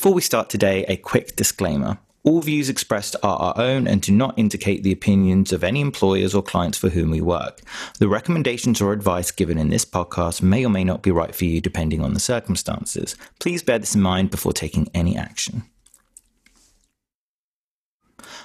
Before 0.00 0.14
we 0.14 0.22
start 0.22 0.48
today, 0.48 0.86
a 0.88 0.96
quick 0.96 1.36
disclaimer. 1.36 1.98
All 2.22 2.40
views 2.40 2.70
expressed 2.70 3.16
are 3.22 3.36
our 3.36 3.54
own 3.58 3.86
and 3.86 4.00
do 4.00 4.12
not 4.12 4.38
indicate 4.38 4.82
the 4.82 4.92
opinions 4.92 5.52
of 5.52 5.62
any 5.62 5.82
employers 5.82 6.34
or 6.34 6.42
clients 6.42 6.78
for 6.78 6.88
whom 6.88 7.10
we 7.10 7.20
work. 7.20 7.60
The 7.98 8.08
recommendations 8.08 8.80
or 8.80 8.94
advice 8.94 9.30
given 9.30 9.58
in 9.58 9.68
this 9.68 9.84
podcast 9.84 10.40
may 10.40 10.64
or 10.64 10.70
may 10.70 10.84
not 10.84 11.02
be 11.02 11.10
right 11.10 11.34
for 11.34 11.44
you 11.44 11.60
depending 11.60 12.00
on 12.00 12.14
the 12.14 12.18
circumstances. 12.18 13.14
Please 13.40 13.62
bear 13.62 13.78
this 13.78 13.94
in 13.94 14.00
mind 14.00 14.30
before 14.30 14.54
taking 14.54 14.88
any 14.94 15.18
action. 15.18 15.64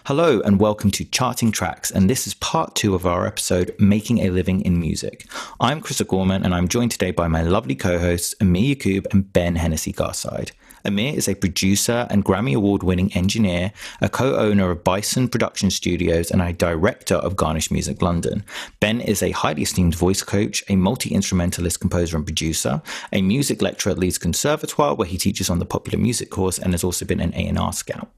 Hello 0.08 0.42
and 0.42 0.60
welcome 0.60 0.92
to 0.92 1.06
Charting 1.06 1.54
Tracks, 1.54 1.90
and 1.90 2.10
this 2.10 2.28
is 2.28 2.34
part 2.34 2.76
two 2.76 2.96
of 2.96 3.06
our 3.06 3.26
episode 3.26 3.74
Making 3.80 4.20
a 4.20 4.30
Living 4.30 4.60
in 4.60 4.78
Music. 4.78 5.26
I'm 5.62 5.80
Chris 5.80 6.02
O'Gorman, 6.02 6.44
and 6.44 6.54
I'm 6.54 6.68
joined 6.68 6.92
today 6.92 7.12
by 7.12 7.30
my 7.30 7.44
lovely 7.44 7.76
co 7.76 7.98
hosts 7.98 8.36
Amir 8.42 8.62
Yakub 8.62 9.08
and 9.12 9.32
Ben 9.32 9.56
Hennessy 9.56 9.94
Garside. 9.94 10.52
Amir 10.86 11.16
is 11.16 11.28
a 11.28 11.36
producer 11.36 12.08
and 12.10 12.24
Grammy 12.24 12.56
Award 12.56 12.84
winning 12.84 13.12
engineer, 13.14 13.72
a 14.02 14.10
co 14.10 14.36
owner 14.36 14.72
of 14.72 14.84
Bison 14.84 15.28
Production 15.28 15.72
Studios, 15.72 16.32
and 16.32 16.42
a 16.42 16.54
director 16.54 17.16
of 17.16 17.36
Garnish 17.36 17.72
Music 17.72 18.02
London. 18.02 18.44
Ben 18.80 19.02
is 19.02 19.24
a 19.24 19.32
highly 19.32 19.64
esteemed 19.64 19.96
voice 19.96 20.22
coach, 20.22 20.64
a 20.70 20.76
multi 20.76 21.14
instrumentalist 21.14 21.80
composer 21.80 22.16
and 22.16 22.26
producer, 22.26 22.82
a 23.12 23.22
music 23.22 23.62
lecturer 23.62 23.92
at 23.92 24.00
Leeds 24.00 24.18
Conservatoire, 24.18 24.96
where 24.96 25.08
he 25.08 25.18
teaches 25.18 25.50
on 25.50 25.60
the 25.60 25.66
popular 25.66 25.98
music 25.98 26.30
course 26.30 26.60
and 26.60 26.74
has 26.74 26.84
also 26.84 27.06
been 27.06 27.20
an 27.20 27.34
A&R 27.34 27.74
scout. 27.74 28.10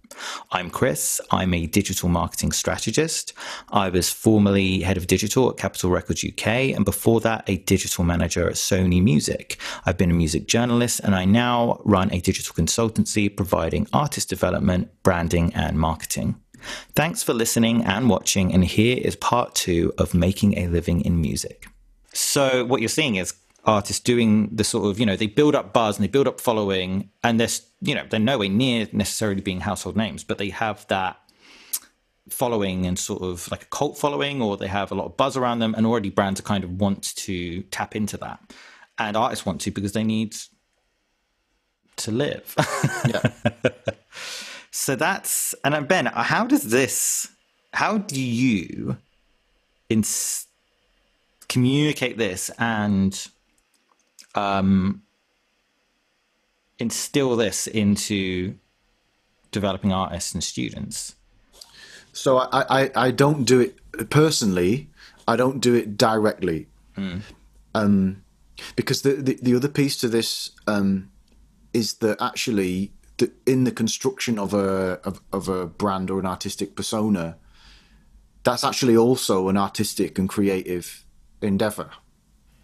I'm 0.51 0.69
Chris. 0.69 1.21
I'm 1.31 1.53
a 1.53 1.65
digital 1.65 2.09
marketing 2.09 2.51
strategist. 2.51 3.33
I 3.71 3.89
was 3.89 4.09
formerly 4.09 4.81
head 4.81 4.97
of 4.97 5.07
digital 5.07 5.49
at 5.49 5.57
Capitol 5.57 5.91
Records 5.91 6.23
UK, 6.23 6.47
and 6.75 6.85
before 6.85 7.19
that, 7.21 7.43
a 7.47 7.57
digital 7.57 8.03
manager 8.03 8.47
at 8.47 8.55
Sony 8.55 9.01
Music. 9.01 9.57
I've 9.85 9.97
been 9.97 10.11
a 10.11 10.15
music 10.15 10.47
journalist, 10.47 11.01
and 11.01 11.15
I 11.15 11.25
now 11.25 11.81
run 11.83 12.11
a 12.11 12.19
digital 12.19 12.53
consultancy 12.57 13.33
providing 13.33 13.87
artist 13.93 14.29
development, 14.29 14.89
branding, 15.03 15.53
and 15.53 15.79
marketing. 15.79 16.35
Thanks 16.95 17.21
for 17.23 17.33
listening 17.33 17.83
and 17.85 18.09
watching, 18.09 18.53
and 18.53 18.65
here 18.65 18.97
is 18.97 19.15
part 19.15 19.55
two 19.55 19.93
of 19.97 20.13
Making 20.13 20.57
a 20.57 20.67
Living 20.67 21.01
in 21.01 21.21
Music. 21.21 21.67
So, 22.13 22.65
what 22.65 22.81
you're 22.81 22.89
seeing 22.89 23.15
is 23.15 23.33
artists 23.63 24.01
doing 24.01 24.49
the 24.51 24.63
sort 24.63 24.89
of 24.89 24.99
you 24.99 25.05
know 25.05 25.15
they 25.15 25.27
build 25.27 25.53
up 25.53 25.73
buzz 25.73 25.97
and 25.97 26.03
they 26.03 26.07
build 26.07 26.27
up 26.27 26.39
following 26.39 27.09
and 27.21 27.37
they're 27.37 27.49
you 27.81 27.93
know 27.93 28.05
they're 28.09 28.19
nowhere 28.19 28.47
near 28.47 28.87
necessarily 28.93 29.41
being 29.41 29.59
household 29.59 29.97
names 29.97 30.23
but 30.23 30.37
they 30.37 30.49
have 30.49 30.87
that 30.87 31.17
following 32.29 32.85
and 32.85 32.97
sort 32.97 33.21
of 33.21 33.49
like 33.51 33.63
a 33.63 33.65
cult 33.65 33.97
following 33.97 34.41
or 34.41 34.55
they 34.55 34.67
have 34.67 34.89
a 34.91 34.95
lot 34.95 35.05
of 35.05 35.17
buzz 35.17 35.35
around 35.35 35.59
them 35.59 35.75
and 35.75 35.85
already 35.85 36.09
brands 36.09 36.39
are 36.39 36.43
kind 36.43 36.63
of 36.63 36.71
want 36.79 37.13
to 37.15 37.61
tap 37.63 37.93
into 37.93 38.15
that 38.15 38.39
and 38.97 39.17
artists 39.17 39.45
want 39.45 39.59
to 39.59 39.69
because 39.69 39.91
they 39.91 40.03
need 40.03 40.33
to 41.97 42.11
live 42.11 42.55
yeah 43.07 43.21
so 44.71 44.95
that's 44.95 45.53
and 45.63 45.87
ben 45.87 46.05
how 46.05 46.45
does 46.45 46.69
this 46.69 47.29
how 47.73 47.97
do 47.97 48.19
you 48.19 48.97
ins- 49.89 50.47
communicate 51.47 52.17
this 52.17 52.49
and 52.57 53.27
um, 54.35 55.01
instill 56.79 57.35
this 57.35 57.67
into 57.67 58.55
developing 59.51 59.91
artists 59.91 60.33
and 60.33 60.43
students? 60.43 61.15
So 62.13 62.39
I, 62.39 62.83
I, 62.83 62.91
I 62.95 63.11
don't 63.11 63.43
do 63.43 63.59
it 63.59 63.77
personally. 64.09 64.89
I 65.27 65.35
don't 65.35 65.59
do 65.59 65.75
it 65.75 65.97
directly. 65.97 66.67
Mm. 66.97 67.21
Um, 67.75 68.23
because 68.75 69.03
the, 69.03 69.13
the, 69.13 69.37
the 69.41 69.55
other 69.55 69.67
piece 69.67 69.97
to 69.97 70.07
this 70.07 70.51
um, 70.65 71.11
is 71.77 71.95
that 71.95 72.21
actually 72.21 72.91
the, 73.17 73.31
in 73.45 73.63
the 73.63 73.71
construction 73.71 74.39
of 74.39 74.53
a 74.53 74.99
of, 75.03 75.21
of 75.31 75.47
a 75.47 75.65
brand 75.65 76.09
or 76.09 76.19
an 76.19 76.25
artistic 76.25 76.75
persona, 76.75 77.37
that's 78.43 78.63
actually 78.63 78.97
also 78.97 79.49
an 79.49 79.57
artistic 79.57 80.19
and 80.19 80.27
creative 80.29 81.05
endeavor. 81.41 81.89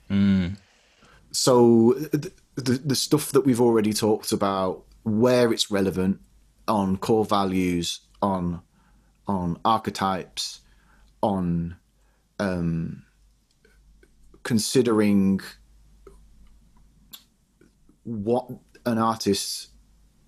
Mm 0.10 0.58
so 1.34 1.94
the, 1.94 2.32
the, 2.56 2.74
the 2.86 2.96
stuff 2.96 3.32
that 3.32 3.42
we've 3.42 3.60
already 3.60 3.92
talked 3.92 4.32
about, 4.32 4.84
where 5.04 5.52
it's 5.52 5.70
relevant 5.70 6.22
on 6.68 6.96
core 6.98 7.26
values, 7.26 8.00
on 8.22 8.62
on 9.28 9.60
archetypes, 9.66 10.62
on 11.22 11.76
um, 12.40 13.04
considering 14.44 15.40
what 18.04 18.48
an 18.86 18.98
artist 18.98 19.70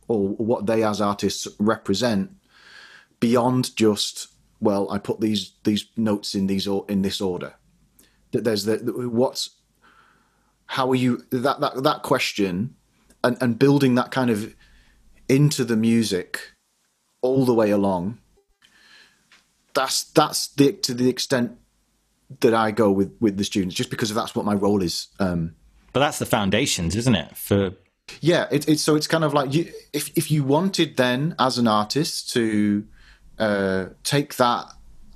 or 0.08 0.30
what 0.30 0.66
they 0.66 0.84
as 0.84 1.02
artists 1.02 1.48
represent 1.60 2.32
beyond 3.20 3.76
just 3.76 4.28
well 4.60 4.90
i 4.92 4.98
put 4.98 5.20
these 5.20 5.54
these 5.64 5.88
notes 5.98 6.36
in 6.36 6.48
these 6.48 6.68
in 6.88 7.02
this 7.02 7.22
order. 7.22 7.56
That 8.32 8.44
there's 8.44 8.66
the 8.66 8.78
what's 9.10 9.50
how 10.68 10.90
are 10.92 10.96
you 10.96 11.24
that 11.32 11.60
that 11.60 11.84
that 11.84 12.04
question 12.04 12.76
and 13.24 13.38
and 13.42 13.58
building 13.60 13.96
that 13.96 14.12
kind 14.12 14.30
of 14.30 14.56
into 15.28 15.64
the 15.64 15.78
music 15.78 16.52
all 17.22 17.46
the 17.46 17.54
way 17.54 17.72
along 17.72 18.20
that's 19.76 20.06
that's 20.06 20.48
the 20.48 20.72
to 20.72 20.94
the 20.96 21.08
extent 21.08 21.58
that 22.40 22.56
I 22.56 22.72
go 22.72 22.92
with 22.92 23.16
with 23.20 23.38
the 23.38 23.44
students 23.44 23.76
just 23.76 23.92
because 23.92 24.12
that's 24.12 24.34
what 24.34 24.46
my 24.46 24.56
role 24.56 24.82
is 24.82 25.08
um. 25.20 25.56
But 25.94 26.00
that's 26.00 26.18
the 26.18 26.26
foundations 26.26 26.96
isn't 26.96 27.16
it 27.16 27.38
for 27.38 27.72
yeah 28.22 28.48
it, 28.52 28.68
it's 28.70 28.82
so 28.82 28.96
it's 28.96 29.08
kind 29.08 29.24
of 29.24 29.34
like 29.34 29.54
you 29.54 29.72
if 29.94 30.16
if 30.18 30.30
you 30.30 30.44
wanted 30.44 30.96
then 30.98 31.36
as 31.40 31.58
an 31.58 31.68
artist 31.68 32.32
to 32.32 32.86
uh 33.40 33.86
take 34.04 34.36
that 34.36 34.66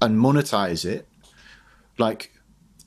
and 0.01 0.17
monetize 0.17 0.85
it 0.85 1.07
like 1.97 2.31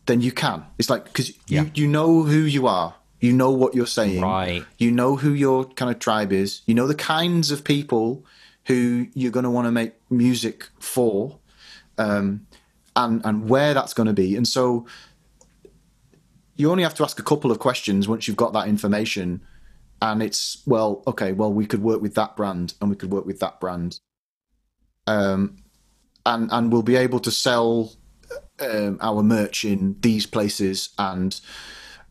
then 0.06 0.20
you 0.20 0.32
can. 0.32 0.64
It's 0.78 0.90
like 0.90 1.04
because 1.04 1.32
yeah. 1.46 1.62
you 1.62 1.70
you 1.74 1.88
know 1.88 2.22
who 2.22 2.40
you 2.40 2.66
are. 2.66 2.94
You 3.20 3.32
know 3.32 3.50
what 3.50 3.74
you're 3.74 3.86
saying. 3.86 4.20
Right. 4.20 4.64
You 4.78 4.90
know 4.90 5.16
who 5.16 5.32
your 5.32 5.64
kind 5.64 5.90
of 5.90 6.00
tribe 6.00 6.32
is. 6.32 6.62
You 6.66 6.74
know 6.74 6.86
the 6.86 6.94
kinds 6.94 7.50
of 7.50 7.62
people 7.62 8.24
who 8.66 9.06
you're 9.14 9.30
going 9.30 9.44
to 9.44 9.50
want 9.50 9.66
to 9.66 9.72
make 9.72 9.94
music 10.10 10.68
for, 10.80 11.38
um, 11.98 12.46
and 12.96 13.24
and 13.24 13.48
where 13.48 13.74
that's 13.74 13.94
going 13.94 14.08
to 14.08 14.12
be. 14.12 14.36
And 14.36 14.46
so 14.46 14.86
you 16.56 16.70
only 16.70 16.82
have 16.82 16.94
to 16.94 17.04
ask 17.04 17.18
a 17.18 17.22
couple 17.22 17.50
of 17.50 17.58
questions 17.58 18.08
once 18.08 18.26
you've 18.26 18.36
got 18.36 18.52
that 18.54 18.68
information. 18.68 19.40
And 20.02 20.22
it's 20.22 20.62
well, 20.66 21.02
okay, 21.06 21.32
well, 21.32 21.52
we 21.52 21.64
could 21.64 21.82
work 21.82 22.02
with 22.02 22.14
that 22.16 22.36
brand, 22.36 22.74
and 22.80 22.90
we 22.90 22.96
could 22.96 23.10
work 23.10 23.24
with 23.24 23.38
that 23.38 23.60
brand, 23.60 24.00
um, 25.06 25.56
and 26.26 26.50
and 26.52 26.72
we'll 26.72 26.82
be 26.82 26.96
able 26.96 27.20
to 27.20 27.30
sell 27.30 27.92
um, 28.60 28.98
our 29.00 29.22
merch 29.22 29.64
in 29.64 29.96
these 30.00 30.26
places 30.26 30.90
and 30.98 31.40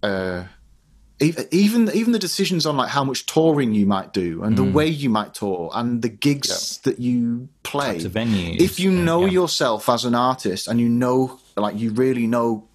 uh, 0.04 0.46
even 1.20 1.90
even 1.94 2.14
the 2.14 2.20
decisions 2.20 2.66
on 2.66 2.78
like 2.78 2.90
how 2.90 3.04
much 3.04 3.26
touring 3.26 3.74
you 3.74 3.86
might 3.86 4.12
do 4.12 4.44
and 4.44 4.54
mm. 4.54 4.58
the 4.58 4.72
way 4.72 4.88
you 4.88 5.10
might 5.10 5.34
tour 5.34 5.70
and 5.74 6.02
the 6.02 6.10
gigs 6.10 6.80
that 6.80 7.00
you 7.00 7.48
play 7.64 8.00
venues. 8.00 8.60
if 8.60 8.80
you 8.80 8.92
know 8.92 9.26
yeah. 9.26 9.32
yourself 9.32 9.88
as 9.88 10.04
an 10.04 10.16
artist 10.16 10.68
and 10.68 10.80
you 10.80 10.90
know 10.90 11.40
like 11.56 11.78
you 11.78 11.92
really 11.92 12.26
know 12.26 12.68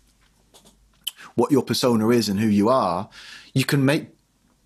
what 1.35 1.51
your 1.51 1.63
persona 1.63 2.09
is 2.11 2.29
and 2.29 2.39
who 2.39 2.47
you 2.47 2.69
are 2.69 3.09
you 3.53 3.65
can 3.65 3.85
make 3.85 4.09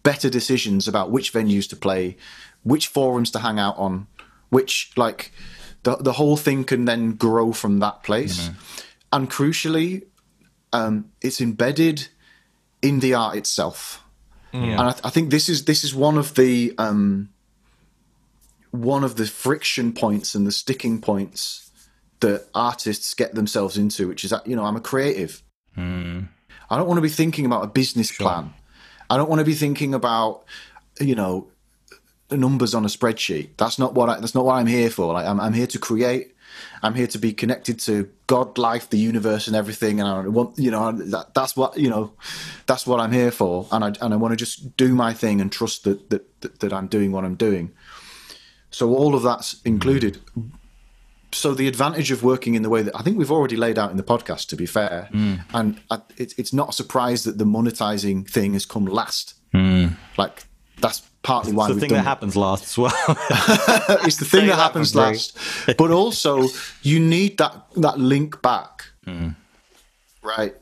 better 0.03 0.31
decisions 0.31 0.88
about 0.88 1.11
which 1.11 1.33
venues 1.33 1.69
to 1.69 1.77
play 1.77 2.16
which 2.62 2.87
forums 2.87 3.31
to 3.31 3.38
hang 3.38 3.59
out 3.59 3.77
on 3.78 4.06
which 4.49 4.93
like 4.97 5.33
the 5.83 5.97
the 5.97 6.12
whole 6.12 6.37
thing 6.37 6.65
can 6.65 6.84
then 6.84 7.12
grow 7.12 7.53
from 7.53 7.78
that 7.78 8.03
place 8.03 8.48
mm-hmm 8.48 8.86
and 9.13 9.30
crucially, 9.30 10.04
um, 10.72 11.10
it's 11.21 11.41
embedded 11.41 12.09
in 12.83 13.01
the 13.01 13.15
art 13.15 13.36
itself. 13.36 14.04
Yeah. 14.53 14.60
And 14.60 14.80
I, 14.80 14.92
th- 14.92 15.04
I, 15.04 15.10
think 15.10 15.30
this 15.30 15.48
is 15.48 15.65
this 15.65 15.84
is 15.84 15.95
one 15.95 16.19
of 16.19 16.34
the 16.34 16.74
um, 16.78 17.30
one 18.72 19.04
of 19.04 19.16
the 19.16 19.27
friction 19.27 19.92
points 19.92 20.34
and 20.34 20.47
the 20.47 20.53
sticking 20.53 21.01
points 21.01 21.71
that 22.21 22.47
artists 22.54 23.15
get 23.15 23.34
themselves 23.34 23.77
into, 23.77 24.09
which 24.09 24.24
is 24.24 24.30
that 24.30 24.47
you 24.47 24.57
know 24.57 24.65
I'm 24.65 24.77
a 24.77 24.80
creative. 24.80 25.42
Mm. 25.77 26.28
I 26.69 26.77
don't 26.77 26.86
want 26.86 26.98
to 26.98 27.03
be 27.03 27.09
thinking 27.09 27.47
about 27.47 27.65
a 27.65 27.69
business 27.69 28.09
sure. 28.09 28.27
plan. 28.27 28.54
I 29.10 29.16
don't 29.16 29.28
want 29.28 29.41
to 29.41 29.45
be 29.45 29.54
thinking 29.54 29.92
about 29.92 30.45
you 31.01 31.15
know 31.15 31.48
numbers 32.30 32.74
on 32.74 32.84
a 32.84 32.89
spreadsheet. 32.89 33.51
That's 33.57 33.78
not 33.78 33.95
what 33.95 34.09
I, 34.09 34.21
that's 34.21 34.34
not 34.34 34.45
what 34.45 34.54
I'm 34.54 34.66
here 34.66 34.91
for. 34.91 35.12
Like 35.12 35.27
I'm, 35.27 35.41
I'm 35.41 35.53
here 35.53 35.66
to 35.66 35.78
create. 35.78 36.34
I'm 36.83 36.95
here 36.95 37.07
to 37.09 37.18
be 37.18 37.33
connected 37.33 37.78
to 37.80 38.10
God, 38.27 38.59
life, 38.59 38.91
the 38.91 38.98
universe, 38.98 39.47
and 39.47 39.57
everything. 39.57 40.01
And 40.01 40.09
I 40.09 40.27
want, 40.28 40.59
you 40.59 40.71
know, 40.71 40.92
that, 40.92 41.34
that's 41.34 41.57
what 41.57 41.77
you 41.77 41.91
know, 41.91 42.12
that's 42.66 42.86
what 42.86 43.01
I'm 43.01 43.12
here 43.12 43.30
for. 43.30 43.66
And 43.72 43.84
I 43.84 43.92
and 44.01 44.15
I 44.15 44.16
want 44.16 44.33
to 44.33 44.36
just 44.36 44.77
do 44.77 44.95
my 44.95 45.12
thing 45.12 45.41
and 45.41 45.51
trust 45.51 45.84
that 45.84 46.10
that 46.10 46.41
that, 46.41 46.60
that 46.60 46.72
I'm 46.72 46.86
doing 46.86 47.12
what 47.12 47.24
I'm 47.24 47.36
doing. 47.36 47.72
So 48.71 48.95
all 48.95 49.15
of 49.15 49.22
that's 49.22 49.60
included. 49.62 50.21
So 51.32 51.54
the 51.54 51.68
advantage 51.68 52.10
of 52.10 52.22
working 52.22 52.54
in 52.54 52.62
the 52.62 52.68
way 52.68 52.82
that 52.82 52.94
I 52.97 53.03
think 53.03 53.16
we've 53.18 53.30
already 53.30 53.56
laid 53.56 53.78
out 53.78 53.91
in 53.91 53.97
the 53.97 54.03
podcast, 54.03 54.48
to 54.48 54.56
be 54.56 54.66
fair, 54.66 55.09
mm. 55.12 55.44
and 55.54 55.80
I, 55.91 56.00
it, 56.16 56.34
it's 56.38 56.53
not 56.53 56.71
a 56.71 56.72
surprise 56.72 57.24
that 57.24 57.38
the 57.38 57.44
monetizing 57.44 58.28
thing 58.28 58.54
has 58.54 58.66
come 58.66 58.84
last. 58.86 59.34
Mm. 59.54 59.97
Like 60.16 60.44
that's 60.80 61.03
partly 61.22 61.53
why 61.53 61.68
the 61.68 61.74
we've 61.74 61.80
thing 61.80 61.91
done 61.91 61.98
that 61.98 62.04
it. 62.04 62.09
happens 62.09 62.34
last 62.36 62.65
as 62.65 62.78
well. 62.78 62.92
it's 64.04 64.16
the 64.16 64.24
thing 64.24 64.41
Say 64.41 64.47
that 64.47 64.56
that 64.56 64.62
happens 64.62 64.92
for 64.92 64.98
last. 65.00 65.36
But 65.78 65.91
also, 65.91 66.47
you 66.82 66.98
need 66.98 67.38
that 67.38 67.54
that 67.76 67.98
link 67.98 68.42
back, 68.42 68.86
Hmm. 69.04 69.28
right? 70.22 70.54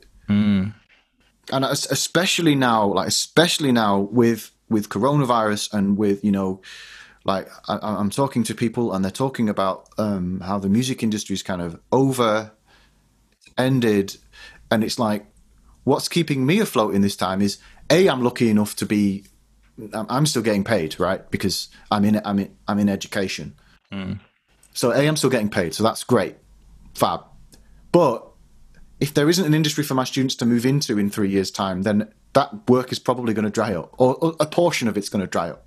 And 1.51 1.65
especially 1.65 2.53
now, 2.55 2.85
like 2.93 3.07
especially 3.07 3.71
now 3.71 3.99
with 3.99 4.51
with 4.69 4.89
coronavirus 4.89 5.73
and 5.73 5.97
with 5.97 6.23
you 6.23 6.31
know, 6.31 6.61
like 7.25 7.49
I, 7.67 7.79
I'm 7.81 8.09
talking 8.09 8.43
to 8.45 8.55
people 8.55 8.93
and 8.93 9.03
they're 9.03 9.11
talking 9.11 9.49
about 9.49 9.89
um, 9.97 10.39
how 10.41 10.59
the 10.59 10.69
music 10.69 11.03
industry 11.03 11.33
is 11.33 11.43
kind 11.43 11.61
of 11.61 11.79
over 11.91 12.51
ended, 13.57 14.17
and 14.71 14.83
it's 14.83 14.97
like, 14.99 15.25
what's 15.83 16.07
keeping 16.07 16.45
me 16.45 16.59
afloat 16.59 16.95
in 16.95 17.01
this 17.01 17.15
time 17.15 17.41
is 17.41 17.57
a 17.89 18.07
I'm 18.07 18.21
lucky 18.21 18.49
enough 18.49 18.75
to 18.77 18.85
be 18.85 19.25
I'm 19.93 20.25
still 20.25 20.41
getting 20.41 20.63
paid, 20.63 20.99
right? 20.99 21.29
Because 21.31 21.69
I'm 21.91 22.05
in 22.05 22.21
I'm 22.25 22.39
in 22.39 22.55
I'm 22.67 22.79
in 22.79 22.89
education. 22.89 23.55
So 24.73 24.91
a 24.91 25.07
I'm 25.07 25.17
still 25.17 25.29
getting 25.29 25.49
paid, 25.49 25.73
so 25.73 25.83
that's 25.83 26.03
great, 26.03 26.37
fab. 26.95 27.21
But 27.91 28.25
if 28.99 29.13
there 29.13 29.29
isn't 29.29 29.45
an 29.45 29.53
industry 29.53 29.83
for 29.83 29.93
my 29.93 30.03
students 30.03 30.35
to 30.35 30.45
move 30.45 30.65
into 30.65 30.99
in 30.99 31.09
three 31.09 31.29
years' 31.29 31.51
time, 31.51 31.83
then 31.83 32.11
that 32.33 32.69
work 32.69 32.91
is 32.91 32.99
probably 32.99 33.33
going 33.33 33.45
to 33.45 33.51
dry 33.51 33.73
up, 33.73 33.93
or, 33.97 34.15
or 34.15 34.35
a 34.39 34.45
portion 34.45 34.87
of 34.87 34.97
it's 34.97 35.09
going 35.09 35.21
to 35.21 35.27
dry 35.27 35.49
up. 35.49 35.65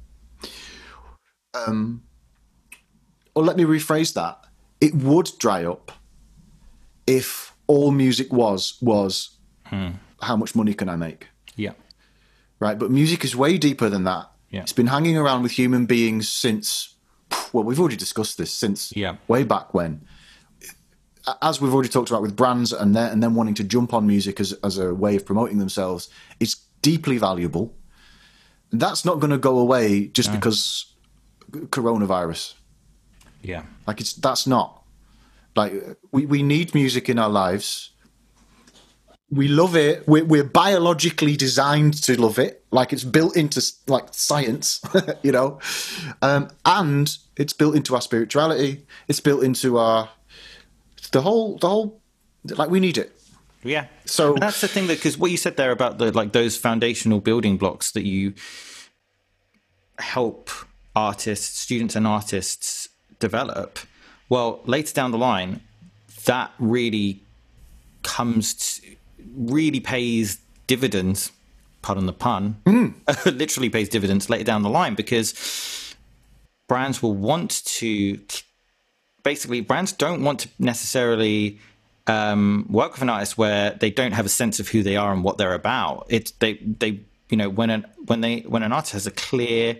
Um, 1.54 2.02
or 3.34 3.44
let 3.44 3.56
me 3.56 3.64
rephrase 3.64 4.14
that: 4.14 4.44
it 4.81 4.94
would 4.94 5.31
dry 5.38 5.64
up 5.64 5.93
if 7.06 7.54
all 7.66 7.90
music 7.90 8.32
was 8.32 8.78
was 8.81 9.37
how 10.20 10.37
much 10.37 10.54
money 10.54 10.75
can 10.75 10.88
I 10.88 10.96
make 10.96 11.28
yeah. 11.56 11.72
right? 12.60 12.78
But 12.78 12.90
music 12.90 13.25
is 13.25 13.34
way 13.34 13.58
deeper 13.58 13.88
than 13.88 14.04
that. 14.04 14.31
Yeah. 14.50 14.60
It's 14.60 14.72
been 14.72 14.88
hanging 14.88 15.16
around 15.16 15.43
with 15.43 15.52
human 15.52 15.87
beings 15.87 16.28
since, 16.28 16.94
well, 17.52 17.64
we've 17.64 17.81
already 17.81 17.96
discussed 17.96 18.37
this 18.37 18.52
since 18.52 18.93
Yeah. 18.94 19.16
way 19.28 19.44
back 19.44 19.72
when. 19.72 20.02
As 21.40 21.60
we've 21.60 21.72
already 21.72 21.88
talked 21.88 22.10
about 22.10 22.20
with 22.22 22.37
brands 22.37 22.72
and 22.72 22.94
then 22.94 23.10
and 23.12 23.22
then 23.22 23.34
wanting 23.34 23.55
to 23.55 23.64
jump 23.64 23.94
on 23.94 24.06
music 24.06 24.40
as 24.40 24.52
as 24.64 24.76
a 24.76 24.93
way 24.93 25.16
of 25.16 25.25
promoting 25.25 25.58
themselves, 25.58 26.08
it's 26.40 26.56
deeply 26.82 27.16
valuable. 27.16 27.75
That's 28.72 29.05
not 29.05 29.20
going 29.20 29.31
to 29.31 29.38
go 29.38 29.58
away 29.58 30.08
just 30.08 30.32
because 30.32 30.92
coronavirus. 31.52 32.54
Yeah. 33.43 33.62
Like 33.87 34.00
it's 34.00 34.12
that's 34.14 34.46
not 34.46 34.82
like 35.56 35.72
we, 36.12 36.26
we 36.26 36.43
need 36.43 36.75
music 36.75 37.08
in 37.08 37.19
our 37.19 37.28
lives. 37.28 37.90
We 39.31 39.49
love 39.49 39.76
it. 39.76 40.06
We're, 40.06 40.25
we're 40.26 40.44
biologically 40.44 41.37
designed 41.37 41.94
to 42.02 42.20
love 42.20 42.38
it. 42.38 42.64
Like 42.70 42.93
it's 42.93 43.04
built 43.04 43.34
into 43.34 43.62
like 43.87 44.08
science, 44.12 44.81
you 45.22 45.32
know, 45.32 45.58
um, 46.20 46.49
and 46.66 47.16
it's 47.37 47.55
built 47.55 47.75
into 47.75 47.94
our 47.94 48.02
spirituality. 48.02 48.84
It's 49.08 49.20
built 49.20 49.43
into 49.43 49.78
our 49.78 50.10
the 51.12 51.22
whole 51.22 51.56
the 51.58 51.69
whole 51.69 52.00
like 52.44 52.70
we 52.70 52.78
need 52.81 52.98
it. 52.98 53.12
Yeah. 53.64 53.87
So- 54.05 54.34
And 54.34 54.43
that's 54.43 54.60
the 54.60 54.69
thing 54.69 54.87
that 54.88 54.98
because 54.98 55.16
what 55.16 55.31
you 55.31 55.37
said 55.37 55.56
there 55.56 55.70
about 55.70 55.98
the 55.98 56.12
like 56.12 56.32
those 56.32 56.56
foundational 56.56 57.20
building 57.20 57.56
blocks 57.56 57.93
that 57.93 58.05
you 58.05 58.34
help 59.98 60.50
artists, 60.94 61.59
students, 61.59 61.97
and 61.97 62.06
artists 62.06 62.89
develop. 63.19 63.79
Well, 64.29 64.61
later 64.65 64.94
down 64.94 65.11
the 65.11 65.19
line, 65.19 65.61
that 66.25 66.53
really 66.59 67.23
comes 68.03 68.55
to, 68.55 68.97
really 69.37 69.81
pays 69.81 70.39
dividends. 70.67 71.33
Pardon 71.83 72.06
the 72.06 72.12
pun. 72.12 72.56
literally 73.27 73.69
pays 73.69 73.89
dividends 73.89 74.31
later 74.31 74.44
down 74.44 74.62
the 74.62 74.71
line 74.71 74.94
because 74.94 75.94
brands 76.69 77.03
will 77.03 77.15
want 77.15 77.65
to 77.65 78.19
basically 79.23 79.61
brands 79.61 79.93
don't 79.93 80.23
want 80.23 80.41
to 80.41 80.49
necessarily 80.59 81.59
um, 82.06 82.67
work 82.69 82.93
with 82.93 83.03
an 83.03 83.09
artist 83.11 83.39
where 83.39 83.73
they 83.73 83.91
don't 83.91 84.12
have 84.12 84.27
a 84.27 84.31
sense 84.31 84.59
of 84.59 84.69
who 84.69 84.83
they 84.83 84.97
are 84.97 85.12
and 85.12 85.23
what 85.23 85.39
they're 85.39 85.55
about. 85.55 86.06
It's 86.09 86.33
they 86.33 86.55
they 86.55 87.00
you 87.29 87.37
know 87.37 87.49
when 87.49 87.71
an 87.71 87.87
when 88.06 88.21
they 88.21 88.41
when 88.41 88.62
an 88.62 88.73
artist 88.73 88.93
has 88.93 89.06
a 89.06 89.11
clear 89.11 89.79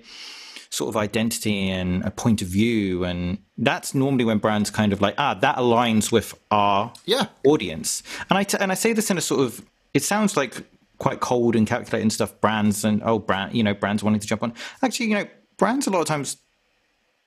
sort 0.79 0.89
of 0.89 0.97
identity 0.97 1.69
and 1.69 2.03
a 2.05 2.11
point 2.11 2.41
of 2.41 2.49
view 2.49 3.05
and 3.05 3.37
that's 3.59 3.95
normally 3.95 4.25
when 4.25 4.39
brands 4.39 4.71
kind 4.71 4.91
of 4.95 5.01
like 5.03 5.15
ah 5.19 5.35
that 5.35 5.57
aligns 5.57 6.11
with 6.11 6.29
our 6.51 6.91
Yeah. 7.05 7.27
audience 7.45 8.03
and 8.31 8.39
I 8.39 8.45
t- 8.45 8.57
and 8.59 8.73
I 8.73 8.75
say 8.75 8.93
this 8.95 9.11
in 9.11 9.19
a 9.19 9.21
sort 9.21 9.43
of 9.47 9.51
it 9.93 10.03
sounds 10.03 10.35
like 10.35 10.55
quite 10.97 11.21
cold 11.21 11.57
and 11.57 11.67
calculating 11.67 12.09
stuff 12.09 12.33
brands 12.41 12.85
and 12.87 13.03
oh 13.05 13.19
brand 13.19 13.55
you 13.55 13.63
know 13.63 13.75
brands 13.75 14.03
wanting 14.03 14.21
to 14.21 14.27
jump 14.27 14.43
on 14.43 14.55
actually 14.83 15.07
you 15.09 15.15
know 15.15 15.27
brands 15.59 15.87
a 15.87 15.91
lot 15.91 16.01
of 16.01 16.07
times 16.07 16.39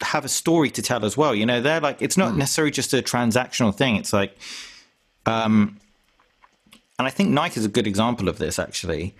have 0.01 0.25
a 0.25 0.29
story 0.29 0.69
to 0.69 0.81
tell 0.81 1.05
as 1.05 1.15
well. 1.15 1.33
You 1.33 1.45
know, 1.45 1.61
they're 1.61 1.79
like 1.79 2.01
it's 2.01 2.17
not 2.17 2.35
necessarily 2.35 2.69
just 2.71 2.93
a 2.93 3.01
transactional 3.01 3.73
thing. 3.73 3.95
It's 3.95 4.11
like, 4.11 4.37
um, 5.25 5.79
and 6.99 7.07
I 7.07 7.09
think 7.11 7.29
Nike 7.29 7.61
is 7.61 7.65
a 7.65 7.69
good 7.69 7.87
example 7.87 8.27
of 8.27 8.37
this. 8.37 8.59
Actually, 8.59 9.15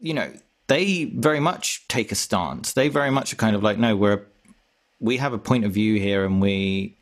you 0.00 0.14
know, 0.14 0.32
they 0.68 1.04
very 1.04 1.40
much 1.40 1.86
take 1.88 2.12
a 2.12 2.14
stance. 2.14 2.72
They 2.72 2.88
very 2.88 3.10
much 3.10 3.32
are 3.32 3.36
kind 3.36 3.56
of 3.56 3.62
like, 3.62 3.78
no, 3.78 3.96
we're 3.96 4.22
we 5.00 5.18
have 5.18 5.32
a 5.32 5.38
point 5.38 5.64
of 5.64 5.72
view 5.72 6.00
here, 6.00 6.24
and 6.24 6.40
we, 6.40 6.96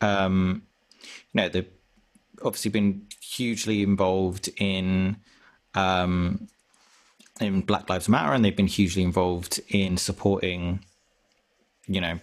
um, 0.00 0.62
you 1.32 1.42
know, 1.42 1.48
they've 1.48 1.68
obviously 2.42 2.70
been 2.70 3.06
hugely 3.20 3.82
involved 3.82 4.48
in. 4.56 5.16
Um, 5.74 6.48
in 7.40 7.60
Black 7.60 7.90
Lives 7.90 8.08
Matter, 8.08 8.32
and 8.32 8.42
they've 8.42 8.56
been 8.56 8.66
hugely 8.66 9.02
involved 9.02 9.60
in 9.68 9.98
supporting, 9.98 10.80
you 11.86 12.00
know, 12.00 12.18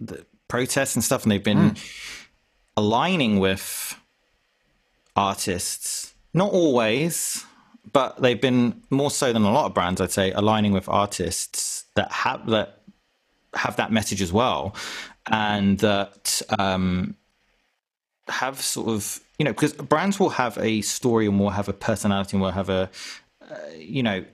the 0.00 0.24
protests 0.48 0.94
and 0.94 1.04
stuff, 1.04 1.22
and 1.22 1.32
they've 1.32 1.44
been 1.44 1.76
aligning 2.76 3.38
with 3.38 3.98
artists. 5.14 6.14
Not 6.32 6.50
always, 6.52 7.44
but 7.92 8.20
they've 8.20 8.40
been 8.40 8.82
more 8.90 9.10
so 9.10 9.32
than 9.32 9.42
a 9.42 9.52
lot 9.52 9.66
of 9.66 9.74
brands, 9.74 10.00
I'd 10.00 10.10
say, 10.10 10.32
aligning 10.32 10.72
with 10.72 10.88
artists 10.88 11.84
that 11.94 12.10
have 12.10 12.46
that 12.50 12.80
have 13.54 13.76
that 13.76 13.92
message 13.92 14.22
as 14.22 14.32
well, 14.32 14.74
and 15.26 15.78
that 15.78 16.42
um, 16.58 17.16
have 18.28 18.60
sort 18.60 18.88
of 18.88 19.20
you 19.38 19.44
know 19.44 19.52
because 19.52 19.74
brands 19.74 20.18
will 20.18 20.30
have 20.30 20.56
a 20.58 20.80
story 20.82 21.26
and 21.26 21.38
will 21.38 21.50
have 21.50 21.68
a 21.68 21.72
personality 21.72 22.36
and 22.36 22.42
will 22.42 22.50
have 22.50 22.68
a 22.68 22.90
uh, 23.50 23.54
you 23.76 24.02
know 24.02 24.24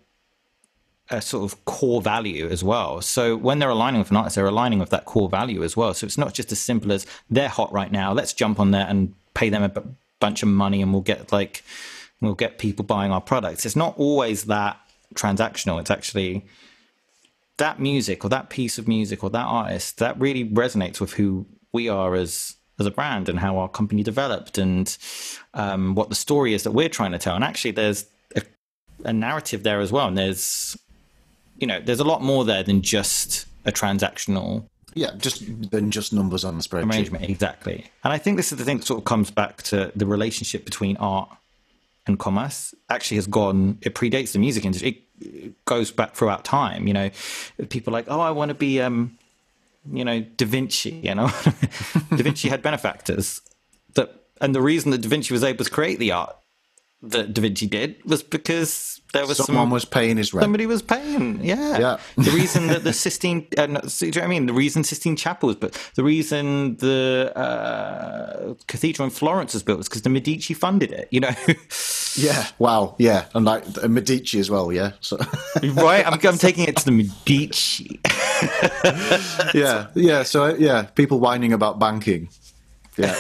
a 1.11 1.23
sort 1.23 1.51
of 1.51 1.65
core 1.65 2.03
value 2.03 2.49
as 2.49 2.63
well. 2.63 3.01
So 3.01 3.35
when 3.37 3.59
they're 3.59 3.71
aligning 3.71 4.01
with 4.01 4.11
an 4.11 4.17
artist, 4.19 4.37
they're 4.37 4.47
aligning 4.47 4.79
with 4.79 4.91
that 4.91 5.07
core 5.07 5.29
value 5.29 5.65
as 5.65 5.77
well. 5.77 5.95
So 5.95 6.07
it's 6.07 6.19
not 6.19 6.35
just 6.35 6.53
as 6.53 6.59
simple 6.59 6.93
as 6.93 7.07
they're 7.31 7.49
hot 7.49 7.73
right 7.73 7.91
now. 7.91 8.13
Let's 8.13 8.35
jump 8.35 8.61
on 8.61 8.73
there 8.73 8.87
and 8.87 9.15
pay 9.33 9.49
them 9.49 9.63
a 9.63 9.71
b- 9.71 9.81
bunch 10.21 10.43
of 10.43 10.51
money, 10.51 10.83
and 10.83 10.93
we'll 10.93 11.03
get 11.03 11.33
like 11.33 11.65
we'll 12.21 12.35
get 12.35 12.59
people 12.59 12.85
buying 12.85 13.13
our 13.13 13.21
products. 13.21 13.65
It's 13.67 13.77
not 13.77 13.97
always 13.99 14.45
that 14.45 14.79
transactional. 15.15 15.81
It's 15.81 15.91
actually 15.91 16.45
that 17.59 17.81
music 17.81 18.25
or 18.25 18.29
that 18.29 18.51
piece 18.51 18.79
of 18.79 18.87
music 18.87 19.25
or 19.25 19.31
that 19.31 19.45
artist 19.47 19.99
that 19.99 20.19
really 20.21 20.45
resonates 20.45 21.01
with 21.01 21.15
who 21.15 21.47
we 21.73 21.89
are 21.89 22.15
as 22.15 22.55
as 22.79 22.87
a 22.87 22.91
brand 22.93 23.29
and 23.29 23.41
how 23.41 23.59
our 23.59 23.69
company 23.69 24.05
developed 24.05 24.57
and 24.57 24.97
um, 25.55 25.97
what 25.97 26.09
the 26.11 26.15
story 26.15 26.55
is 26.55 26.63
that 26.63 26.71
we're 26.71 26.89
trying 26.89 27.11
to 27.11 27.19
tell. 27.19 27.35
And 27.35 27.43
actually, 27.43 27.73
there's 27.73 28.07
a, 28.37 28.43
a 29.05 29.13
narrative 29.13 29.65
there 29.65 29.81
as 29.81 29.91
well. 29.91 30.07
And 30.07 30.17
there's 30.17 30.77
you 31.59 31.67
know 31.67 31.81
there's 31.81 32.01
a 32.01 32.05
lot 32.05 32.23
more 32.23 32.45
there 32.45 32.63
than 32.63 32.83
just 32.83 33.47
a 33.65 33.73
transactional 33.73 34.65
Yeah, 34.95 35.11
just 35.17 35.43
than 35.71 35.91
just 35.91 36.13
numbers 36.13 36.45
on 36.45 36.57
the 36.57 36.63
spreadsheet. 36.63 36.91
arrangement 36.91 37.29
exactly 37.29 37.87
and 38.05 38.13
i 38.13 38.19
think 38.19 38.37
this 38.37 38.53
is 38.53 38.59
the 38.59 38.65
thing 38.65 38.79
that 38.79 38.87
sort 38.87 38.99
of 38.99 39.05
comes 39.05 39.31
back 39.31 39.63
to 39.65 39.93
the 39.95 40.07
relationship 40.07 40.65
between 40.65 40.97
art 40.99 41.29
and 42.09 42.19
commerce 42.19 42.75
actually 42.89 43.17
has 43.17 43.27
gone 43.27 43.79
it 43.83 43.95
predates 43.95 44.33
the 44.33 44.39
music 44.39 44.65
industry. 44.65 45.05
It 45.21 45.65
goes 45.65 45.91
back 45.91 46.15
throughout 46.15 46.45
time 46.45 46.87
you 46.87 46.95
know. 46.95 47.11
People 47.69 47.93
like 47.93 48.07
oh 48.09 48.21
i 48.21 48.31
want 48.31 48.49
to 48.49 48.55
be 48.55 48.81
um 48.81 49.17
you 49.93 50.05
know 50.05 50.21
da 50.21 50.47
vinci 50.47 51.01
you 51.03 51.15
know. 51.15 51.31
Da 52.11 52.23
vinci 52.23 52.49
had 52.49 52.63
benefactors 52.63 53.41
that 53.95 54.25
and 54.41 54.55
the 54.55 54.63
reason 54.63 54.91
that 54.91 55.03
da 55.03 55.09
vinci 55.09 55.33
was 55.33 55.45
able 55.45 55.65
to 55.65 55.71
create 55.71 55.99
the 55.99 56.13
art 56.13 56.37
that 57.03 57.33
da 57.35 57.43
vinci 57.43 57.67
did 57.67 57.97
was 58.05 58.23
because 58.23 58.98
there 59.13 59.27
was 59.27 59.39
Someone 59.39 59.65
some 59.65 59.71
was 59.71 59.85
paying 59.85 60.17
his 60.17 60.35
rent. 60.35 60.45
Somebody 60.45 60.67
was 60.67 60.83
paying, 60.83 61.43
yeah. 61.43 61.79
Yeah. 61.79 61.97
the 62.17 62.31
reason 62.31 62.67
that 62.69 62.85
the 62.85 62.93
Sistine, 62.93 63.47
uh, 63.57 63.67
no, 63.67 63.81
do 63.81 64.07
you 64.07 64.13
know 64.13 64.21
what 64.21 64.25
I 64.25 64.29
mean? 64.29 64.47
The 64.47 64.53
reason 64.53 64.85
Sistine 64.85 65.17
Chapel 65.17 65.47
was 65.49 65.57
built, 65.57 65.93
the 65.95 66.05
reason 66.05 66.77
the 66.77 67.33
uh, 67.35 68.55
cathedral 68.67 69.05
in 69.05 69.11
Florence 69.11 69.55
was 69.55 69.63
built 69.63 69.79
was 69.79 69.89
because 69.89 70.03
the 70.03 70.11
Medici 70.11 70.55
funded 70.55 70.93
it. 70.93 71.09
You 71.11 71.21
know, 71.21 71.31
Yeah, 72.19 72.47
wow, 72.59 72.97
yeah, 72.99 73.27
and 73.35 73.45
like 73.45 73.63
uh, 73.83 73.89
Medici 73.89 74.41
as 74.41 74.51
well. 74.51 74.73
Yeah, 74.73 74.93
so 75.01 75.17
right? 75.63 76.05
I'm, 76.07 76.15
I'm 76.15 76.39
taking 76.39 76.67
it 76.67 76.77
to 76.79 76.85
the 76.85 76.91
Medici. 76.91 78.01
yeah, 79.59 79.87
yeah, 79.95 80.23
so 80.25 80.55
yeah, 80.55 80.83
people 80.83 81.21
whining 81.21 81.53
about 81.53 81.79
banking. 81.79 82.29
Yeah, 82.97 83.15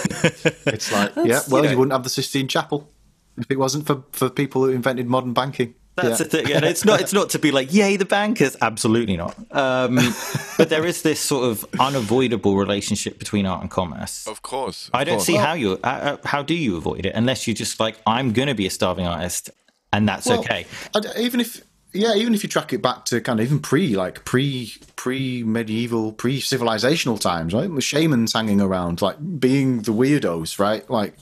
it's 0.66 0.90
like 0.90 1.12
yeah, 1.16 1.40
well, 1.48 1.64
you 1.64 1.70
you, 1.70 1.78
wouldn't 1.78 1.92
have 1.92 2.02
the 2.02 2.10
Sistine 2.10 2.48
Chapel 2.48 2.90
if 3.36 3.50
it 3.50 3.58
wasn't 3.58 3.86
for 3.86 4.02
for 4.12 4.28
people 4.28 4.64
who 4.64 4.70
invented 4.70 5.06
modern 5.06 5.32
banking. 5.32 5.74
That's 6.02 6.18
the 6.18 6.24
thing. 6.24 6.52
And 6.52 6.64
it's 6.64 6.84
not. 6.84 7.00
It's 7.00 7.12
not 7.12 7.30
to 7.30 7.38
be 7.38 7.50
like, 7.50 7.72
yay, 7.72 7.96
the 7.96 8.04
bankers. 8.04 8.56
Absolutely 8.60 9.16
not. 9.16 9.36
Um, 9.50 9.96
but 10.58 10.68
there 10.68 10.86
is 10.86 11.02
this 11.02 11.20
sort 11.20 11.50
of 11.50 11.64
unavoidable 11.78 12.56
relationship 12.56 13.18
between 13.18 13.46
art 13.46 13.62
and 13.62 13.70
commerce. 13.70 14.26
Of 14.26 14.42
course. 14.42 14.90
I 14.92 15.04
don't 15.04 15.16
course. 15.16 15.26
see 15.26 15.36
how 15.36 15.54
you. 15.54 15.72
Uh, 15.84 15.86
uh, 15.86 16.16
how 16.24 16.42
do 16.42 16.54
you 16.54 16.76
avoid 16.76 17.06
it 17.06 17.12
unless 17.14 17.46
you're 17.46 17.54
just 17.54 17.80
like, 17.80 17.96
I'm 18.06 18.32
going 18.32 18.48
to 18.48 18.54
be 18.54 18.66
a 18.66 18.70
starving 18.70 19.06
artist, 19.06 19.50
and 19.92 20.08
that's 20.08 20.26
Well, 20.26 20.40
okay. 20.40 20.66
I- 20.94 21.20
even 21.20 21.40
if 21.40 21.62
yeah, 21.92 22.14
even 22.14 22.34
if 22.34 22.42
you 22.42 22.48
track 22.48 22.72
it 22.72 22.82
back 22.82 23.04
to 23.06 23.20
kind 23.20 23.40
of 23.40 23.46
even 23.46 23.60
pre 23.60 23.96
like 23.96 24.24
pre 24.24 24.72
pre 24.96 25.42
medieval 25.42 26.12
pre 26.12 26.40
civilizational 26.40 27.18
times, 27.18 27.54
right? 27.54 27.72
The 27.72 27.80
shamans 27.80 28.32
hanging 28.32 28.60
around, 28.60 29.00
like 29.00 29.16
being 29.40 29.82
the 29.82 29.92
weirdos, 29.92 30.58
right? 30.58 30.88
Like 30.90 31.14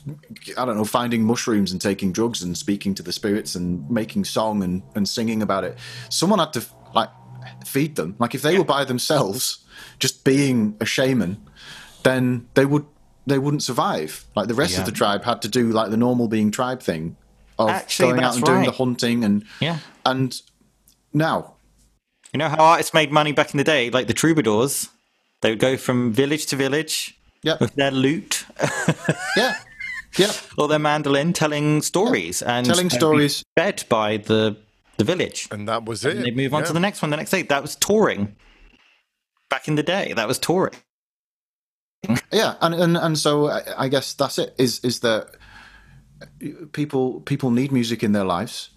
I 0.59 0.65
don't 0.65 0.77
know, 0.77 0.85
finding 0.85 1.23
mushrooms 1.25 1.73
and 1.73 1.81
taking 1.81 2.13
drugs 2.13 2.43
and 2.43 2.57
speaking 2.59 2.95
to 2.97 3.03
the 3.03 3.13
spirits 3.13 3.55
and 3.55 3.89
making 3.91 4.25
song 4.25 4.63
and 4.63 4.83
and 4.95 5.09
singing 5.09 5.41
about 5.43 5.65
it. 5.65 5.79
Someone 6.11 6.39
had 6.41 6.53
to 6.55 6.65
like 6.95 7.11
feed 7.65 7.97
them. 7.97 8.17
Like 8.19 8.35
if 8.35 8.43
they 8.43 8.59
were 8.59 8.65
by 8.65 8.85
themselves, 8.85 9.65
just 9.99 10.25
being 10.25 10.77
a 10.81 10.85
shaman, 10.87 11.41
then 12.03 12.49
they 12.55 12.67
would 12.67 12.87
they 13.27 13.39
wouldn't 13.39 13.63
survive. 13.63 14.25
Like 14.35 14.49
the 14.49 14.55
rest 14.55 14.75
Yeah. 14.75 14.81
of 14.81 14.87
the 14.87 14.93
tribe 14.93 15.25
had 15.25 15.43
to 15.43 15.49
do 15.49 15.71
like 15.71 15.91
the 15.91 15.97
normal 15.97 16.27
being 16.29 16.51
tribe 16.51 16.83
thing 16.83 17.17
of 17.59 17.71
Actually, 17.71 18.11
going 18.13 18.23
out 18.25 18.35
and 18.37 18.45
doing 18.45 18.65
the 18.65 18.73
hunting 18.73 19.25
and 19.25 19.45
Yeah. 19.61 19.79
and 20.05 20.41
now 21.17 21.55
You 22.33 22.39
know 22.39 22.49
how 22.49 22.63
artists 22.65 22.93
made 22.95 23.11
money 23.11 23.33
back 23.33 23.53
in 23.55 23.59
the 23.59 23.65
day, 23.65 23.91
like 23.91 24.07
the 24.07 24.15
troubadours. 24.15 24.89
They 25.43 25.51
would 25.51 25.59
go 25.61 25.77
from 25.77 26.13
village 26.13 26.47
to 26.47 26.57
village 26.57 27.13
Yep. 27.43 27.61
with 27.61 27.75
their 27.77 27.91
lute 27.93 28.45
yeah 29.37 29.55
yeah 30.19 30.33
or 30.59 30.67
their 30.69 30.79
mandolin, 30.81 31.33
telling 31.33 31.83
stories 31.83 32.43
and 32.43 32.67
Telling 32.67 32.87
uh, 32.87 32.91
stories. 32.99 33.45
fed 33.57 33.85
by 33.89 34.17
the 34.17 34.57
the 34.97 35.05
village. 35.05 35.47
And 35.51 35.69
that 35.69 35.85
was 35.85 36.05
it. 36.05 36.17
And 36.17 36.25
they 36.25 36.31
move 36.31 36.55
on 36.55 36.63
yeah. 36.63 36.67
to 36.69 36.73
the 36.73 36.81
next 36.81 37.03
one 37.03 37.11
the 37.11 37.17
next 37.19 37.31
day. 37.31 37.43
That 37.43 37.61
was 37.63 37.77
touring. 37.77 38.35
Back 39.51 39.69
in 39.69 39.75
the 39.77 39.83
day, 39.83 40.13
that 40.15 40.27
was 40.27 40.39
touring. 40.39 40.75
yeah 42.33 42.55
and 42.61 42.75
and, 42.75 42.97
and 42.97 43.19
so 43.19 43.49
I, 43.49 43.85
I 43.85 43.89
guess 43.89 44.15
that's 44.15 44.39
it 44.39 44.55
is 44.59 44.81
is 44.85 45.01
that 45.01 45.29
people 46.73 47.21
people 47.21 47.51
need 47.51 47.71
music 47.73 48.03
in 48.03 48.13
their 48.13 48.25
lives 48.25 48.71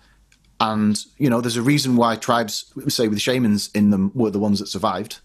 and 0.59 1.03
you 1.17 1.29
know 1.29 1.41
there's 1.41 1.57
a 1.57 1.61
reason 1.61 1.95
why 1.95 2.15
tribes 2.15 2.73
say 2.87 3.07
with 3.07 3.21
shamans 3.21 3.69
in 3.73 3.89
them 3.91 4.11
were 4.13 4.31
the 4.31 4.39
ones 4.39 4.59
that 4.59 4.67
survived. 4.67 5.19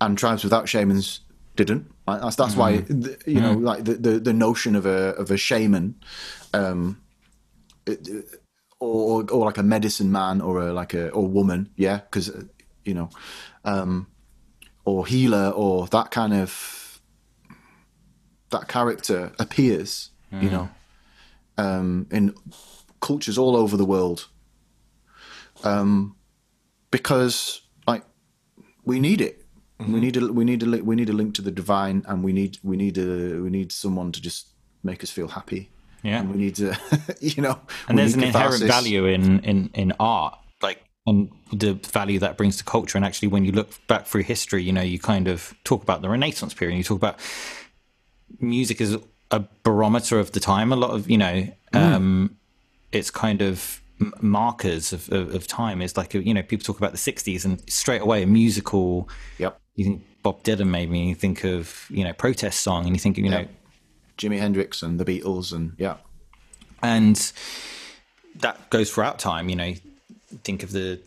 And 0.00 0.16
tribes 0.16 0.44
without 0.44 0.68
shamans 0.68 1.20
didn't. 1.56 1.90
Right? 2.06 2.20
that's 2.20 2.36
that's 2.36 2.54
why 2.56 2.76
the, 2.82 3.18
you 3.26 3.40
know 3.40 3.52
like 3.54 3.84
the, 3.84 3.94
the 3.94 4.20
the 4.20 4.32
notion 4.32 4.76
of 4.76 4.86
a 4.86 5.14
of 5.16 5.30
a 5.30 5.36
shaman 5.36 5.96
um 6.54 7.00
it- 7.86 8.08
or 8.80 9.28
or 9.32 9.46
like 9.46 9.58
a 9.58 9.62
medicine 9.64 10.12
man 10.12 10.40
or 10.40 10.68
a 10.68 10.72
like 10.72 10.94
a 10.94 11.08
or 11.10 11.26
woman 11.26 11.68
yeah 11.76 11.96
because 11.96 12.30
you 12.84 12.94
know 12.94 13.10
um 13.64 14.06
or 14.84 15.04
healer 15.04 15.50
or 15.50 15.88
that 15.88 16.12
kind 16.12 16.32
of 16.32 17.00
that 18.50 18.68
character 18.68 19.32
appears 19.38 20.10
you 20.30 20.48
know 20.50 20.68
um 21.56 22.06
in 22.12 22.32
cultures 23.00 23.38
all 23.38 23.56
over 23.56 23.76
the 23.76 23.84
world. 23.84 24.28
Um 25.64 26.16
because 26.90 27.62
like 27.86 28.04
we 28.84 29.00
need 29.00 29.20
it. 29.20 29.44
We 29.78 30.00
need 30.00 30.16
a 30.16 30.32
we 30.32 30.44
need 30.44 30.62
a 30.62 30.66
we 30.82 30.96
need 30.96 31.08
a 31.08 31.12
link 31.12 31.34
to 31.34 31.42
the 31.42 31.50
divine 31.50 32.04
and 32.08 32.24
we 32.24 32.32
need 32.32 32.58
we 32.62 32.76
need 32.76 32.98
a 32.98 33.40
we 33.40 33.50
need 33.50 33.70
someone 33.70 34.12
to 34.12 34.20
just 34.20 34.48
make 34.82 35.02
us 35.02 35.10
feel 35.10 35.28
happy. 35.28 35.70
Yeah. 36.02 36.20
and 36.20 36.30
we 36.30 36.38
need 36.38 36.54
to 36.56 36.78
you 37.20 37.42
know 37.42 37.60
and 37.88 37.98
there's 37.98 38.14
an 38.14 38.20
need 38.20 38.28
inherent 38.28 38.62
value 38.62 39.06
in, 39.06 39.40
in 39.40 39.70
in 39.74 39.92
art. 39.98 40.38
Like 40.62 40.84
and 41.06 41.30
the 41.52 41.74
value 41.74 42.18
that 42.20 42.36
brings 42.36 42.56
to 42.58 42.64
culture 42.64 42.98
and 42.98 43.04
actually 43.04 43.28
when 43.28 43.44
you 43.44 43.52
look 43.52 43.70
back 43.86 44.06
through 44.06 44.22
history 44.22 44.62
you 44.62 44.72
know 44.72 44.82
you 44.82 44.98
kind 44.98 45.28
of 45.28 45.54
talk 45.64 45.82
about 45.82 46.02
the 46.02 46.08
renaissance 46.08 46.54
period 46.54 46.76
you 46.76 46.84
talk 46.84 46.96
about 46.96 47.18
music 48.40 48.80
as 48.80 48.96
a 49.30 49.44
barometer 49.62 50.18
of 50.18 50.32
the 50.32 50.40
time 50.40 50.72
a 50.72 50.76
lot 50.76 50.90
of 50.90 51.10
you 51.10 51.18
know 51.18 51.46
um 51.72 52.36
it's 52.92 53.10
kind 53.10 53.42
of 53.42 53.80
markers 54.20 54.92
of, 54.92 55.10
of, 55.10 55.34
of 55.34 55.46
time. 55.46 55.82
Is 55.82 55.96
like 55.96 56.14
you 56.14 56.34
know 56.34 56.42
people 56.42 56.64
talk 56.64 56.78
about 56.78 56.92
the 56.92 56.98
60s 56.98 57.44
and 57.44 57.68
straight 57.70 58.02
away 58.02 58.22
a 58.22 58.26
musical 58.26 59.08
yep. 59.38 59.60
you 59.74 59.84
think 59.84 60.04
bob 60.22 60.42
dylan 60.42 60.68
maybe 60.68 60.98
you 60.98 61.14
think 61.14 61.44
of 61.44 61.86
you 61.90 62.04
know 62.04 62.12
protest 62.12 62.60
song 62.60 62.86
and 62.86 62.94
you 62.94 63.00
think 63.00 63.16
you 63.18 63.28
know 63.28 63.46
Jimi 64.18 64.38
Hendrix 64.38 64.82
and 64.82 64.98
the 64.98 65.04
Beatles 65.04 65.52
and 65.52 65.72
yeah. 65.78 65.96
And 66.82 67.32
that 68.36 68.70
goes 68.70 68.90
throughout 68.92 69.18
time 69.18 69.48
you 69.48 69.56
know. 69.56 69.74
Think 70.44 70.62
of 70.62 70.72
the 70.72 71.00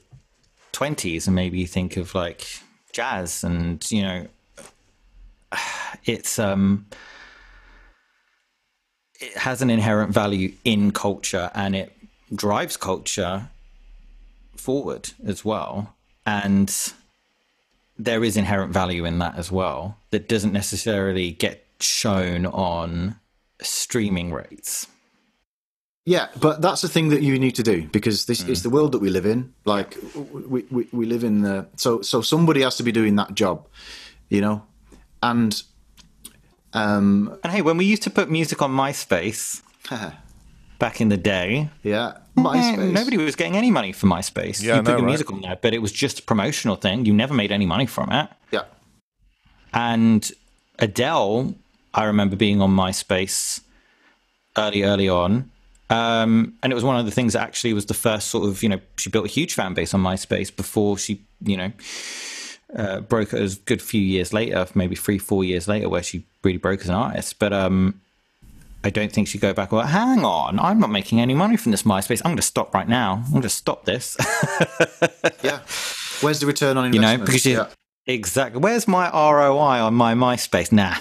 20s 0.73 1.27
and 1.27 1.35
maybe 1.35 1.59
you 1.59 1.67
think 1.67 1.95
of 1.95 2.15
like 2.15 2.47
jazz 2.91 3.43
and 3.43 3.85
you 3.91 4.01
know 4.01 4.27
it's 6.05 6.39
um 6.39 6.87
it 9.21 9.37
has 9.37 9.61
an 9.61 9.69
inherent 9.69 10.11
value 10.11 10.51
in 10.65 10.91
culture 10.91 11.51
and 11.53 11.75
it 11.75 11.95
drives 12.33 12.75
culture 12.75 13.47
forward 14.55 15.11
as 15.25 15.45
well. 15.45 15.95
And 16.25 16.75
there 17.97 18.23
is 18.23 18.35
inherent 18.35 18.73
value 18.73 19.05
in 19.05 19.19
that 19.19 19.35
as 19.37 19.51
well 19.51 19.97
that 20.09 20.27
doesn't 20.27 20.53
necessarily 20.53 21.31
get 21.31 21.65
shown 21.79 22.45
on 22.47 23.15
streaming 23.61 24.33
rates. 24.33 24.87
Yeah, 26.03 26.29
but 26.39 26.61
that's 26.63 26.81
the 26.81 26.89
thing 26.89 27.09
that 27.09 27.21
you 27.21 27.37
need 27.37 27.55
to 27.55 27.63
do 27.63 27.87
because 27.87 28.25
this 28.25 28.41
hmm. 28.41 28.51
is 28.51 28.63
the 28.63 28.71
world 28.71 28.91
that 28.93 28.99
we 28.99 29.09
live 29.09 29.27
in. 29.27 29.53
Like 29.65 29.95
we, 30.15 30.65
we, 30.71 30.87
we 30.91 31.05
live 31.05 31.23
in 31.23 31.41
the 31.41 31.67
so 31.75 32.01
so 32.01 32.21
somebody 32.21 32.61
has 32.61 32.75
to 32.77 32.83
be 32.83 32.91
doing 32.91 33.17
that 33.17 33.35
job, 33.35 33.67
you 34.29 34.41
know, 34.41 34.63
and 35.21 35.61
um 36.73 37.37
And 37.43 37.53
hey, 37.53 37.61
when 37.61 37.77
we 37.77 37.85
used 37.85 38.03
to 38.03 38.09
put 38.09 38.29
music 38.29 38.61
on 38.61 38.71
MySpace 38.71 39.61
back 40.79 41.01
in 41.01 41.09
the 41.09 41.17
day, 41.17 41.69
yeah, 41.83 42.13
eh, 42.37 42.41
MySpace. 42.41 42.91
nobody 42.91 43.17
was 43.17 43.35
getting 43.35 43.55
any 43.57 43.71
money 43.71 43.91
for 43.91 44.07
MySpace. 44.07 44.61
Yeah, 44.61 44.75
you 44.77 44.81
put 44.81 44.85
know, 44.91 44.97
your 44.97 45.05
right? 45.05 45.11
music 45.11 45.31
on 45.31 45.41
there, 45.41 45.57
but 45.61 45.73
it 45.73 45.81
was 45.81 45.91
just 45.91 46.19
a 46.19 46.23
promotional 46.23 46.75
thing. 46.75 47.05
You 47.05 47.13
never 47.13 47.33
made 47.33 47.51
any 47.51 47.65
money 47.65 47.85
from 47.85 48.11
it. 48.11 48.29
Yeah, 48.51 48.63
And 49.73 50.29
Adele, 50.79 51.55
I 51.93 52.03
remember 52.05 52.35
being 52.35 52.61
on 52.61 52.71
MySpace 52.75 53.61
early, 54.57 54.83
early 54.83 55.07
on. 55.09 55.49
Um, 55.89 56.53
and 56.63 56.71
it 56.71 56.75
was 56.75 56.83
one 56.85 56.97
of 56.99 57.05
the 57.05 57.11
things 57.11 57.33
that 57.33 57.41
actually 57.41 57.73
was 57.73 57.85
the 57.85 57.93
first 57.93 58.29
sort 58.29 58.47
of, 58.47 58.63
you 58.63 58.69
know, 58.69 58.79
she 58.97 59.09
built 59.09 59.25
a 59.25 59.29
huge 59.29 59.53
fan 59.53 59.73
base 59.73 59.93
on 59.93 60.01
MySpace 60.01 60.55
before 60.55 60.97
she, 60.97 61.21
you 61.43 61.57
know, 61.57 61.71
uh, 62.75 63.01
broke 63.01 63.33
as 63.33 63.55
good 63.55 63.81
few 63.81 64.01
years 64.01 64.33
later, 64.33 64.65
maybe 64.75 64.95
three, 64.95 65.17
four 65.17 65.43
years 65.43 65.67
later, 65.67 65.89
where 65.89 66.03
she 66.03 66.25
really 66.43 66.57
broke 66.57 66.81
as 66.81 66.89
an 66.89 66.95
artist. 66.95 67.39
But 67.39 67.53
um, 67.53 68.01
I 68.83 68.89
don't 68.89 69.11
think 69.11 69.27
she'd 69.27 69.41
go 69.41 69.53
back. 69.53 69.71
Well, 69.71 69.85
hang 69.85 70.25
on, 70.25 70.59
I'm 70.59 70.79
not 70.79 70.89
making 70.89 71.19
any 71.19 71.33
money 71.33 71.57
from 71.57 71.71
this 71.71 71.83
MySpace. 71.83 72.21
I'm 72.23 72.31
going 72.31 72.37
to 72.37 72.43
stop 72.43 72.73
right 72.73 72.87
now. 72.87 73.23
I'm 73.25 73.31
going 73.31 73.41
to 73.43 73.49
stop 73.49 73.85
this. 73.85 74.17
yeah. 75.43 75.59
Where's 76.21 76.39
the 76.39 76.47
return 76.47 76.77
on 76.77 76.85
investment? 76.85 76.93
you 76.93 77.17
know, 77.17 77.25
because 77.25 77.45
you, 77.45 77.57
yeah. 77.57 77.67
exactly. 78.07 78.59
Where's 78.59 78.87
my 78.87 79.09
ROI 79.11 79.81
on 79.81 79.93
my 79.93 80.13
MySpace? 80.15 80.71
Nah, 80.71 80.95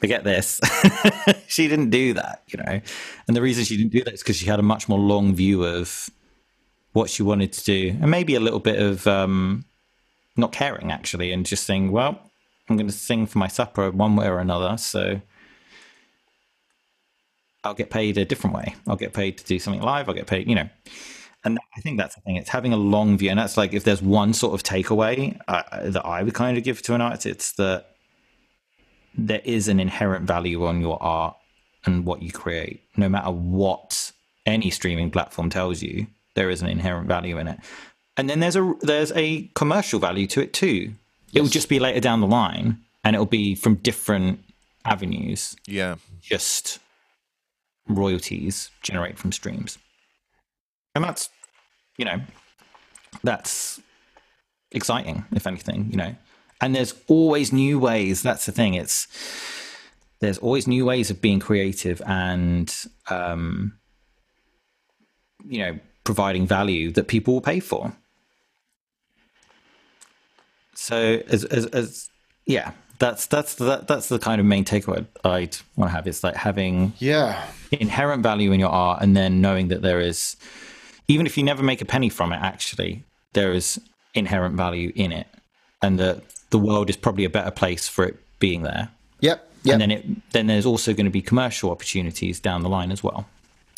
forget 0.00 0.24
this. 0.24 0.60
she 1.46 1.68
didn't 1.68 1.90
do 1.90 2.14
that, 2.14 2.42
you 2.48 2.58
know. 2.58 2.80
And 3.28 3.36
the 3.36 3.42
reason 3.42 3.64
she 3.64 3.76
didn't 3.76 3.92
do 3.92 4.02
that 4.04 4.14
is 4.14 4.22
because 4.22 4.36
she 4.36 4.46
had 4.46 4.58
a 4.58 4.62
much 4.62 4.88
more 4.88 4.98
long 4.98 5.34
view 5.34 5.64
of 5.64 6.10
what 6.92 7.08
she 7.08 7.22
wanted 7.22 7.52
to 7.52 7.64
do, 7.64 7.96
and 8.00 8.10
maybe 8.10 8.34
a 8.34 8.40
little 8.40 8.60
bit 8.60 8.80
of 8.80 9.06
um, 9.06 9.64
not 10.36 10.52
caring 10.52 10.90
actually, 10.90 11.32
and 11.32 11.46
just 11.46 11.64
saying, 11.64 11.90
"Well, 11.92 12.30
I'm 12.68 12.76
going 12.76 12.88
to 12.88 12.92
sing 12.92 13.26
for 13.26 13.38
my 13.38 13.48
supper 13.48 13.90
one 13.90 14.16
way 14.16 14.26
or 14.26 14.38
another." 14.38 14.76
So. 14.76 15.20
I'll 17.64 17.74
get 17.74 17.90
paid 17.90 18.18
a 18.18 18.24
different 18.24 18.56
way. 18.56 18.74
I'll 18.88 18.96
get 18.96 19.12
paid 19.12 19.38
to 19.38 19.44
do 19.44 19.56
something 19.60 19.82
live. 19.82 20.08
I'll 20.08 20.16
get 20.16 20.26
paid, 20.26 20.48
you 20.48 20.56
know. 20.56 20.68
And 21.44 21.58
I 21.76 21.80
think 21.80 21.98
that's 21.98 22.14
the 22.14 22.20
thing. 22.20 22.36
It's 22.36 22.48
having 22.48 22.72
a 22.72 22.76
long 22.76 23.18
view, 23.18 23.30
and 23.30 23.38
that's 23.38 23.56
like 23.56 23.72
if 23.72 23.84
there's 23.84 24.02
one 24.02 24.32
sort 24.32 24.54
of 24.54 24.62
takeaway 24.62 25.38
uh, 25.48 25.62
that 25.90 26.04
I 26.04 26.22
would 26.22 26.34
kind 26.34 26.56
of 26.56 26.64
give 26.64 26.82
to 26.82 26.94
an 26.94 27.00
artist, 27.00 27.26
it's 27.26 27.52
that 27.52 27.86
there 29.14 29.42
is 29.44 29.68
an 29.68 29.80
inherent 29.80 30.26
value 30.26 30.64
on 30.66 30.80
your 30.80 31.02
art 31.02 31.36
and 31.84 32.04
what 32.04 32.22
you 32.22 32.30
create, 32.30 32.82
no 32.96 33.08
matter 33.08 33.30
what 33.30 34.12
any 34.46 34.70
streaming 34.70 35.10
platform 35.10 35.50
tells 35.50 35.82
you. 35.82 36.06
There 36.34 36.48
is 36.48 36.62
an 36.62 36.68
inherent 36.68 37.08
value 37.08 37.38
in 37.38 37.48
it, 37.48 37.58
and 38.16 38.28
then 38.28 38.40
there's 38.40 38.56
a 38.56 38.74
there's 38.80 39.12
a 39.12 39.48
commercial 39.54 39.98
value 39.98 40.26
to 40.28 40.40
it 40.42 40.52
too. 40.52 40.94
It 41.32 41.40
will 41.40 41.48
just 41.48 41.68
be 41.68 41.78
later 41.78 42.00
down 42.00 42.20
the 42.20 42.26
line, 42.26 42.78
and 43.04 43.14
it'll 43.16 43.26
be 43.26 43.54
from 43.54 43.76
different 43.76 44.40
avenues, 44.84 45.56
Yeah. 45.66 45.94
just 46.20 46.78
royalties 47.88 48.70
generated 48.82 49.18
from 49.18 49.32
streams. 49.32 49.78
And 50.94 51.02
that's, 51.04 51.30
you 51.96 52.04
know, 52.04 52.20
that's 53.22 53.80
exciting, 54.72 55.24
if 55.32 55.46
anything, 55.46 55.88
you 55.90 55.96
know. 55.96 56.14
And 56.60 56.74
there's 56.74 56.94
always 57.08 57.52
new 57.52 57.78
ways. 57.78 58.22
That's 58.22 58.44
the 58.46 58.52
thing. 58.52 58.74
It's 58.74 59.08
there's 60.20 60.38
always 60.38 60.66
new 60.66 60.84
ways 60.84 61.10
of 61.10 61.20
being 61.20 61.40
creative 61.40 62.00
and 62.06 62.72
um 63.10 63.72
you 65.44 65.58
know 65.58 65.78
providing 66.04 66.46
value 66.46 66.92
that 66.92 67.08
people 67.08 67.34
will 67.34 67.40
pay 67.40 67.58
for. 67.60 67.96
So 70.74 71.22
as 71.28 71.44
as, 71.44 71.66
as 71.66 72.10
yeah, 72.46 72.72
that's 72.98 73.26
that's 73.26 73.54
that, 73.56 73.86
that's 73.88 74.08
the 74.08 74.18
kind 74.18 74.40
of 74.40 74.46
main 74.46 74.64
takeaway 74.64 75.06
I'd 75.24 75.56
want 75.76 75.90
to 75.90 75.94
have. 75.94 76.06
It's 76.06 76.22
like 76.24 76.36
having 76.36 76.92
Yeah. 76.98 77.44
inherent 77.70 78.22
value 78.22 78.52
in 78.52 78.60
your 78.60 78.70
art, 78.70 79.02
and 79.02 79.16
then 79.16 79.40
knowing 79.40 79.68
that 79.68 79.82
there 79.82 80.00
is, 80.00 80.36
even 81.08 81.26
if 81.26 81.36
you 81.36 81.44
never 81.44 81.62
make 81.62 81.80
a 81.80 81.84
penny 81.84 82.08
from 82.08 82.32
it, 82.32 82.40
actually 82.40 83.04
there 83.32 83.52
is 83.52 83.80
inherent 84.14 84.56
value 84.56 84.92
in 84.94 85.12
it, 85.12 85.26
and 85.82 85.98
that 85.98 86.22
the 86.50 86.58
world 86.58 86.90
is 86.90 86.96
probably 86.96 87.24
a 87.24 87.30
better 87.30 87.50
place 87.50 87.88
for 87.88 88.04
it 88.04 88.16
being 88.38 88.62
there. 88.62 88.88
Yep. 89.20 89.48
Yep. 89.64 89.72
And 89.72 89.80
then 89.80 89.90
it 89.90 90.32
then 90.32 90.46
there's 90.48 90.66
also 90.66 90.92
going 90.92 91.06
to 91.06 91.10
be 91.10 91.22
commercial 91.22 91.70
opportunities 91.70 92.40
down 92.40 92.62
the 92.62 92.68
line 92.68 92.90
as 92.90 93.02
well, 93.02 93.26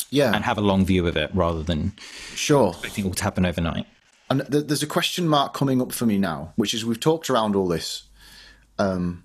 yeah. 0.09 0.33
and 0.33 0.43
have 0.43 0.57
a 0.57 0.61
long 0.61 0.85
view 0.85 1.07
of 1.07 1.15
it 1.15 1.29
rather 1.33 1.61
than 1.61 1.93
sure. 2.33 2.69
expecting 2.69 3.05
it 3.05 3.07
all 3.07 3.13
to 3.13 3.23
happen 3.23 3.45
overnight. 3.45 3.85
And 4.29 4.43
th- 4.51 4.65
there's 4.67 4.83
a 4.83 4.87
question 4.87 5.27
mark 5.27 5.53
coming 5.53 5.81
up 5.81 5.91
for 5.91 6.05
me 6.05 6.17
now, 6.17 6.53
which 6.55 6.73
is 6.73 6.85
we've 6.85 6.99
talked 6.99 7.29
around 7.29 7.55
all 7.55 7.67
this. 7.67 8.03
Um, 8.79 9.23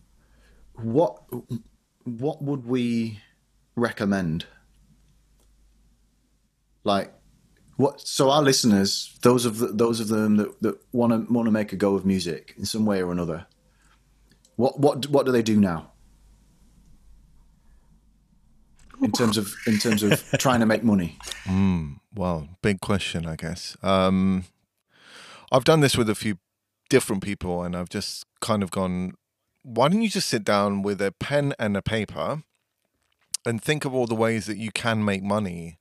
what 0.74 1.22
what 2.04 2.42
would 2.42 2.66
we 2.66 3.20
recommend? 3.76 4.46
Like, 6.84 7.12
what? 7.76 8.00
So 8.00 8.30
our 8.30 8.42
listeners, 8.42 9.18
those 9.22 9.44
of 9.44 9.58
the, 9.58 9.68
those 9.68 10.00
of 10.00 10.08
them 10.08 10.36
that 10.36 10.60
that 10.62 10.78
want 10.92 11.12
to 11.12 11.32
want 11.32 11.46
to 11.46 11.52
make 11.52 11.72
a 11.72 11.76
go 11.76 11.94
of 11.94 12.04
music 12.04 12.54
in 12.58 12.64
some 12.64 12.84
way 12.84 13.02
or 13.02 13.10
another, 13.10 13.46
what 14.56 14.78
what 14.78 15.06
what 15.08 15.26
do 15.26 15.32
they 15.32 15.42
do 15.42 15.58
now? 15.58 15.92
In 19.02 19.12
terms 19.12 19.38
of 19.38 19.54
in 19.66 19.78
terms 19.78 20.02
of 20.02 20.22
trying 20.38 20.60
to 20.60 20.66
make 20.66 20.84
money. 20.84 21.16
Well, 22.14 22.48
big 22.60 22.80
question, 22.80 23.26
I 23.26 23.36
guess. 23.36 23.76
Um, 23.82 24.44
I've 25.50 25.64
done 25.64 25.80
this 25.80 25.96
with 25.96 26.08
a 26.08 26.14
few 26.14 26.38
different 26.88 27.22
people, 27.22 27.62
and 27.62 27.76
I've 27.76 27.88
just 27.88 28.24
kind 28.40 28.62
of 28.62 28.70
gone, 28.70 29.14
why 29.62 29.88
don't 29.88 30.02
you 30.02 30.08
just 30.08 30.28
sit 30.28 30.44
down 30.44 30.82
with 30.82 31.00
a 31.00 31.12
pen 31.12 31.54
and 31.58 31.76
a 31.76 31.82
paper 31.82 32.42
and 33.44 33.62
think 33.62 33.84
of 33.84 33.94
all 33.94 34.06
the 34.06 34.14
ways 34.14 34.46
that 34.46 34.58
you 34.58 34.70
can 34.72 35.04
make 35.04 35.22
money 35.22 35.78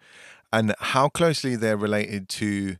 and 0.52 0.74
how 0.80 1.10
closely 1.10 1.56
they're 1.56 1.78
related 1.78 2.30
to 2.30 2.78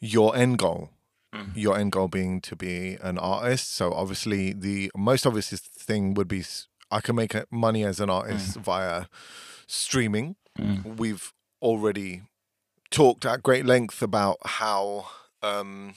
your 0.00 0.36
end 0.36 0.58
goal? 0.58 0.90
Mm-hmm. 1.34 1.58
Your 1.58 1.76
end 1.76 1.90
goal 1.90 2.06
being 2.06 2.40
to 2.42 2.54
be 2.54 2.96
an 3.02 3.18
artist. 3.18 3.72
So, 3.72 3.92
obviously, 3.92 4.52
the 4.52 4.92
most 4.96 5.26
obvious 5.26 5.50
thing 5.50 6.14
would 6.14 6.28
be 6.28 6.44
I 6.92 7.00
can 7.00 7.16
make 7.16 7.34
money 7.50 7.82
as 7.82 7.98
an 7.98 8.08
artist 8.08 8.56
mm. 8.56 8.62
via 8.62 9.06
streaming. 9.66 10.36
Mm. 10.56 10.96
We've 10.96 11.32
already 11.60 12.22
talked 12.90 13.26
at 13.26 13.42
great 13.42 13.66
length 13.66 14.00
about 14.00 14.38
how 14.44 15.06
um, 15.44 15.94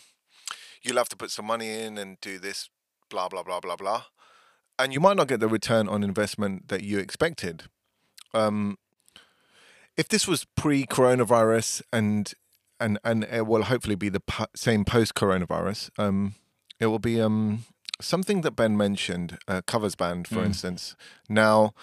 you'll 0.83 0.97
have 0.97 1.09
to 1.09 1.17
put 1.17 1.31
some 1.31 1.45
money 1.45 1.69
in 1.81 1.97
and 1.97 2.19
do 2.21 2.37
this, 2.37 2.69
blah, 3.09 3.29
blah, 3.29 3.43
blah, 3.43 3.59
blah, 3.59 3.75
blah. 3.75 4.03
And 4.79 4.93
you 4.93 4.99
might 4.99 5.17
not 5.17 5.27
get 5.27 5.39
the 5.39 5.47
return 5.47 5.87
on 5.87 6.03
investment 6.03 6.67
that 6.67 6.83
you 6.83 6.99
expected. 6.99 7.63
Um, 8.33 8.77
if 9.95 10.07
this 10.07 10.27
was 10.27 10.45
pre 10.55 10.85
coronavirus 10.85 11.81
and 11.91 12.31
and 12.79 12.99
and 13.03 13.23
it 13.23 13.47
will 13.47 13.63
hopefully 13.63 13.95
be 13.95 14.09
the 14.09 14.19
po- 14.19 14.45
same 14.55 14.85
post 14.85 15.15
coronavirus, 15.15 15.89
um, 15.97 16.35
it 16.79 16.85
will 16.87 16.99
be 16.99 17.19
um, 17.19 17.65
something 17.99 18.41
that 18.41 18.51
Ben 18.51 18.77
mentioned, 18.77 19.39
uh, 19.47 19.61
covers 19.65 19.95
band, 19.95 20.27
for 20.27 20.43
instance. 20.43 20.95
Now, 21.27 21.73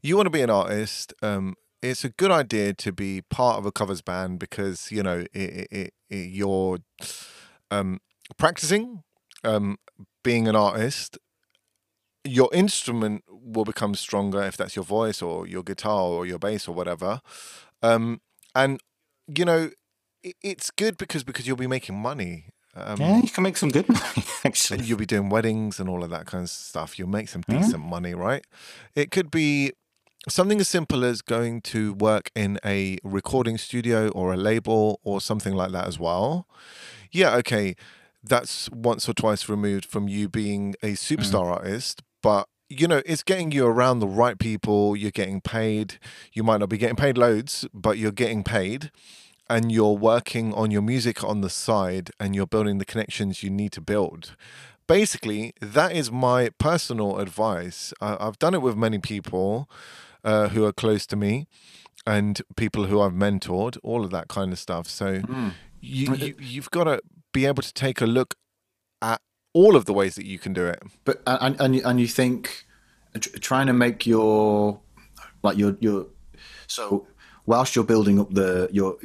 you 0.00 0.16
want 0.16 0.26
to 0.26 0.30
be 0.30 0.42
an 0.42 0.50
artist. 0.50 1.12
Um, 1.22 1.56
it's 1.84 2.04
a 2.04 2.08
good 2.08 2.30
idea 2.30 2.72
to 2.72 2.92
be 2.92 3.20
part 3.22 3.58
of 3.58 3.66
a 3.66 3.72
covers 3.72 4.00
band 4.00 4.38
because 4.38 4.90
you 4.90 5.02
know 5.02 5.24
it, 5.32 5.68
it, 5.70 5.94
it, 6.08 6.16
you're 6.30 6.78
um, 7.70 8.00
practicing 8.38 9.02
um, 9.44 9.76
being 10.22 10.48
an 10.48 10.56
artist. 10.56 11.18
Your 12.26 12.48
instrument 12.54 13.22
will 13.28 13.66
become 13.66 13.94
stronger 13.94 14.42
if 14.42 14.56
that's 14.56 14.74
your 14.74 14.84
voice 14.84 15.20
or 15.20 15.46
your 15.46 15.62
guitar 15.62 16.00
or 16.04 16.24
your 16.24 16.38
bass 16.38 16.66
or 16.66 16.74
whatever. 16.74 17.20
Um, 17.82 18.22
and 18.54 18.80
you 19.26 19.44
know, 19.44 19.70
it, 20.22 20.36
it's 20.42 20.70
good 20.70 20.96
because 20.96 21.22
because 21.22 21.46
you'll 21.46 21.56
be 21.58 21.66
making 21.66 21.96
money. 22.00 22.46
Um, 22.74 22.98
Yeah, 22.98 23.20
you 23.20 23.28
can 23.28 23.42
make 23.44 23.58
some 23.58 23.68
good 23.68 23.88
money 23.90 24.24
actually. 24.44 24.84
you'll 24.84 24.98
be 24.98 25.06
doing 25.06 25.28
weddings 25.28 25.78
and 25.78 25.88
all 25.88 26.02
of 26.02 26.10
that 26.10 26.24
kind 26.24 26.44
of 26.44 26.50
stuff. 26.50 26.98
You'll 26.98 27.08
make 27.08 27.28
some 27.28 27.42
decent 27.46 27.84
money, 27.84 28.14
right? 28.14 28.44
It 28.96 29.10
could 29.10 29.30
be 29.30 29.72
something 30.28 30.60
as 30.60 30.68
simple 30.68 31.04
as 31.04 31.22
going 31.22 31.60
to 31.62 31.94
work 31.94 32.30
in 32.34 32.58
a 32.64 32.98
recording 33.02 33.58
studio 33.58 34.08
or 34.08 34.32
a 34.32 34.36
label 34.36 35.00
or 35.02 35.20
something 35.20 35.54
like 35.54 35.72
that 35.72 35.86
as 35.86 35.98
well. 35.98 36.46
Yeah, 37.10 37.36
okay, 37.36 37.76
that's 38.22 38.70
once 38.70 39.08
or 39.08 39.12
twice 39.12 39.48
removed 39.48 39.84
from 39.84 40.08
you 40.08 40.28
being 40.28 40.74
a 40.82 40.92
mm. 40.92 41.18
superstar 41.18 41.46
artist, 41.46 42.02
but 42.22 42.48
you 42.70 42.88
know, 42.88 43.02
it's 43.04 43.22
getting 43.22 43.52
you 43.52 43.66
around 43.66 44.00
the 44.00 44.06
right 44.06 44.38
people. 44.38 44.96
You're 44.96 45.10
getting 45.10 45.40
paid. 45.40 45.98
You 46.32 46.42
might 46.42 46.60
not 46.60 46.70
be 46.70 46.78
getting 46.78 46.96
paid 46.96 47.18
loads, 47.18 47.66
but 47.74 47.98
you're 47.98 48.10
getting 48.10 48.42
paid 48.42 48.90
and 49.48 49.70
you're 49.70 49.96
working 49.96 50.54
on 50.54 50.70
your 50.70 50.82
music 50.82 51.22
on 51.22 51.42
the 51.42 51.50
side 51.50 52.10
and 52.18 52.34
you're 52.34 52.46
building 52.46 52.78
the 52.78 52.84
connections 52.84 53.42
you 53.42 53.50
need 53.50 53.72
to 53.72 53.80
build. 53.80 54.34
Basically, 54.86 55.52
that 55.60 55.92
is 55.92 56.10
my 56.10 56.50
personal 56.58 57.18
advice. 57.18 57.92
I, 58.00 58.16
I've 58.18 58.38
done 58.38 58.54
it 58.54 58.62
with 58.62 58.76
many 58.76 58.98
people 58.98 59.68
uh, 60.24 60.48
who 60.48 60.64
are 60.64 60.72
close 60.72 61.06
to 61.06 61.16
me 61.16 61.46
and 62.06 62.42
people 62.56 62.86
who 62.86 63.00
I've 63.00 63.12
mentored, 63.12 63.78
all 63.82 64.04
of 64.04 64.10
that 64.10 64.28
kind 64.28 64.52
of 64.52 64.58
stuff. 64.58 64.88
So 64.88 65.20
hmm. 65.20 65.50
you, 65.80 66.14
you, 66.14 66.34
you've 66.38 66.70
got 66.70 66.84
to 66.84 67.00
be 67.32 67.46
able 67.46 67.62
to 67.62 67.72
take 67.72 68.00
a 68.00 68.06
look 68.06 68.34
at 69.00 69.20
all 69.52 69.76
of 69.76 69.84
the 69.84 69.92
ways 69.92 70.14
that 70.16 70.26
you 70.26 70.38
can 70.38 70.52
do 70.52 70.66
it. 70.66 70.82
But 71.04 71.22
and 71.26 71.60
and 71.60 71.76
you- 71.76 71.82
and 71.84 72.00
you 72.00 72.08
think 72.08 72.64
uh, 73.14 73.20
trying 73.40 73.66
to 73.68 73.72
make 73.72 74.06
your 74.06 74.80
like 75.42 75.56
your 75.56 75.76
your 75.80 76.06
so 76.66 77.06
whilst 77.46 77.76
you're 77.76 77.84
building 77.84 78.18
up 78.18 78.32
the 78.32 78.68
your 78.72 78.96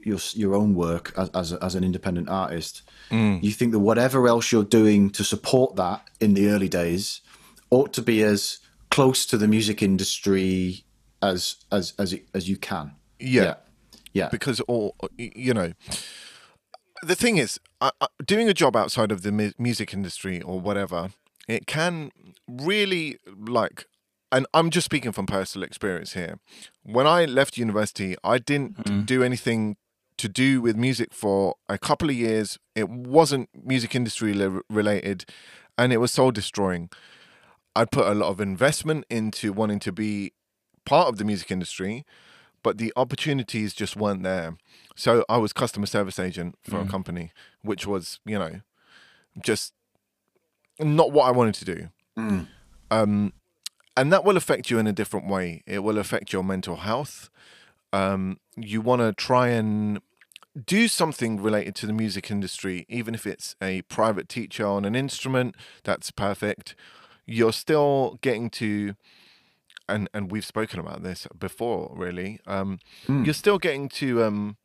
your 0.00 0.18
your 0.34 0.54
own 0.54 0.74
work 0.74 1.12
as 1.16 1.28
as, 1.30 1.52
as 1.52 1.74
an 1.74 1.84
independent 1.84 2.28
artist, 2.28 2.82
hmm. 3.10 3.38
you 3.42 3.50
think 3.50 3.72
that 3.72 3.80
whatever 3.80 4.26
else 4.28 4.52
you're 4.52 4.64
doing 4.64 5.10
to 5.10 5.24
support 5.24 5.76
that 5.76 6.08
in 6.20 6.34
the 6.34 6.48
early 6.48 6.68
days 6.68 7.20
ought 7.70 7.92
to 7.92 8.02
be 8.02 8.22
as 8.22 8.58
close 8.90 9.26
to 9.26 9.36
the 9.36 9.48
music 9.48 9.82
industry 9.82 10.84
as 11.22 11.56
as 11.72 11.94
as 11.98 12.14
as 12.34 12.48
you 12.48 12.56
can. 12.56 12.92
Yeah. 13.18 13.42
yeah, 13.42 13.54
yeah. 14.12 14.28
because 14.28 14.60
all 14.60 14.94
you 15.16 15.54
know 15.54 15.72
the 17.02 17.14
thing 17.14 17.36
is 17.36 17.60
I, 17.80 17.90
I, 18.00 18.06
doing 18.24 18.48
a 18.48 18.54
job 18.54 18.76
outside 18.76 19.12
of 19.12 19.22
the 19.22 19.32
mu- 19.32 19.52
music 19.58 19.92
industry 19.92 20.40
or 20.42 20.60
whatever 20.60 21.10
it 21.46 21.66
can 21.66 22.10
really 22.46 23.18
like 23.36 23.86
and 24.32 24.46
i'm 24.54 24.70
just 24.70 24.84
speaking 24.84 25.12
from 25.12 25.26
personal 25.26 25.64
experience 25.66 26.12
here 26.12 26.38
when 26.82 27.06
i 27.06 27.24
left 27.24 27.56
university 27.56 28.16
i 28.24 28.38
didn't 28.38 28.76
mm-hmm. 28.76 29.02
do 29.02 29.22
anything 29.22 29.76
to 30.16 30.28
do 30.28 30.60
with 30.60 30.76
music 30.76 31.12
for 31.12 31.54
a 31.68 31.78
couple 31.78 32.08
of 32.08 32.16
years 32.16 32.58
it 32.74 32.88
wasn't 32.88 33.48
music 33.54 33.94
industry 33.94 34.34
le- 34.34 34.62
related 34.68 35.24
and 35.76 35.92
it 35.92 35.98
was 35.98 36.12
soul 36.12 36.30
destroying 36.30 36.90
i 37.74 37.84
put 37.84 38.06
a 38.06 38.14
lot 38.14 38.28
of 38.28 38.40
investment 38.40 39.04
into 39.10 39.52
wanting 39.52 39.78
to 39.78 39.92
be 39.92 40.32
part 40.84 41.08
of 41.08 41.18
the 41.18 41.24
music 41.24 41.50
industry 41.50 42.04
but 42.62 42.78
the 42.78 42.92
opportunities 42.96 43.72
just 43.72 43.96
weren't 43.96 44.22
there. 44.22 44.56
So 44.96 45.24
I 45.28 45.36
was 45.36 45.52
customer 45.52 45.86
service 45.86 46.18
agent 46.18 46.58
for 46.62 46.80
a 46.80 46.86
company, 46.86 47.30
which 47.62 47.86
was, 47.86 48.20
you 48.24 48.38
know, 48.38 48.60
just 49.42 49.72
not 50.80 51.12
what 51.12 51.26
I 51.26 51.30
wanted 51.30 51.54
to 51.54 51.64
do. 51.64 51.88
Um, 52.90 53.32
and 53.96 54.12
that 54.12 54.24
will 54.24 54.36
affect 54.36 54.70
you 54.70 54.78
in 54.78 54.86
a 54.86 54.92
different 54.92 55.28
way. 55.28 55.62
It 55.66 55.80
will 55.80 55.98
affect 55.98 56.32
your 56.32 56.42
mental 56.42 56.76
health. 56.76 57.30
Um, 57.92 58.38
you 58.56 58.80
want 58.80 59.02
to 59.02 59.12
try 59.12 59.48
and 59.48 60.00
do 60.66 60.88
something 60.88 61.40
related 61.40 61.74
to 61.76 61.86
the 61.86 61.92
music 61.92 62.30
industry, 62.30 62.84
even 62.88 63.14
if 63.14 63.26
it's 63.26 63.54
a 63.62 63.82
private 63.82 64.28
teacher 64.28 64.66
on 64.66 64.84
an 64.84 64.96
instrument, 64.96 65.54
that's 65.84 66.10
perfect. 66.10 66.74
You're 67.30 67.52
still 67.52 68.18
getting 68.22 68.48
to 68.60 68.94
and 69.88 70.08
and 70.14 70.30
we've 70.32 70.44
spoken 70.46 70.78
about 70.80 71.02
this 71.02 71.26
before 71.38 71.92
really 71.96 72.40
um 72.46 72.78
you're 73.24 73.34
still 73.44 73.58
getting 73.58 73.88
to 74.00 74.22
um 74.24 74.56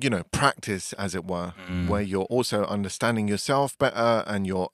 you 0.00 0.08
know 0.10 0.22
practice 0.32 0.92
as 0.94 1.14
it 1.14 1.24
were 1.24 1.52
where 1.88 2.02
you're 2.02 2.24
also 2.36 2.64
understanding 2.64 3.26
yourself 3.28 3.76
better 3.78 4.24
and 4.26 4.46
your 4.46 4.70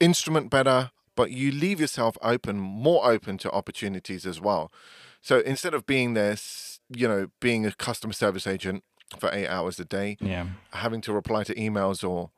instrument 0.00 0.50
better 0.50 0.90
but 1.16 1.30
you 1.30 1.50
leave 1.52 1.80
yourself 1.80 2.16
open 2.22 2.58
more 2.58 3.10
open 3.10 3.36
to 3.38 3.50
opportunities 3.50 4.24
as 4.24 4.40
well. 4.40 4.72
So 5.20 5.40
instead 5.40 5.74
of 5.74 5.86
being 5.86 6.14
there 6.14 6.36
you 6.88 7.06
know 7.08 7.28
being 7.40 7.66
a 7.66 7.72
customer 7.72 8.12
service 8.12 8.46
agent 8.46 8.82
for 9.18 9.28
8 9.32 9.46
hours 9.48 9.78
a 9.80 9.84
day 9.84 10.16
Yeah. 10.20 10.46
having 10.72 11.00
to 11.02 11.12
reply 11.12 11.44
to 11.44 11.54
emails 11.54 12.08
or 12.08 12.30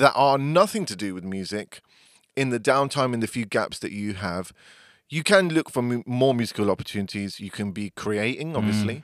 that 0.00 0.12
are 0.14 0.36
nothing 0.38 0.84
to 0.86 0.96
do 0.96 1.14
with 1.14 1.24
music 1.24 1.80
in 2.36 2.50
the 2.50 2.60
downtime 2.60 3.14
in 3.14 3.20
the 3.20 3.26
few 3.26 3.46
gaps 3.46 3.78
that 3.78 3.92
you 3.92 4.14
have 4.14 4.52
you 5.08 5.22
can 5.22 5.48
look 5.48 5.70
for 5.70 5.82
mu- 5.82 6.02
more 6.06 6.34
musical 6.34 6.70
opportunities 6.70 7.40
you 7.40 7.50
can 7.50 7.72
be 7.72 7.90
creating 7.90 8.56
obviously 8.56 9.02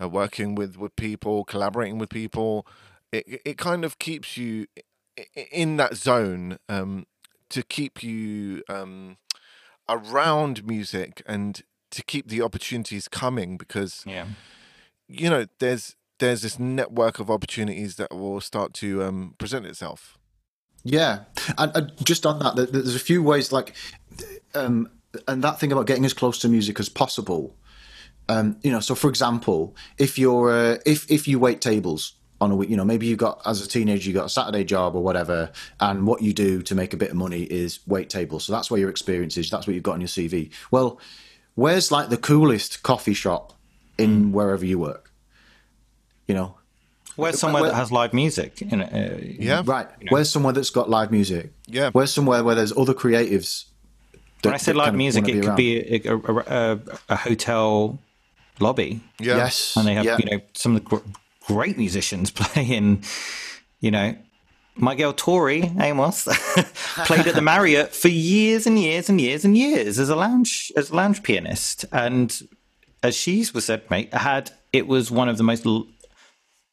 uh, 0.00 0.08
working 0.08 0.54
with 0.54 0.76
with 0.76 0.94
people, 0.94 1.44
collaborating 1.44 1.98
with 1.98 2.08
people. 2.08 2.64
It 3.12 3.40
it 3.44 3.58
kind 3.58 3.84
of 3.84 3.98
keeps 3.98 4.36
you 4.36 4.66
in 5.50 5.76
that 5.78 5.96
zone 5.96 6.58
um, 6.68 7.06
to 7.50 7.62
keep 7.64 8.02
you 8.02 8.62
um, 8.68 9.16
around 9.88 10.64
music 10.66 11.22
and 11.26 11.62
to 11.90 12.02
keep 12.04 12.28
the 12.28 12.42
opportunities 12.42 13.08
coming 13.08 13.56
because 13.56 14.02
Yeah. 14.06 14.26
you 15.08 15.30
know 15.30 15.46
there's 15.58 15.96
there's 16.18 16.42
this 16.42 16.58
network 16.58 17.18
of 17.20 17.30
opportunities 17.30 17.96
that 17.96 18.10
will 18.14 18.40
start 18.40 18.74
to 18.74 19.02
um, 19.04 19.34
present 19.38 19.66
itself. 19.66 20.17
Yeah, 20.84 21.20
and, 21.56 21.72
and 21.74 21.92
just 22.04 22.24
on 22.24 22.38
that, 22.38 22.56
there's 22.72 22.94
a 22.94 23.00
few 23.00 23.22
ways 23.22 23.52
like, 23.52 23.74
um, 24.54 24.88
and 25.26 25.42
that 25.42 25.58
thing 25.60 25.72
about 25.72 25.86
getting 25.86 26.04
as 26.04 26.12
close 26.12 26.38
to 26.40 26.48
music 26.48 26.78
as 26.80 26.88
possible. 26.88 27.54
Um, 28.28 28.56
you 28.62 28.70
know, 28.70 28.80
so 28.80 28.94
for 28.94 29.08
example, 29.08 29.74
if 29.96 30.18
you're 30.18 30.50
uh, 30.50 30.78
if 30.86 31.10
if 31.10 31.26
you 31.26 31.38
wait 31.38 31.60
tables 31.60 32.14
on 32.40 32.50
a 32.50 32.56
week, 32.56 32.70
you 32.70 32.76
know, 32.76 32.84
maybe 32.84 33.06
you 33.06 33.16
got 33.16 33.40
as 33.46 33.64
a 33.64 33.68
teenager 33.68 34.08
you 34.08 34.14
got 34.14 34.26
a 34.26 34.30
Saturday 34.30 34.64
job 34.64 34.94
or 34.94 35.02
whatever, 35.02 35.50
and 35.80 36.06
what 36.06 36.22
you 36.22 36.32
do 36.32 36.62
to 36.62 36.74
make 36.74 36.92
a 36.92 36.96
bit 36.96 37.10
of 37.10 37.16
money 37.16 37.42
is 37.42 37.80
wait 37.86 38.10
tables. 38.10 38.44
So 38.44 38.52
that's 38.52 38.70
where 38.70 38.78
your 38.78 38.90
experience 38.90 39.36
is. 39.36 39.50
That's 39.50 39.66
what 39.66 39.74
you've 39.74 39.82
got 39.82 39.94
on 39.94 40.00
your 40.00 40.08
CV. 40.08 40.50
Well, 40.70 41.00
where's 41.54 41.90
like 41.90 42.10
the 42.10 42.16
coolest 42.16 42.82
coffee 42.82 43.14
shop 43.14 43.54
in 43.96 44.32
wherever 44.32 44.64
you 44.64 44.78
work? 44.78 45.10
You 46.26 46.34
know, 46.34 46.57
Where's 47.18 47.38
somewhere 47.38 47.62
where- 47.62 47.70
that 47.72 47.76
has 47.76 47.90
live 47.92 48.12
music? 48.14 48.60
You 48.60 48.76
know, 48.78 48.84
uh, 48.84 49.18
Yeah, 49.20 49.62
right? 49.66 49.88
Where's 50.08 50.30
somewhere 50.30 50.52
that's 50.52 50.70
got 50.70 50.88
live 50.88 51.10
music? 51.10 51.52
Yeah. 51.66 51.90
Where's 51.92 52.12
somewhere 52.12 52.42
where 52.44 52.54
there's 52.54 52.72
other 52.76 52.94
creatives? 52.94 53.64
When 54.42 54.54
I 54.54 54.56
said 54.56 54.74
that 54.76 54.78
live 54.78 54.94
music, 54.94 55.24
wanna 55.24 55.36
it 55.38 55.42
could 55.44 55.56
be 55.56 55.78
a, 55.78 56.12
a, 56.14 56.36
a, 56.74 56.78
a 57.10 57.16
hotel 57.16 57.98
lobby, 58.60 59.00
Yeah. 59.18 59.36
Yes, 59.36 59.76
and 59.76 59.86
they 59.86 59.94
have 59.94 60.04
yeah. 60.04 60.18
you 60.18 60.24
know 60.30 60.40
some 60.54 60.76
of 60.76 60.84
the 60.84 60.88
gr- 60.90 61.06
great 61.46 61.76
musicians 61.76 62.30
playing. 62.40 63.02
You 63.80 63.90
know, 63.90 64.16
my 64.76 64.94
girl 64.94 65.12
Tori 65.12 65.72
Amos 65.80 66.24
played 67.06 67.26
at 67.26 67.34
the 67.34 67.42
Marriott 67.42 67.92
for 67.94 68.08
years 68.08 68.66
and 68.66 68.78
years 68.78 69.08
and 69.08 69.20
years 69.20 69.44
and 69.44 69.56
years 69.56 69.98
as 69.98 70.08
a 70.08 70.16
lounge 70.16 70.70
as 70.76 70.90
a 70.90 70.94
lounge 70.94 71.22
pianist, 71.24 71.84
and 71.92 72.40
as 73.02 73.16
she 73.16 73.44
was 73.52 73.64
said, 73.64 73.88
mate, 73.90 74.12
had 74.14 74.52
it 74.72 74.86
was 74.86 75.10
one 75.10 75.28
of 75.28 75.36
the 75.36 75.44
most 75.44 75.66
l- 75.66 75.86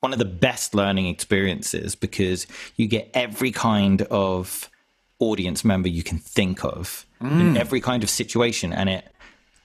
one 0.05 0.13
of 0.13 0.19
the 0.19 0.25
best 0.49 0.75
learning 0.75 1.07
experiences 1.07 1.95
because 1.95 2.45
you 2.75 2.85
get 2.85 3.09
every 3.15 3.51
kind 3.51 4.03
of 4.03 4.69
audience 5.17 5.65
member 5.65 5.89
you 5.89 6.03
can 6.03 6.19
think 6.19 6.63
of 6.63 7.07
in 7.21 7.55
mm. 7.55 7.57
every 7.57 7.81
kind 7.81 8.03
of 8.03 8.09
situation 8.09 8.71
and 8.71 8.87
it 8.87 9.03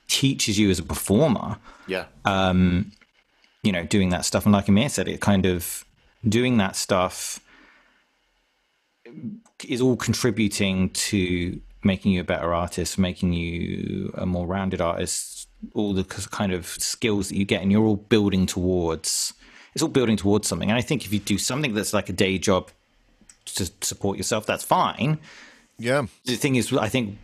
teaches 0.08 0.58
you 0.58 0.70
as 0.70 0.78
a 0.78 0.82
performer 0.82 1.58
yeah, 1.86 2.06
um, 2.24 2.90
you 3.62 3.70
know 3.70 3.84
doing 3.84 4.08
that 4.08 4.24
stuff. 4.24 4.46
And 4.46 4.52
like 4.54 4.66
Amir 4.68 4.88
said 4.88 5.08
it 5.08 5.20
kind 5.20 5.44
of 5.44 5.84
doing 6.26 6.56
that 6.56 6.74
stuff 6.74 7.38
is 9.68 9.82
all 9.82 9.96
contributing 9.96 10.88
to 11.10 11.60
making 11.84 12.12
you 12.12 12.22
a 12.22 12.24
better 12.24 12.54
artist 12.54 12.98
making 12.98 13.34
you 13.34 14.10
a 14.14 14.24
more 14.24 14.46
rounded 14.46 14.80
artist. 14.80 15.48
All 15.74 15.92
the 15.92 16.04
kind 16.04 16.52
of 16.52 16.64
skills 16.64 17.28
that 17.28 17.36
you 17.36 17.44
get 17.44 17.60
and 17.60 17.70
you're 17.70 17.84
all 17.84 17.96
building 17.96 18.46
towards 18.46 19.34
it's 19.74 19.82
all 19.82 19.88
building 19.88 20.16
towards 20.16 20.48
something. 20.48 20.70
And 20.70 20.78
i 20.78 20.82
think 20.82 21.04
if 21.04 21.12
you 21.12 21.18
do 21.18 21.38
something 21.38 21.74
that's 21.74 21.92
like 21.92 22.08
a 22.08 22.12
day 22.12 22.38
job 22.38 22.70
to 23.46 23.70
support 23.80 24.16
yourself 24.16 24.46
that's 24.46 24.64
fine. 24.64 25.18
Yeah, 25.78 26.06
the 26.24 26.36
thing 26.36 26.56
is, 26.56 26.74
I 26.74 26.90
think, 26.90 27.16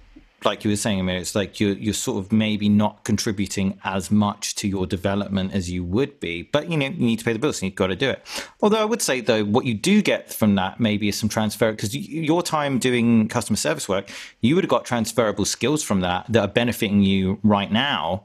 like 0.42 0.64
you 0.64 0.70
were 0.70 0.76
saying, 0.76 1.06
it's 1.10 1.34
like 1.34 1.60
you're 1.60 1.74
you're 1.74 1.92
sort 1.92 2.24
of 2.24 2.32
maybe 2.32 2.70
not 2.70 3.04
contributing 3.04 3.78
as 3.84 4.10
much 4.10 4.54
to 4.56 4.68
your 4.68 4.86
development 4.86 5.52
as 5.52 5.70
you 5.70 5.84
would 5.84 6.18
be, 6.20 6.42
but 6.42 6.70
you 6.70 6.78
know 6.78 6.86
you 6.86 7.06
need 7.06 7.18
to 7.18 7.24
pay 7.24 7.34
the 7.34 7.38
bills, 7.38 7.60
and 7.60 7.70
you've 7.70 7.76
got 7.76 7.88
to 7.88 7.96
do 7.96 8.08
it. 8.08 8.22
Although 8.62 8.80
I 8.80 8.86
would 8.86 9.02
say 9.02 9.20
though, 9.20 9.44
what 9.44 9.66
you 9.66 9.74
do 9.74 10.00
get 10.00 10.32
from 10.32 10.54
that 10.54 10.80
maybe 10.80 11.08
is 11.08 11.18
some 11.18 11.28
transfer 11.28 11.70
because 11.70 11.94
your 11.94 12.42
time 12.42 12.78
doing 12.78 13.28
customer 13.28 13.58
service 13.58 13.90
work, 13.90 14.08
you 14.40 14.54
would 14.54 14.64
have 14.64 14.70
got 14.70 14.86
transferable 14.86 15.44
skills 15.44 15.82
from 15.82 16.00
that 16.00 16.24
that 16.30 16.40
are 16.40 16.48
benefiting 16.48 17.02
you 17.02 17.38
right 17.42 17.70
now, 17.70 18.24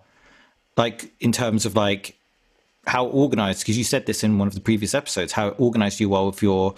like 0.77 1.11
in 1.19 1.33
terms 1.33 1.65
of 1.65 1.75
like 1.75 2.17
how 2.87 3.05
organized 3.05 3.61
because 3.61 3.77
you 3.77 3.83
said 3.83 4.05
this 4.05 4.23
in 4.23 4.39
one 4.39 4.47
of 4.47 4.55
the 4.55 4.59
previous 4.59 4.95
episodes 4.95 5.33
how 5.33 5.49
organized 5.49 5.99
you 5.99 6.15
are 6.15 6.25
with 6.25 6.41
your 6.41 6.73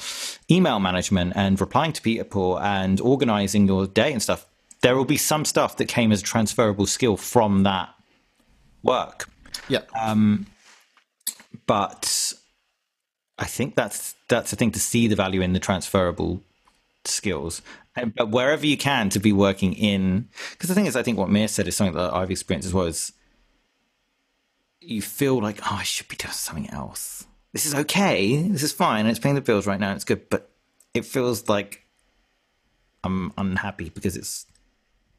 email 0.51 0.79
management 0.79 1.31
and 1.35 1.59
replying 1.61 1.93
to 1.93 2.01
people 2.01 2.59
and 2.59 2.99
organizing 2.99 3.67
your 3.67 3.87
day 3.87 4.11
and 4.11 4.21
stuff. 4.21 4.45
There 4.81 4.97
will 4.97 5.05
be 5.05 5.17
some 5.17 5.45
stuff 5.45 5.77
that 5.77 5.85
came 5.85 6.11
as 6.11 6.19
a 6.19 6.23
transferable 6.23 6.85
skill 6.85 7.15
from 7.15 7.63
that 7.63 7.89
work. 8.83 9.29
Yeah, 9.69 9.83
um, 9.99 10.47
but 11.65 12.33
i 13.39 13.45
think 13.45 13.75
that's 13.75 14.15
that's 14.27 14.51
the 14.51 14.55
thing 14.55 14.71
to 14.71 14.79
see 14.79 15.07
the 15.07 15.15
value 15.15 15.41
in 15.41 15.53
the 15.53 15.59
transferable 15.59 16.41
skills. 17.05 17.61
And, 17.95 18.15
but 18.15 18.31
wherever 18.31 18.65
you 18.65 18.77
can 18.77 19.09
to 19.09 19.19
be 19.19 19.31
working 19.31 19.73
in 19.73 20.29
because 20.51 20.69
the 20.69 20.75
thing 20.75 20.87
is 20.87 20.95
i 20.95 21.03
think 21.03 21.17
what 21.17 21.29
Mir 21.29 21.47
said 21.47 21.67
is 21.67 21.75
something 21.75 21.95
that 21.95 22.13
i've 22.13 22.31
experienced 22.31 22.67
as 22.67 22.73
well 22.73 22.85
is 22.85 23.11
you 24.83 25.01
feel 25.01 25.41
like 25.41 25.59
oh 25.63 25.77
i 25.79 25.83
should 25.83 26.07
be 26.07 26.15
doing 26.15 26.31
something 26.33 26.69
else. 26.69 27.25
This 27.53 27.65
is 27.65 27.75
okay. 27.75 28.47
This 28.47 28.63
is 28.63 28.71
fine. 28.71 29.05
It's 29.05 29.19
paying 29.19 29.35
the 29.35 29.41
bills 29.41 29.67
right 29.67 29.79
now. 29.79 29.93
It's 29.93 30.03
good. 30.03 30.27
But 30.29 30.49
it 30.93 31.05
feels 31.05 31.49
like 31.49 31.81
i'm 33.03 33.33
unhappy 33.37 33.89
because 33.89 34.15
it's 34.15 34.45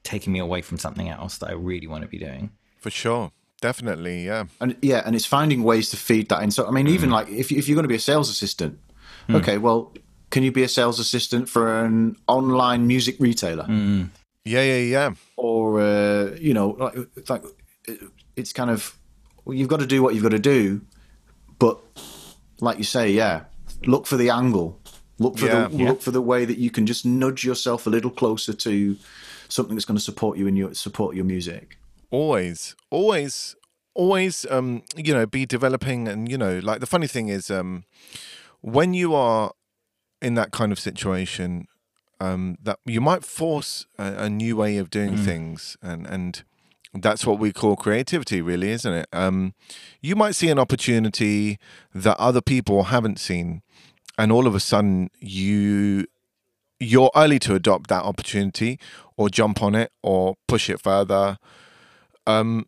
taking 0.05 0.33
me 0.33 0.38
away 0.38 0.62
from 0.62 0.79
something 0.79 1.09
else 1.09 1.38
that 1.38 1.48
i 1.50 1.53
really 1.53 1.87
want 1.87 2.03
to 2.03 2.09
be 2.09 2.18
doing. 2.18 2.50
For 2.81 2.90
sure, 2.90 3.33
definitely, 3.61 4.27
yeah, 4.27 4.44
and 4.61 4.77
yeah, 4.83 5.03
and 5.07 5.16
it's 5.16 5.24
finding 5.27 5.62
ways 5.62 5.90
to 5.90 5.96
feed 5.96 6.29
that 6.29 6.42
in. 6.42 6.50
So 6.50 6.66
I 6.66 6.70
mean, 6.70 6.87
even 6.87 7.11
mm. 7.11 7.14
like 7.14 7.29
if 7.29 7.50
you- 7.50 7.59
if 7.59 7.68
you're 7.68 7.77
going 7.77 7.85
to 7.85 7.88
be 7.88 7.94
a 7.94 8.00
sales 8.00 8.29
assistant, 8.31 8.79
mm. 9.29 9.37
okay, 9.37 9.57
well, 9.59 9.92
can 10.31 10.42
you 10.42 10.53
be 10.53 10.62
a 10.62 10.68
sales 10.68 10.98
assistant 10.98 11.48
for 11.48 11.83
an 11.85 12.16
online 12.27 12.87
music 12.87 13.16
retailer, 13.18 13.64
mm. 13.64 14.11
yeah, 14.44 14.62
yeah, 14.62 14.79
yeah. 14.79 15.11
or 15.37 15.81
uh, 15.81 16.35
you 16.38 16.53
know, 16.53 16.68
like 16.70 16.94
like 17.31 17.44
it's 18.37 18.53
kind 18.53 18.70
of 18.70 18.98
well, 19.44 19.54
you've 19.57 19.68
got 19.68 19.80
to 19.80 19.87
do 19.87 20.02
what 20.02 20.14
you've 20.14 20.22
got 20.22 20.30
to 20.30 20.38
do, 20.38 20.80
but 21.59 21.78
like 22.61 22.78
you 22.78 22.85
say, 22.85 23.11
yeah, 23.11 23.44
look 23.87 24.07
for 24.07 24.16
the 24.16 24.30
angle, 24.30 24.80
look 25.18 25.38
for 25.38 25.46
Yeah. 25.46 25.68
the 25.68 25.76
Yeah. 25.76 25.88
look 25.88 26.02
for 26.02 26.11
the 26.11 26.22
way 26.22 26.44
that 26.44 26.59
you 26.59 26.70
can 26.70 26.87
just 26.87 27.04
nudge 27.04 27.44
yourself 27.44 27.87
a 27.87 27.90
little 27.90 28.11
closer 28.11 28.52
to 28.52 28.96
something 29.48 29.74
that's 29.76 29.85
going 29.85 29.98
to 29.98 30.02
support 30.04 30.38
you 30.38 30.46
and 30.46 30.57
your 30.57 30.74
support 30.74 31.14
your 31.14 31.24
music. 31.24 31.76
always 32.11 32.76
always 32.90 33.57
always 33.94 34.46
um 34.50 34.83
you 34.96 35.12
know 35.12 35.26
be 35.26 35.44
developing 35.46 36.07
and 36.07 36.30
you 36.30 36.38
know 36.38 36.61
like 36.61 36.78
the 36.80 36.87
funny 36.87 37.07
thing 37.09 37.28
is 37.28 37.50
um 37.50 37.85
when 38.61 38.94
you 38.94 39.14
are 39.14 39.52
in 40.22 40.35
that 40.35 40.50
kind 40.52 40.70
of 40.70 40.78
situation 40.78 41.66
um 42.20 42.57
that 42.62 42.78
you 42.85 43.00
might 43.00 43.24
force 43.24 43.87
a, 43.98 44.26
a 44.26 44.30
new 44.30 44.54
way 44.57 44.76
of 44.78 44.90
doing 44.90 45.16
things 45.16 45.76
and 45.83 46.07
and 46.07 46.44
that's 46.94 47.26
what 47.26 47.38
we 47.38 47.52
call 47.52 47.76
creativity 47.76 48.40
really 48.40 48.70
isn't 48.70 48.92
it? 48.92 49.09
Um 49.12 49.54
you 50.00 50.14
might 50.16 50.35
see 50.35 50.48
an 50.48 50.59
opportunity 50.59 51.59
that 51.94 52.16
other 52.18 52.40
people 52.40 52.85
haven't 52.85 53.18
seen 53.18 53.62
and 54.16 54.30
all 54.30 54.46
of 54.46 54.54
a 54.54 54.61
sudden 54.61 55.11
you 55.20 56.07
you're 56.80 57.11
early 57.16 57.38
to 57.40 57.54
adopt 57.54 57.88
that 57.88 58.04
opportunity 58.04 58.78
or 59.16 59.28
jump 59.28 59.62
on 59.62 59.74
it 59.74 59.92
or 60.02 60.37
push 60.48 60.68
it 60.68 60.80
further. 60.80 61.38
Um, 62.26 62.66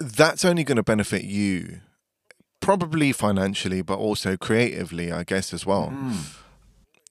that's 0.00 0.44
only 0.44 0.64
going 0.64 0.76
to 0.76 0.82
benefit 0.82 1.24
you, 1.24 1.80
probably 2.60 3.12
financially, 3.12 3.82
but 3.82 3.98
also 3.98 4.36
creatively, 4.36 5.10
I 5.10 5.24
guess, 5.24 5.52
as 5.52 5.66
well. 5.66 5.92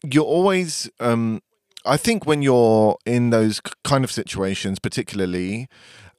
You're 0.03 0.23
always, 0.23 0.89
um, 0.99 1.41
I 1.87 1.97
think, 1.97 2.25
when 2.25 2.41
you're 2.41 2.97
in 3.05 3.29
those 3.29 3.61
kind 3.83 4.03
of 4.03 4.11
situations, 4.11 4.79
particularly, 4.79 5.67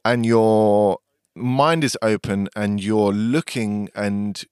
and 0.03 0.25
your 0.25 0.99
mind 1.35 1.83
is 1.83 1.97
open 2.01 2.49
and 2.55 2.83
you're 2.83 3.13
looking 3.13 3.89
and 3.95 4.43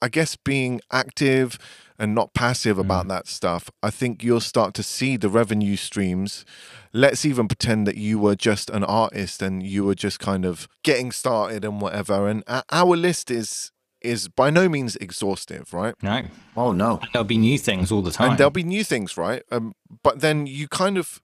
I 0.00 0.08
guess 0.08 0.36
being 0.36 0.80
active 0.90 1.58
and 1.98 2.14
not 2.14 2.34
passive 2.34 2.76
hmm. 2.76 2.82
about 2.82 3.08
that 3.08 3.26
stuff, 3.28 3.70
I 3.82 3.90
think 3.90 4.22
you'll 4.22 4.40
start 4.40 4.74
to 4.74 4.82
see 4.82 5.16
the 5.16 5.28
revenue 5.28 5.76
streams. 5.76 6.44
Let's 6.92 7.24
even 7.24 7.48
pretend 7.48 7.86
that 7.86 7.96
you 7.96 8.18
were 8.18 8.36
just 8.36 8.70
an 8.70 8.84
artist 8.84 9.42
and 9.42 9.62
you 9.62 9.84
were 9.84 9.94
just 9.94 10.18
kind 10.18 10.44
of 10.44 10.68
getting 10.82 11.12
started 11.12 11.64
and 11.64 11.80
whatever. 11.80 12.28
And 12.28 12.42
uh, 12.46 12.62
our 12.70 12.96
list 12.96 13.30
is 13.30 13.71
is 14.04 14.28
by 14.28 14.50
no 14.50 14.68
means 14.68 14.96
exhaustive, 14.96 15.72
right? 15.72 15.94
no 16.02 16.22
Oh 16.56 16.72
no, 16.72 17.00
there'll 17.12 17.24
be 17.24 17.38
new 17.38 17.58
things 17.58 17.90
all 17.90 18.02
the 18.02 18.10
time 18.10 18.30
And 18.30 18.38
there'll 18.38 18.50
be 18.50 18.64
new 18.64 18.84
things, 18.84 19.16
right? 19.16 19.42
Um, 19.50 19.74
but 20.02 20.20
then 20.20 20.46
you 20.46 20.68
kind 20.68 20.98
of 20.98 21.20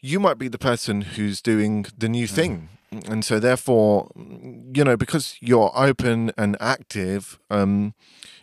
you 0.00 0.18
might 0.18 0.38
be 0.38 0.48
the 0.48 0.58
person 0.58 1.02
who's 1.02 1.40
doing 1.40 1.86
the 1.96 2.08
new 2.08 2.26
thing. 2.26 2.68
And 3.08 3.24
so 3.24 3.38
therefore, 3.38 4.10
you 4.16 4.84
know, 4.84 4.96
because 4.96 5.36
you're 5.40 5.70
open 5.74 6.30
and 6.36 6.56
active, 6.60 7.38
um, 7.50 7.94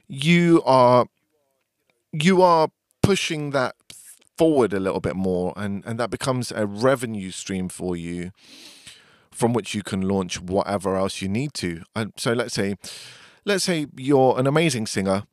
you 0.07 0.63
are 0.65 1.05
you 2.11 2.41
are 2.41 2.69
pushing 3.03 3.51
that 3.51 3.75
forward 4.37 4.73
a 4.73 4.79
little 4.79 5.01
bit 5.01 5.15
more 5.15 5.53
and, 5.57 5.83
and 5.85 5.99
that 5.99 6.09
becomes 6.09 6.51
a 6.51 6.65
revenue 6.65 7.29
stream 7.29 7.67
for 7.67 7.97
you 7.97 8.31
from 9.31 9.53
which 9.53 9.75
you 9.75 9.83
can 9.83 10.01
launch 10.01 10.41
whatever 10.41 10.95
else 10.95 11.21
you 11.21 11.27
need 11.27 11.53
to. 11.53 11.81
And 11.95 12.13
so 12.17 12.33
let's 12.33 12.53
say, 12.53 12.75
let's 13.49 13.65
say 13.65 13.87
you're 13.97 14.39
an 14.39 14.47
amazing 14.47 14.87
singer. 14.87 15.23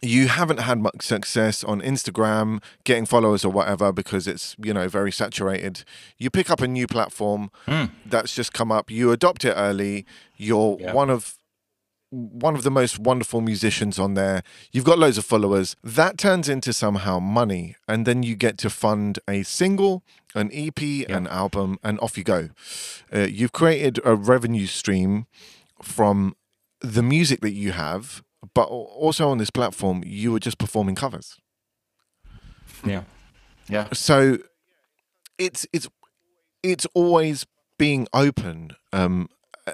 You 0.00 0.28
haven't 0.28 0.60
had 0.60 0.78
much 0.78 1.02
success 1.02 1.64
on 1.64 1.80
Instagram, 1.80 2.62
getting 2.84 3.04
followers 3.04 3.44
or 3.44 3.50
whatever, 3.50 3.92
because 3.92 4.28
it's 4.28 4.54
you 4.62 4.72
know 4.72 4.86
very 4.88 5.10
saturated. 5.10 5.84
You 6.18 6.30
pick 6.30 6.50
up 6.50 6.60
a 6.60 6.68
new 6.68 6.86
platform 6.86 7.50
that's 8.06 8.32
just 8.34 8.52
come 8.52 8.70
up. 8.70 8.90
You 8.90 9.10
adopt 9.10 9.44
it 9.44 9.54
early. 9.56 10.04
You're 10.36 10.76
Yeah. 10.80 10.92
one 10.92 11.10
of 11.10 11.34
one 12.10 12.54
of 12.54 12.62
the 12.62 12.70
most 12.70 12.98
wonderful 12.98 13.42
musicians 13.42 13.98
on 13.98 14.14
there. 14.14 14.42
You've 14.72 14.84
got 14.84 14.98
loads 14.98 15.18
of 15.18 15.26
followers. 15.26 15.76
That 15.84 16.16
turns 16.16 16.48
into 16.48 16.72
somehow 16.72 17.18
money, 17.18 17.76
and 17.86 18.06
then 18.06 18.22
you 18.22 18.34
get 18.34 18.56
to 18.58 18.70
fund 18.70 19.18
a 19.28 19.42
single, 19.42 20.02
an 20.34 20.48
EP, 20.52 20.80
an 21.08 21.26
album, 21.26 21.76
and 21.82 21.98
off 22.00 22.16
you 22.16 22.24
go. 22.24 22.48
Uh, 23.14 23.26
you've 23.38 23.52
created 23.52 24.00
a 24.06 24.14
revenue 24.14 24.66
stream 24.66 25.26
from 25.82 26.34
the 26.80 27.02
music 27.02 27.40
that 27.40 27.52
you 27.52 27.72
have, 27.72 28.22
but 28.54 28.64
also 28.64 29.28
on 29.28 29.38
this 29.38 29.50
platform, 29.50 30.02
you 30.06 30.32
were 30.32 30.40
just 30.40 30.58
performing 30.58 30.94
covers. 30.94 31.36
Yeah. 32.84 33.02
Yeah. 33.68 33.88
So 33.92 34.38
it's 35.38 35.66
it's 35.72 35.88
it's 36.62 36.86
always 36.94 37.46
being 37.78 38.06
open, 38.12 38.72
um, 38.92 39.28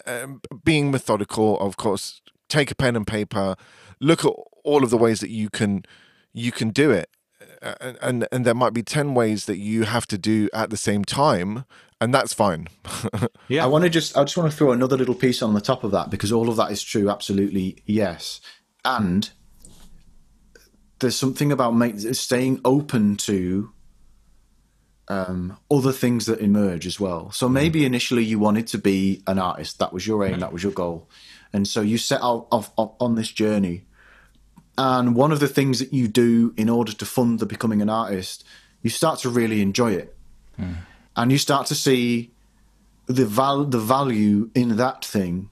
um, 0.07 0.41
being 0.65 0.91
methodical. 0.91 1.59
Of 1.61 1.77
course, 1.77 2.21
take 2.49 2.71
a 2.71 2.75
pen 2.75 2.97
and 2.97 3.07
paper, 3.07 3.57
look 4.01 4.25
at 4.25 4.33
all 4.65 4.83
of 4.85 4.91
the 4.91 4.99
ways 4.99 5.21
that 5.21 5.31
you 5.31 5.51
can 5.51 5.85
you 6.33 6.53
can 6.53 6.71
do 6.71 6.91
it, 6.91 7.09
uh, 7.63 7.75
and 7.81 7.99
and, 8.03 8.29
and 8.33 8.45
there 8.45 8.55
might 8.55 8.75
be 8.75 8.83
ten 8.83 9.15
ways 9.15 9.47
that 9.47 9.59
you 9.59 9.85
have 9.85 10.07
to 10.09 10.19
do 10.19 10.49
at 10.53 10.71
the 10.71 10.77
same 10.77 11.05
time, 11.05 11.65
and 12.05 12.15
that's 12.15 12.35
fine. 12.35 12.69
Yeah. 13.47 13.65
I 13.65 13.67
want 13.67 13.85
to 13.85 13.91
just 13.91 14.17
I 14.17 14.25
just 14.25 14.39
want 14.39 14.51
to 14.51 14.57
throw 14.57 14.73
another 14.73 14.97
little 14.97 15.15
piece 15.15 15.43
on 15.43 15.53
the 15.53 15.61
top 15.61 15.85
of 15.85 15.91
that 15.91 16.09
because 16.09 16.33
all 16.33 16.49
of 16.49 16.57
that 16.57 16.71
is 16.71 16.83
true, 16.83 17.11
absolutely 17.11 17.83
yes. 17.85 18.41
And 18.87 19.31
there's 20.99 21.15
something 21.15 21.53
about 21.53 21.73
make, 21.77 21.99
staying 21.99 22.63
open 22.65 23.17
to 23.17 23.71
um, 25.09 25.59
other 25.71 25.93
things 25.93 26.25
that 26.25 26.41
emerge 26.41 26.87
as 26.87 26.99
well. 26.99 27.31
So 27.33 27.47
mm-hmm. 27.47 27.55
maybe 27.55 27.85
initially 27.85 28.25
you 28.25 28.39
wanted 28.39 28.67
to 28.69 28.79
be 28.79 29.23
an 29.27 29.39
artist, 29.39 29.79
that 29.79 29.93
was 29.93 30.07
your 30.07 30.25
aim, 30.25 30.33
mm-hmm. 30.33 30.41
that 30.41 30.53
was 30.55 30.63
your 30.63 30.73
goal, 30.73 31.09
and 31.53 31.69
so 31.69 31.83
you 31.83 31.99
set 31.99 32.23
out 32.23 32.47
off, 32.51 32.73
off 32.77 32.93
on 32.99 33.15
this 33.15 33.31
journey. 33.31 33.85
And 34.79 35.15
one 35.15 35.33
of 35.33 35.39
the 35.41 35.49
things 35.49 35.79
that 35.81 35.93
you 35.93 36.09
do 36.09 36.55
in 36.57 36.71
order 36.71 36.93
to 36.93 37.05
fund 37.05 37.39
the 37.41 37.47
becoming 37.47 37.83
an 37.83 37.91
artist, 37.91 38.43
you 38.81 38.89
start 38.89 39.21
to 39.21 39.29
really 39.29 39.61
enjoy 39.61 39.93
it, 39.93 40.17
mm. 40.59 40.77
And 41.17 41.31
you 41.33 41.39
start 41.39 41.67
to 41.69 41.75
see 41.75 42.31
the 43.07 43.27
val 43.27 43.65
the 43.65 43.79
value 43.79 44.51
in 44.55 44.77
that 44.77 45.05
thing. 45.05 45.51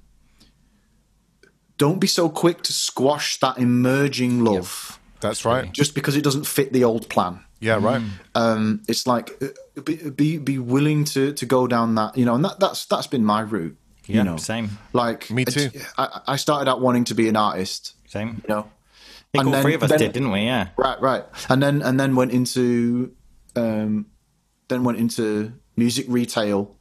Don't 1.79 1.98
be 1.98 2.07
so 2.07 2.29
quick 2.29 2.62
to 2.62 2.72
squash 2.72 3.40
that 3.40 3.59
emerging 3.59 4.44
love 4.44 5.01
that's 5.20 5.44
right. 5.44 5.72
just 5.72 5.94
because 5.94 6.16
it 6.16 6.22
doesn't 6.22 6.46
fit 6.46 6.72
the 6.72 6.85
old 6.85 7.09
plan. 7.09 7.40
Yeah, 7.61 7.79
right. 7.81 8.03
Um, 8.35 8.83
it's 8.88 9.07
like 9.07 9.40
uh, 9.42 9.81
be, 9.83 10.11
be 10.11 10.38
be 10.38 10.59
willing 10.59 11.05
to 11.07 11.33
to 11.33 11.46
go 11.46 11.66
down 11.66 11.94
that 11.94 12.16
you 12.16 12.25
know, 12.25 12.35
and 12.35 12.44
that 12.44 12.59
that's 12.61 12.87
that's 12.87 13.07
been 13.07 13.25
my 13.25 13.40
route. 13.40 13.77
Yeah, 14.07 14.16
you 14.18 14.25
know, 14.25 14.37
same. 14.37 14.79
Like 14.92 15.31
Me 15.31 15.44
too. 15.44 15.70
I, 15.96 16.20
I 16.27 16.37
started 16.37 16.68
out 16.68 16.81
wanting 16.81 17.05
to 17.05 17.14
be 17.14 17.29
an 17.29 17.37
artist. 17.37 17.94
Same. 18.09 18.42
You 18.48 18.55
know, 18.55 18.61
I 18.61 18.64
think 18.64 18.68
And 19.35 19.46
all 19.46 19.53
then- 19.53 19.62
three 19.62 19.75
of 19.75 19.83
us 19.85 19.90
then- 19.90 19.98
did, 20.01 20.12
didn't 20.12 20.33
we? 20.33 20.40
Yeah. 20.40 20.68
Right, 20.77 21.01
right. 21.01 21.25
And 21.48 21.62
then 21.62 21.83
and 21.83 21.98
then 22.01 22.16
went 22.16 22.33
into 22.33 23.14
um 23.55 24.07
then 24.72 24.85
went 24.85 24.98
into 24.98 25.52
music 25.76 26.06
retail. 26.08 26.76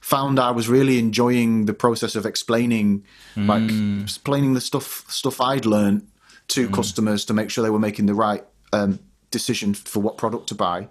Found 0.00 0.38
I 0.38 0.50
was 0.50 0.68
really 0.68 0.98
enjoying 0.98 1.66
the 1.66 1.74
process 1.74 2.16
of 2.16 2.26
explaining 2.26 3.04
like 3.36 3.70
explaining 4.02 4.54
the 4.54 4.60
stuff 4.60 5.04
stuff 5.08 5.40
I'd 5.40 5.66
learned 5.66 6.08
to 6.48 6.68
customers 6.68 7.24
to 7.26 7.32
make 7.32 7.50
sure 7.50 7.62
they 7.62 7.70
were 7.70 7.78
making 7.78 8.06
the 8.06 8.14
right 8.14 8.44
um, 8.72 8.98
decision 9.30 9.74
for 9.74 10.00
what 10.02 10.16
product 10.18 10.48
to 10.48 10.54
buy. 10.54 10.88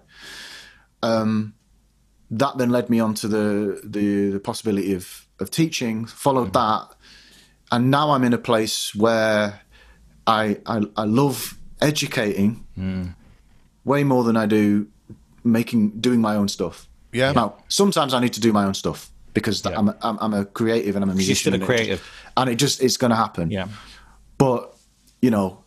Um, 1.02 1.54
that 2.30 2.56
then 2.56 2.70
led 2.70 2.88
me 2.88 3.00
on 3.00 3.14
to 3.14 3.28
the 3.28 3.80
the, 3.84 4.30
the 4.30 4.40
possibility 4.40 4.94
of 4.94 5.26
of 5.40 5.50
teaching. 5.50 6.06
Followed 6.06 6.52
that, 6.54 6.94
and 7.70 7.90
now 7.90 8.12
I'm 8.12 8.24
in 8.24 8.32
a 8.32 8.38
place 8.38 8.94
where 8.94 9.60
I 10.26 10.58
I, 10.64 10.82
I 10.96 11.04
love 11.04 11.58
educating 11.80 12.64
way 13.84 14.04
more 14.04 14.24
than 14.24 14.36
I 14.36 14.46
do 14.46 14.86
making 15.44 16.00
doing 16.00 16.20
my 16.20 16.36
own 16.36 16.48
stuff. 16.48 16.88
Yeah. 17.12 17.32
Now 17.32 17.56
sometimes 17.68 18.14
I 18.14 18.20
need 18.20 18.32
to 18.34 18.40
do 18.40 18.52
my 18.52 18.64
own 18.64 18.74
stuff 18.74 19.10
because 19.34 19.64
I'm, 19.66 19.88
a, 19.88 19.96
I'm 20.02 20.18
I'm 20.20 20.34
a 20.34 20.44
creative 20.44 20.96
and 20.96 21.02
I'm 21.02 21.10
a 21.10 21.12
You're 21.12 21.16
musician. 21.18 21.52
still 21.52 21.52
a 21.52 21.56
and 21.56 21.62
it 21.62 21.66
creative. 21.66 22.10
and 22.36 22.50
it 22.50 22.56
just 22.56 22.82
it's 22.82 22.96
going 22.96 23.10
to 23.10 23.16
happen. 23.16 23.50
Yeah. 23.50 23.68
But 24.38 24.74
you 25.20 25.30
know, 25.30 25.64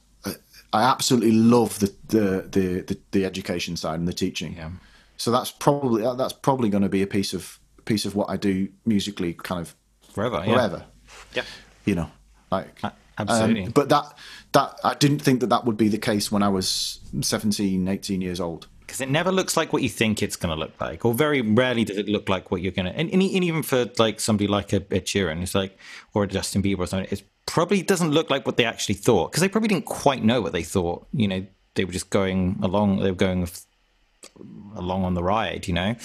I 0.73 0.83
absolutely 0.83 1.31
love 1.31 1.79
the 1.79 1.93
the 2.07 2.47
the 2.49 2.81
the, 2.81 2.99
the 3.11 3.25
education 3.25 3.77
side 3.77 3.99
and 3.99 4.07
the 4.07 4.13
teaching. 4.13 4.55
Yeah. 4.55 4.71
So 5.17 5.31
that's 5.31 5.51
probably 5.51 6.03
that's 6.17 6.33
probably 6.33 6.69
going 6.69 6.83
to 6.83 6.89
be 6.89 7.01
a 7.01 7.07
piece 7.07 7.33
of 7.33 7.59
piece 7.85 8.05
of 8.05 8.15
what 8.15 8.29
I 8.29 8.37
do 8.37 8.67
musically, 8.85 9.33
kind 9.33 9.61
of 9.61 9.75
Forever. 10.11 10.43
Forever. 10.43 10.85
Yeah. 11.33 11.43
You 11.85 11.95
know, 11.95 12.09
like 12.51 12.81
absolutely. 13.17 13.65
um, 13.65 13.71
but 13.71 13.89
that 13.89 14.17
that 14.53 14.79
I 14.83 14.93
didn't 14.95 15.19
think 15.19 15.41
that 15.41 15.47
that 15.47 15.65
would 15.65 15.77
be 15.77 15.89
the 15.89 15.97
case 15.97 16.31
when 16.31 16.41
I 16.41 16.47
was 16.47 16.99
17, 17.19 17.87
18 17.87 18.21
years 18.21 18.39
old. 18.39 18.67
Because 18.85 19.01
it 19.01 19.09
never 19.09 19.31
looks 19.31 19.57
like 19.57 19.73
what 19.73 19.81
you 19.81 19.89
think 19.89 20.21
it's 20.21 20.35
going 20.35 20.53
to 20.53 20.59
look 20.59 20.79
like, 20.79 21.05
or 21.05 21.13
very 21.13 21.41
rarely 21.41 21.83
does 21.83 21.97
it 21.97 22.07
look 22.07 22.29
like 22.29 22.51
what 22.51 22.61
you're 22.61 22.71
going 22.71 22.85
to. 22.85 22.95
And, 22.95 23.09
and 23.11 23.23
even 23.23 23.63
for 23.63 23.89
like 23.97 24.19
somebody 24.19 24.47
like 24.47 24.73
a, 24.73 24.83
a 24.91 25.01
it's 25.01 25.55
like, 25.55 25.77
or 26.13 26.23
a 26.23 26.27
Justin 26.27 26.61
Bieber 26.61 26.79
or 26.79 26.87
something, 26.87 27.09
it 27.11 27.23
probably 27.45 27.81
doesn't 27.81 28.11
look 28.11 28.29
like 28.29 28.45
what 28.45 28.57
they 28.57 28.65
actually 28.65 28.95
thought 28.95 29.31
because 29.31 29.41
they 29.41 29.49
probably 29.49 29.69
didn't 29.69 29.85
quite 29.85 30.23
know 30.23 30.41
what 30.41 30.53
they 30.53 30.63
thought. 30.63 31.07
You 31.13 31.27
know, 31.27 31.45
they 31.75 31.85
were 31.85 31.91
just 31.91 32.09
going 32.09 32.59
along. 32.61 32.99
They 32.99 33.11
were 33.11 33.17
going 33.17 33.47
along 34.75 35.03
on 35.03 35.13
the 35.13 35.23
ride. 35.23 35.67
You 35.67 35.73
know. 35.73 35.95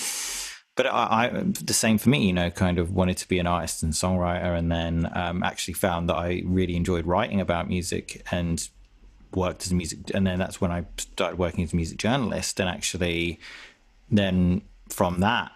But 0.77 0.87
I, 0.87 1.27
I, 1.27 1.29
the 1.43 1.75
same 1.75 1.99
for 1.99 2.09
me, 2.09 2.29
you 2.29 2.33
know, 2.33 2.49
kind 2.51 2.79
of 2.79 2.93
wanted 2.93 3.19
to 3.19 3.29
be 3.29 3.39
an 3.39 3.47
artist 3.47 3.83
and 3.83 3.93
songwriter, 3.93 4.57
and 4.57 4.73
then 4.73 5.11
um, 5.15 5.43
actually 5.43 5.75
found 5.75 6.09
that 6.09 6.15
I 6.15 6.43
really 6.47 6.77
enjoyed 6.77 7.07
writing 7.07 7.41
about 7.41 7.69
music 7.69 8.23
and 8.31 8.67
worked 9.35 9.65
as 9.65 9.73
a 9.73 9.75
music 9.75 9.99
and 10.15 10.27
then 10.27 10.39
that's 10.39 10.61
when 10.61 10.71
I 10.71 10.85
started 10.97 11.39
working 11.39 11.65
as 11.65 11.73
a 11.73 11.77
music 11.77 11.99
journalist 11.99 12.61
and 12.61 12.69
actually 12.69 13.39
then 14.11 14.63
from 14.89 15.21
that 15.21 15.53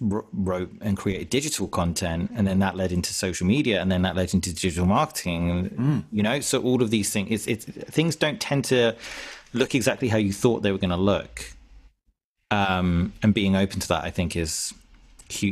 wrote 0.00 0.70
and 0.80 0.96
created 0.96 1.28
digital 1.28 1.66
content 1.66 2.30
and 2.34 2.46
then 2.46 2.60
that 2.60 2.76
led 2.76 2.92
into 2.92 3.12
social 3.12 3.46
media 3.46 3.80
and 3.80 3.90
then 3.90 4.02
that 4.02 4.14
led 4.14 4.32
into 4.32 4.52
digital 4.52 4.86
marketing 4.86 5.50
and 5.50 6.04
you 6.12 6.22
know 6.22 6.38
so 6.38 6.62
all 6.62 6.82
of 6.82 6.90
these 6.90 7.10
things 7.10 7.28
it's, 7.30 7.46
it's 7.46 7.64
things 7.90 8.14
don't 8.14 8.40
tend 8.40 8.64
to 8.64 8.94
look 9.52 9.74
exactly 9.74 10.08
how 10.08 10.16
you 10.16 10.32
thought 10.32 10.62
they 10.62 10.72
were 10.72 10.78
going 10.78 10.90
to 10.90 10.96
look. 10.96 11.52
Um 12.50 13.12
and 13.22 13.34
being 13.34 13.56
open 13.56 13.80
to 13.80 13.88
that 13.88 14.04
I 14.04 14.10
think 14.10 14.36
is 14.36 14.72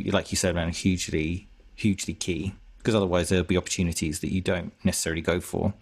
like 0.07 0.31
you 0.31 0.37
said 0.37 0.55
man 0.55 0.69
hugely 0.69 1.47
hugely 1.75 2.13
key 2.13 2.53
because 2.77 2.95
otherwise 2.95 3.29
there'll 3.29 3.43
be 3.43 3.57
opportunities 3.57 4.21
that 4.21 4.31
you 4.31 4.39
don't 4.39 4.71
necessarily 4.83 5.21
go 5.21 5.39
for 5.41 5.73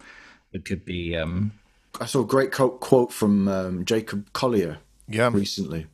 it 0.52 0.64
could 0.64 0.84
be 0.84 1.16
um 1.16 1.52
I 2.00 2.06
saw 2.06 2.20
a 2.20 2.26
great 2.26 2.52
co- 2.52 2.70
quote 2.78 3.12
from 3.12 3.48
um, 3.48 3.84
Jacob 3.84 4.32
Collier 4.32 4.78
Yeah. 5.08 5.30
recently, 5.32 5.86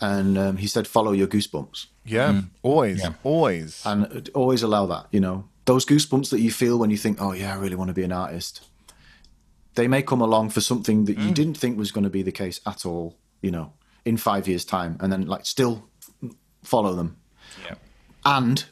and 0.00 0.38
um, 0.38 0.56
he 0.58 0.66
said, 0.68 0.86
"Follow 0.86 1.10
your 1.12 1.26
goosebumps." 1.26 1.86
Yeah, 2.04 2.42
always, 2.62 3.00
Yeah. 3.00 3.14
always. 3.24 3.82
and 3.84 4.28
always 4.34 4.62
allow 4.62 4.86
that 4.86 5.06
you 5.10 5.20
know 5.20 5.48
those 5.64 5.84
goosebumps 5.86 6.30
that 6.30 6.40
you 6.40 6.50
feel 6.52 6.78
when 6.78 6.90
you 6.90 6.98
think 6.98 7.16
oh 7.22 7.32
yeah 7.32 7.54
i 7.54 7.58
really 7.58 7.74
want 7.76 7.88
to 7.88 7.94
be 7.94 8.02
an 8.04 8.12
artist 8.12 8.60
they 9.74 9.88
may 9.88 10.02
come 10.02 10.20
along 10.20 10.50
for 10.50 10.60
something 10.60 11.06
that 11.06 11.16
you 11.18 11.32
didn't 11.32 11.54
think 11.56 11.78
was 11.78 11.90
going 11.90 12.04
to 12.04 12.10
be 12.10 12.22
the 12.22 12.30
case 12.30 12.60
at 12.66 12.84
all 12.84 13.16
you 13.40 13.50
know 13.50 13.72
in 14.04 14.18
five 14.18 14.46
years 14.46 14.64
time 14.66 14.96
and 15.00 15.10
then 15.10 15.26
like 15.26 15.46
still 15.46 15.88
follow 16.62 16.94
them 16.94 17.16
yeah 17.66 17.74
and 18.26 18.66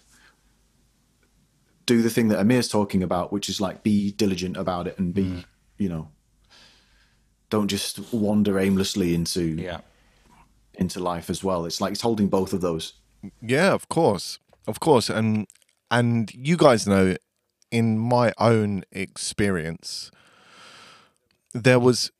do 1.86 2.02
the 2.02 2.10
thing 2.10 2.28
that 2.28 2.38
amir's 2.38 2.68
talking 2.68 3.02
about 3.02 3.32
which 3.32 3.48
is 3.48 3.60
like 3.60 3.82
be 3.82 4.12
diligent 4.12 4.56
about 4.56 4.86
it 4.86 4.98
and 4.98 5.14
be 5.14 5.24
mm. 5.24 5.44
you 5.78 5.88
know 5.88 6.08
don't 7.52 7.68
just 7.68 8.00
wander 8.14 8.58
aimlessly 8.58 9.14
into 9.14 9.44
yeah. 9.44 9.80
into 10.72 10.98
life 10.98 11.28
as 11.28 11.44
well. 11.44 11.66
It's 11.66 11.82
like 11.82 11.92
it's 11.92 12.00
holding 12.00 12.28
both 12.28 12.54
of 12.54 12.62
those. 12.62 12.94
Yeah, 13.42 13.72
of 13.74 13.90
course, 13.90 14.38
of 14.66 14.80
course, 14.80 15.10
and 15.10 15.46
and 15.90 16.32
you 16.34 16.56
guys 16.56 16.86
know, 16.86 17.16
in 17.70 17.98
my 17.98 18.32
own 18.38 18.84
experience, 18.90 20.10
there 21.52 21.78
was 21.78 22.10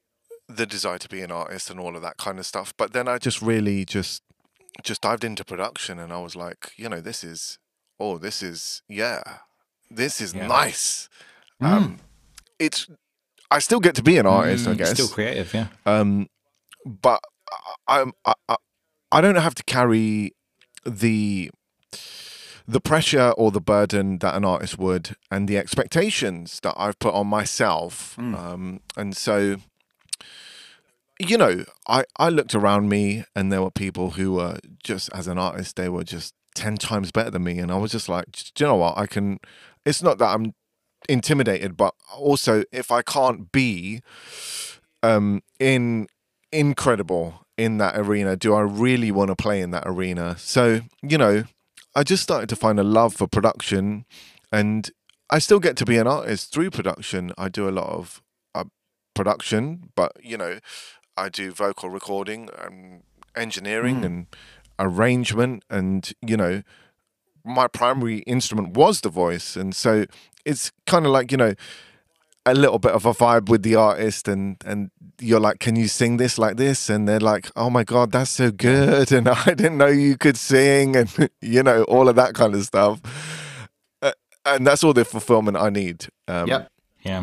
the 0.51 0.66
desire 0.66 0.98
to 0.98 1.09
be 1.09 1.22
an 1.22 1.33
artist 1.33 1.70
and 1.70 1.81
all 1.81 1.96
of 1.96 2.03
that 2.03 2.18
kind 2.18 2.38
of 2.38 2.44
stuff, 2.44 2.75
but 2.77 2.92
then 2.92 3.09
I 3.09 3.16
just 3.16 3.40
really 3.40 3.87
just 3.87 4.22
just 4.83 5.01
dived 5.01 5.25
into 5.25 5.46
production, 5.46 5.98
and 5.98 6.12
I 6.12 6.20
was 6.20 6.37
like, 6.37 6.72
you 6.77 6.90
know, 6.90 7.01
this 7.01 7.25
is 7.25 7.59
oh, 7.98 8.18
this 8.18 8.42
is 8.42 8.83
yeah, 8.87 9.22
this 9.96 10.20
is 10.20 10.35
Yeah. 10.35 10.46
nice. 10.46 11.09
Um, 11.61 11.98
it's 12.59 12.87
I 13.50 13.59
still 13.61 13.81
get 13.81 13.94
to 13.96 14.02
be 14.02 14.18
an 14.18 14.26
artist, 14.26 14.66
I 14.66 14.74
Mm, 14.74 14.78
guess 14.78 14.94
still 14.94 15.09
creative 15.09 15.52
yeah 15.55 15.66
um, 15.87 16.28
but 16.85 17.20
I, 17.87 18.00
I'm 18.00 18.12
I, 18.24 18.33
I- 18.48 18.57
I 19.14 19.20
don't 19.20 19.37
have 19.37 19.55
to 19.57 19.62
carry 19.64 20.33
the 20.87 21.50
the 22.66 22.81
pressure 22.81 23.33
or 23.37 23.50
the 23.50 23.61
burden 23.61 24.18
that 24.18 24.35
an 24.35 24.44
artist 24.44 24.78
would 24.78 25.16
and 25.31 25.46
the 25.48 25.59
expectations 25.59 26.61
that 26.62 26.74
I've 26.78 26.98
put 26.98 27.12
on 27.12 27.26
myself. 27.26 28.16
Um, 28.18 28.81
and 28.96 29.14
so, 29.16 29.57
you 31.18 31.37
know, 31.37 31.64
I, 31.88 32.05
I 32.16 32.28
looked 32.31 32.55
around 32.55 32.88
me 32.88 33.24
and 33.37 33.52
there 33.52 33.61
were 33.62 33.70
people 33.70 34.12
who 34.12 34.33
were 34.35 34.59
just, 34.83 35.11
as 35.12 35.26
an 35.26 35.38
artist, 35.38 35.76
they 35.76 35.88
were 35.88 36.05
just 36.05 36.35
10 36.55 36.76
times 36.76 37.11
better 37.12 37.31
than 37.31 37.44
me. 37.44 37.59
And 37.59 37.70
I 37.70 37.76
was 37.76 37.92
just 37.92 38.09
like, 38.09 38.26
do 38.55 38.64
you 38.64 38.68
know 38.68 38.76
what? 38.76 38.96
I 38.96 39.07
can, 39.07 39.40
it's 39.85 40.03
not 40.03 40.18
that 40.18 40.29
I'm 40.35 40.55
intimidated, 41.09 41.77
but 41.77 41.95
also 42.14 42.64
if 42.73 42.90
I 42.90 43.03
can't 43.03 43.51
be 43.53 44.03
um, 45.03 45.42
in 45.59 46.07
incredible 46.51 47.47
in 47.57 47.79
that 47.79 47.97
arena, 47.97 48.37
do 48.37 48.55
I 48.55 48.61
really 48.61 49.11
want 49.11 49.29
to 49.29 49.37
play 49.37 49.61
in 49.61 49.71
that 49.71 49.85
arena? 49.87 50.37
So, 50.38 50.81
you 51.03 51.18
know, 51.18 51.45
I 51.95 52.03
just 52.03 52.23
started 52.23 52.49
to 52.51 52.57
find 52.57 52.79
a 52.79 52.85
love 52.85 53.14
for 53.14 53.27
production 53.27 54.05
and 54.51 54.90
I 55.31 55.38
still 55.38 55.61
get 55.61 55.77
to 55.79 55.85
be 55.85 55.97
an 55.97 56.07
artist 56.07 56.53
through 56.53 56.71
production. 56.71 57.33
I 57.38 57.49
do 57.49 57.68
a 57.68 57.71
lot 57.71 57.88
of 57.88 58.23
uh, 58.55 58.64
production, 59.14 59.90
but 59.95 60.12
you 60.23 60.37
know, 60.37 60.59
I 61.16 61.29
do 61.29 61.53
vocal 61.53 61.90
recording 61.90 62.49
and 62.59 63.03
engineering 63.35 64.05
and 64.05 64.27
arrangement 64.79 65.64
and 65.71 66.11
you 66.21 66.37
know, 66.37 66.62
my 67.44 67.66
primary 67.66 68.18
instrument 68.20 68.76
was 68.76 69.00
the 69.00 69.09
voice 69.09 69.57
and 69.57 69.74
so 69.74 70.05
it's 70.44 70.72
kind 70.87 71.07
of 71.07 71.12
like, 71.12 71.31
you 71.31 71.37
know, 71.38 71.55
a 72.44 72.55
little 72.55 72.78
bit 72.81 72.92
of 72.92 73.07
a 73.07 73.12
vibe 73.12 73.48
with 73.48 73.62
the 73.62 73.76
artist 73.76 74.26
and 74.26 74.57
and 74.64 74.90
you're 75.20 75.38
like 75.38 75.61
can 75.61 75.76
you 75.76 75.87
sing 75.87 76.16
this 76.16 76.38
like 76.38 76.57
this 76.57 76.90
and 76.90 77.07
they're 77.09 77.20
like 77.20 77.48
oh 77.55 77.70
my 77.70 77.85
god 77.85 78.11
that's 78.11 78.33
so 78.33 78.50
good 78.50 79.12
and 79.12 79.28
i 79.46 79.55
didn't 79.55 79.78
know 79.78 79.87
you 79.87 80.16
could 80.18 80.37
sing 80.37 80.96
and 80.96 81.31
you 81.40 81.62
know 81.62 81.85
all 81.85 82.09
of 82.09 82.16
that 82.16 82.35
kind 82.35 82.55
of 82.57 82.64
stuff 82.64 83.00
uh, 84.02 84.11
and 84.44 84.66
that's 84.66 84.83
all 84.83 84.92
the 84.92 85.05
fulfillment 85.05 85.57
i 85.57 85.70
need 85.70 86.09
um 86.26 86.48
Yep. 86.48 86.68
Yeah. 87.02 87.22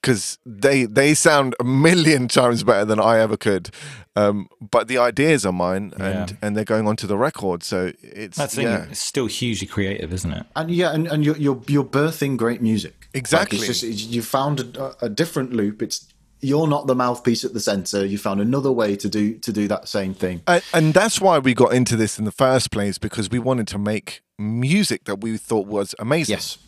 Because 0.00 0.38
they 0.46 0.84
they 0.86 1.14
sound 1.14 1.54
a 1.60 1.64
million 1.64 2.28
times 2.28 2.62
better 2.62 2.84
than 2.84 2.98
I 3.00 3.18
ever 3.18 3.36
could. 3.36 3.70
Um, 4.16 4.48
but 4.60 4.88
the 4.88 4.98
ideas 4.98 5.46
are 5.46 5.52
mine, 5.52 5.92
and 5.98 6.30
Yeah. 6.30 6.36
and 6.42 6.56
they're 6.56 6.64
going 6.64 6.88
onto 6.88 7.06
the 7.06 7.16
record, 7.16 7.62
so 7.62 7.92
it's 8.02 8.36
That's 8.36 8.54
the 8.54 8.62
thing. 8.62 8.66
yeah. 8.72 8.86
It's 8.90 9.00
still 9.00 9.26
hugely 9.26 9.66
creative, 9.66 10.12
isn't 10.12 10.32
it? 10.32 10.46
And 10.56 10.70
yeah, 10.70 10.92
and, 10.92 11.06
and 11.06 11.24
you're, 11.24 11.36
you're 11.36 11.62
you're 11.68 11.84
birthing 11.84 12.36
great 12.36 12.60
music. 12.60 12.94
Like, 13.00 13.08
Exactly. 13.14 13.58
it's 13.58 13.66
just 13.66 13.82
it's- 13.84 14.04
you 14.04 14.22
found 14.22 14.60
a, 14.76 14.94
a 15.04 15.08
different 15.08 15.52
loop. 15.52 15.80
It's 15.82 16.06
you're 16.42 16.66
not 16.66 16.86
the 16.86 16.94
mouthpiece 16.94 17.44
at 17.44 17.52
the 17.52 17.60
center. 17.60 18.04
You 18.06 18.16
found 18.16 18.40
another 18.40 18.72
way 18.72 18.96
to 18.96 19.08
do 19.08 19.34
to 19.38 19.52
do 19.52 19.68
that 19.68 19.88
same 19.88 20.14
thing. 20.14 20.42
And, 20.46 20.62
and 20.72 20.94
that's 20.94 21.20
why 21.20 21.38
we 21.38 21.52
got 21.54 21.72
into 21.74 21.96
this 21.96 22.18
in 22.18 22.24
the 22.24 22.32
first 22.32 22.70
place 22.70 22.98
because 22.98 23.28
we 23.30 23.38
wanted 23.38 23.68
to 23.68 23.78
make 23.78 24.22
music 24.38 25.04
that 25.04 25.20
we 25.20 25.36
thought 25.36 25.66
was 25.66 25.94
amazing. 25.98 26.34
Yes. 26.36 26.58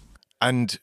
and 0.40 0.79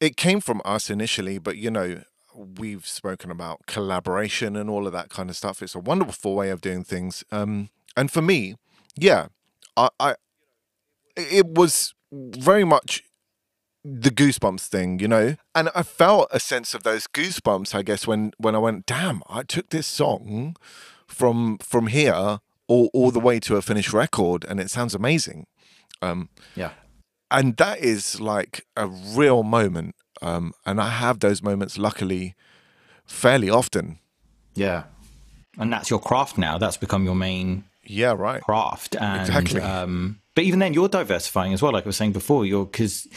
it 0.00 0.16
came 0.16 0.40
from 0.40 0.60
us 0.64 0.90
initially 0.90 1.38
but 1.38 1.56
you 1.56 1.70
know 1.70 2.02
we've 2.34 2.86
spoken 2.86 3.30
about 3.30 3.66
collaboration 3.66 4.56
and 4.56 4.70
all 4.70 4.86
of 4.86 4.92
that 4.92 5.08
kind 5.08 5.28
of 5.28 5.36
stuff. 5.36 5.60
It's 5.60 5.74
a 5.74 5.80
wonderful 5.80 6.36
way 6.36 6.50
of 6.50 6.60
doing 6.60 6.84
things. 6.84 7.24
Um 7.32 7.70
and 7.96 8.10
for 8.10 8.22
me 8.22 8.54
yeah 8.96 9.26
i 9.76 9.88
i 9.98 10.14
it 11.16 11.46
was 11.46 11.94
very 12.12 12.64
much 12.64 13.02
the 13.84 14.10
goosebumps 14.10 14.66
thing 14.66 14.98
you 15.00 15.08
know? 15.08 15.36
And 15.54 15.70
i 15.74 15.82
felt 15.82 16.28
a 16.30 16.40
sense 16.40 16.74
of 16.74 16.82
those 16.82 17.06
goosebumps 17.06 17.74
i 17.74 17.82
guess 17.82 18.06
when 18.06 18.32
when 18.38 18.54
i 18.54 18.58
went 18.58 18.86
damn 18.86 19.22
i 19.28 19.42
took 19.42 19.70
this 19.70 19.86
song 19.86 20.56
from 21.06 21.58
from 21.58 21.88
here 21.88 22.40
all, 22.68 22.90
all 22.92 23.10
the 23.10 23.20
way 23.20 23.40
to 23.40 23.56
a 23.56 23.62
finished 23.62 23.92
record 23.92 24.44
and 24.48 24.60
it 24.60 24.70
sounds 24.70 24.94
amazing. 24.94 25.46
Um 26.02 26.28
Yeah. 26.54 26.72
And 27.30 27.56
that 27.56 27.78
is 27.80 28.20
like 28.20 28.64
a 28.76 28.86
real 28.86 29.42
moment 29.42 29.94
um 30.22 30.52
and 30.66 30.80
i 30.80 30.88
have 30.88 31.20
those 31.20 31.42
moments 31.42 31.78
luckily 31.78 32.34
fairly 33.06 33.50
often 33.50 33.98
Yeah. 34.54 34.84
And 35.60 35.72
that's 35.72 35.90
your 35.90 35.98
craft 36.00 36.38
now. 36.38 36.58
That's 36.58 36.76
become 36.76 37.04
your 37.04 37.14
main 37.16 37.64
yeah 37.84 38.12
right 38.12 38.42
craft. 38.42 38.94
And, 38.94 39.20
Exactly. 39.20 39.60
Um, 39.60 40.20
but 40.34 40.44
even 40.44 40.58
then, 40.60 40.72
you're 40.72 40.88
diversifying 40.88 41.52
as 41.52 41.60
well. 41.62 41.72
Like 41.72 41.84
I 41.84 41.88
was 41.88 41.96
saying 41.96 42.12
before, 42.12 42.46
you're 42.46 42.64
because 42.66 43.08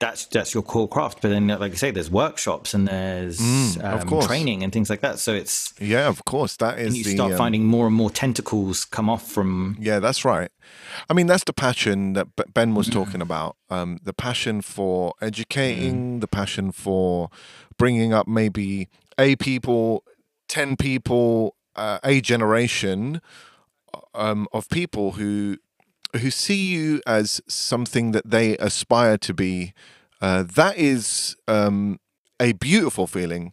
that's 0.00 0.26
that's 0.26 0.54
your 0.54 0.62
core 0.62 0.88
craft. 0.88 1.22
But 1.22 1.30
then, 1.30 1.48
like 1.48 1.72
I 1.72 1.74
say, 1.74 1.90
there's 1.90 2.10
workshops 2.10 2.72
and 2.74 2.86
there's 2.86 3.38
Mm, 3.40 3.80
of 3.82 4.12
um, 4.12 4.26
training 4.26 4.62
and 4.62 4.72
things 4.72 4.88
like 4.90 5.00
that. 5.00 5.18
So 5.18 5.34
it's 5.34 5.74
yeah 5.80 6.08
of 6.08 6.24
course 6.24 6.56
that 6.56 6.78
is 6.78 6.88
and 6.88 6.96
you 6.96 7.04
the 7.04 7.10
start 7.10 7.32
um, 7.32 7.38
finding 7.38 7.64
more 7.64 7.86
and 7.86 7.94
more 7.94 8.10
tentacles 8.10 8.84
come 8.84 9.10
off 9.10 9.30
from 9.30 9.76
Yeah, 9.80 9.98
that's 9.98 10.24
right. 10.24 10.50
I 11.10 11.14
mean, 11.14 11.26
that's 11.26 11.44
the 11.44 11.52
passion 11.52 12.12
that 12.14 12.28
Ben 12.54 12.72
Mm. 12.72 12.76
was 12.76 12.88
talking 12.88 13.20
about. 13.22 13.56
Um, 13.70 13.98
the 14.02 14.12
passion 14.12 14.62
for 14.62 15.14
Mm. 15.20 15.26
educating, 15.26 16.20
the 16.20 16.28
passion 16.28 16.72
for 16.72 17.28
bringing 17.76 18.12
up 18.12 18.26
maybe 18.28 18.88
a 19.18 19.36
people, 19.36 20.04
10 20.48 20.76
people, 20.76 21.54
uh, 21.76 21.98
a 22.04 22.20
generation 22.20 23.20
um, 24.14 24.46
of 24.52 24.68
people 24.68 25.12
who 25.12 25.56
who 26.16 26.30
see 26.30 26.66
you 26.66 27.00
as 27.06 27.40
something 27.48 28.12
that 28.12 28.30
they 28.30 28.56
aspire 28.58 29.18
to 29.18 29.34
be. 29.34 29.72
Uh, 30.20 30.42
that 30.42 30.76
is 30.76 31.36
um, 31.46 31.98
a 32.40 32.52
beautiful 32.52 33.06
feeling, 33.06 33.52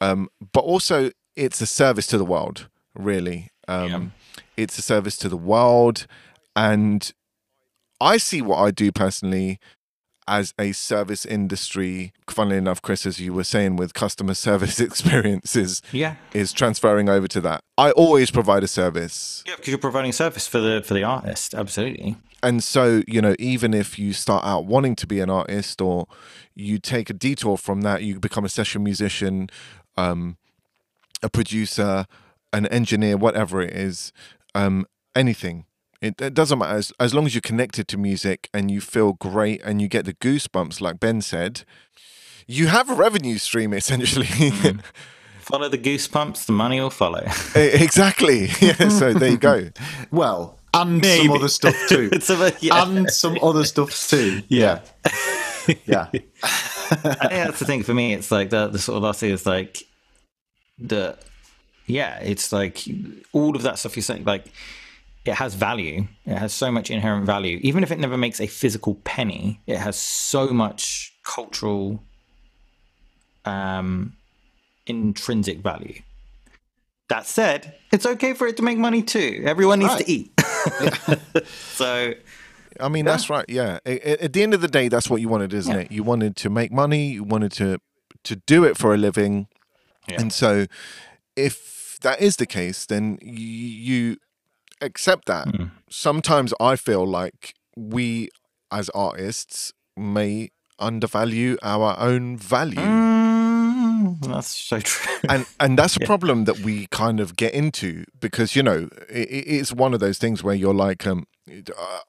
um, 0.00 0.28
but 0.52 0.60
also 0.60 1.10
it's 1.36 1.60
a 1.60 1.66
service 1.66 2.06
to 2.08 2.18
the 2.18 2.24
world. 2.24 2.68
Really, 2.94 3.48
um, 3.68 3.88
Yeah. 3.88 4.40
it's 4.56 4.78
a 4.78 4.82
service 4.82 5.16
to 5.18 5.28
the 5.30 5.36
world, 5.38 6.06
and 6.54 7.10
I 8.00 8.18
see 8.18 8.42
what 8.42 8.58
I 8.58 8.70
do 8.70 8.92
personally 8.92 9.58
as 10.26 10.54
a 10.58 10.72
service 10.72 11.24
industry. 11.24 12.12
Funnily 12.28 12.56
enough, 12.56 12.80
Chris, 12.82 13.06
as 13.06 13.20
you 13.20 13.32
were 13.34 13.44
saying, 13.44 13.76
with 13.76 13.94
customer 13.94 14.34
service 14.48 14.80
experiences, 14.80 15.82
yeah 15.92 16.16
is 16.32 16.52
transferring 16.52 17.08
over 17.08 17.28
to 17.28 17.40
that. 17.40 17.62
I 17.78 17.90
always 17.92 18.30
provide 18.30 18.62
a 18.62 18.68
service. 18.68 19.42
yeah 19.46 19.56
because 19.56 19.68
you're 19.68 19.78
providing 19.78 20.12
service 20.12 20.46
for 20.46 20.58
the 20.60 20.82
for 20.82 20.94
the 20.94 21.04
artist. 21.04 21.54
Absolutely. 21.54 22.16
And 22.42 22.62
so, 22.64 23.02
you 23.06 23.22
know, 23.22 23.36
even 23.38 23.72
if 23.72 24.00
you 24.00 24.12
start 24.12 24.44
out 24.44 24.66
wanting 24.66 24.96
to 24.96 25.06
be 25.06 25.20
an 25.20 25.30
artist 25.30 25.80
or 25.80 26.08
you 26.56 26.78
take 26.78 27.08
a 27.08 27.12
detour 27.12 27.56
from 27.56 27.82
that, 27.82 28.02
you 28.02 28.18
become 28.18 28.44
a 28.44 28.48
session 28.48 28.82
musician, 28.82 29.48
um, 29.96 30.36
a 31.22 31.30
producer, 31.30 32.06
an 32.52 32.66
engineer, 32.66 33.16
whatever 33.16 33.62
it 33.62 33.72
is, 33.72 34.12
um, 34.56 34.86
anything. 35.14 35.66
It, 36.02 36.20
it 36.20 36.34
doesn't 36.34 36.58
matter. 36.58 36.76
As, 36.76 36.92
as 37.00 37.14
long 37.14 37.24
as 37.26 37.34
you're 37.34 37.40
connected 37.40 37.86
to 37.88 37.96
music 37.96 38.50
and 38.52 38.70
you 38.70 38.80
feel 38.80 39.12
great 39.14 39.62
and 39.64 39.80
you 39.80 39.86
get 39.88 40.04
the 40.04 40.12
goosebumps, 40.14 40.80
like 40.80 40.98
Ben 41.00 41.22
said, 41.22 41.62
you 42.46 42.66
have 42.66 42.90
a 42.90 42.94
revenue 42.94 43.38
stream 43.38 43.72
essentially. 43.80 44.26
Mm-hmm. 44.26 44.80
Follow 45.40 45.68
the 45.68 45.78
goosebumps, 45.78 46.46
the 46.46 46.52
money 46.52 46.80
will 46.80 46.90
follow. 46.90 47.24
exactly. 47.54 48.48
Yeah, 48.60 48.88
so 48.88 49.12
there 49.12 49.30
you 49.30 49.38
go. 49.38 49.70
Well, 50.12 50.58
and 50.74 51.00
Maybe. 51.00 51.26
some 51.26 51.30
other 51.36 51.48
stuff 51.48 51.76
too. 51.88 52.08
It's 52.12 52.30
a- 52.30 52.52
yeah. 52.60 52.86
And 52.86 53.10
some 53.10 53.38
other 53.42 53.64
stuff 53.64 54.08
too. 54.08 54.42
Yeah. 54.48 54.80
Yeah. 55.84 56.08
I 56.12 56.16
think 56.18 57.20
that's 57.30 57.58
the 57.58 57.64
thing 57.64 57.82
for 57.82 57.92
me. 57.94 58.14
It's 58.14 58.30
like 58.30 58.50
the 58.50 58.68
the 58.68 58.78
sort 58.78 58.96
of 58.96 59.02
last 59.02 59.20
thing 59.20 59.30
is 59.30 59.44
like 59.46 59.82
the 60.78 61.18
yeah. 61.86 62.18
It's 62.20 62.52
like 62.52 62.78
all 63.32 63.54
of 63.56 63.62
that 63.62 63.78
stuff 63.78 63.96
you're 63.96 64.02
saying. 64.02 64.24
Like 64.24 64.46
it 65.24 65.34
has 65.34 65.54
value. 65.54 66.06
It 66.26 66.36
has 66.36 66.52
so 66.52 66.70
much 66.72 66.90
inherent 66.90 67.26
value. 67.26 67.58
Even 67.62 67.82
if 67.82 67.90
it 67.90 67.98
never 67.98 68.16
makes 68.16 68.40
a 68.40 68.46
physical 68.46 68.96
penny, 69.04 69.60
it 69.66 69.76
has 69.78 69.96
so 69.96 70.48
much 70.48 71.14
cultural, 71.24 72.02
um, 73.44 74.14
intrinsic 74.86 75.58
value. 75.58 76.00
That 77.08 77.26
said, 77.26 77.74
it's 77.92 78.06
okay 78.06 78.32
for 78.32 78.46
it 78.46 78.56
to 78.56 78.62
make 78.62 78.78
money 78.78 79.02
too. 79.02 79.42
Everyone 79.46 79.78
needs 79.80 79.92
Right. 79.92 80.06
to 80.06 80.10
eat. 80.10 80.40
so 81.74 82.14
I 82.80 82.88
mean, 82.88 83.04
that's 83.04 83.28
right. 83.28 83.44
Yeah. 83.48 83.78
At 83.84 84.32
the 84.32 84.42
end 84.42 84.54
of 84.54 84.60
the 84.60 84.68
day, 84.68 84.88
that's 84.88 85.10
what 85.10 85.20
you 85.20 85.28
wanted, 85.28 85.52
isn't 85.52 85.76
it? 85.76 85.92
You 85.92 86.02
wanted 86.02 86.36
to 86.36 86.50
make 86.50 86.72
money. 86.72 87.12
You 87.12 87.24
wanted 87.24 87.52
to 87.52 87.78
to 88.24 88.36
do 88.36 88.64
it 88.64 88.78
for 88.78 88.94
a 88.94 88.96
living. 88.96 89.48
Yeah. 90.08 90.20
And 90.20 90.32
so, 90.32 90.66
if 91.36 91.98
that 92.02 92.20
is 92.20 92.36
the 92.36 92.46
case, 92.46 92.86
then 92.86 93.18
you 93.20 94.16
accept 94.82 95.26
that. 95.26 95.48
Hmm. 95.48 95.64
Sometimes 95.88 96.52
I 96.60 96.76
feel 96.76 97.06
like 97.06 97.54
we, 97.76 98.28
as 98.70 98.88
artists, 98.90 99.72
may 99.96 100.50
undervalue 100.78 101.56
our 101.62 101.96
own 101.98 102.36
value. 102.36 102.76
mm, 102.80 104.18
that's 104.26 104.48
so 104.48 104.80
true. 104.80 105.12
and 105.28 105.46
and 105.60 105.78
that's 105.78 105.96
a 105.96 106.00
problem 106.06 106.44
that 106.44 106.58
we 106.60 106.86
kind 106.90 107.20
of 107.20 107.36
get 107.36 107.54
into 107.54 108.04
because 108.20 108.56
you 108.56 108.62
know 108.62 108.88
it, 109.08 109.28
it's 109.30 109.72
one 109.72 109.94
of 109.94 110.00
those 110.00 110.18
things 110.18 110.42
where 110.42 110.54
you're 110.54 110.74
like 110.74 111.06
um 111.06 111.24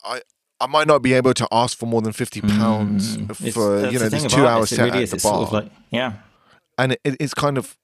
I 0.03 0.21
I 0.59 0.67
might 0.67 0.87
not 0.87 1.01
be 1.01 1.13
able 1.13 1.33
to 1.35 1.47
ask 1.51 1.77
for 1.77 1.85
more 1.85 2.01
than 2.01 2.13
fifty 2.13 2.41
pounds 2.41 3.17
Mm. 3.17 3.53
For 3.53 3.89
you 3.89 3.99
know 3.99 4.09
this 4.09 4.25
two 4.25 4.47
hour 4.47 4.65
set 4.65 4.85
really 4.85 5.03
at 5.03 5.09
the 5.09 5.17
bar, 5.17 5.19
sort 5.19 5.47
of 5.47 5.53
like, 5.53 5.71
yeah, 5.91 6.13
and 6.77 6.93
it, 6.93 6.99
it's 7.19 7.33
kind 7.33 7.57
of 7.57 7.77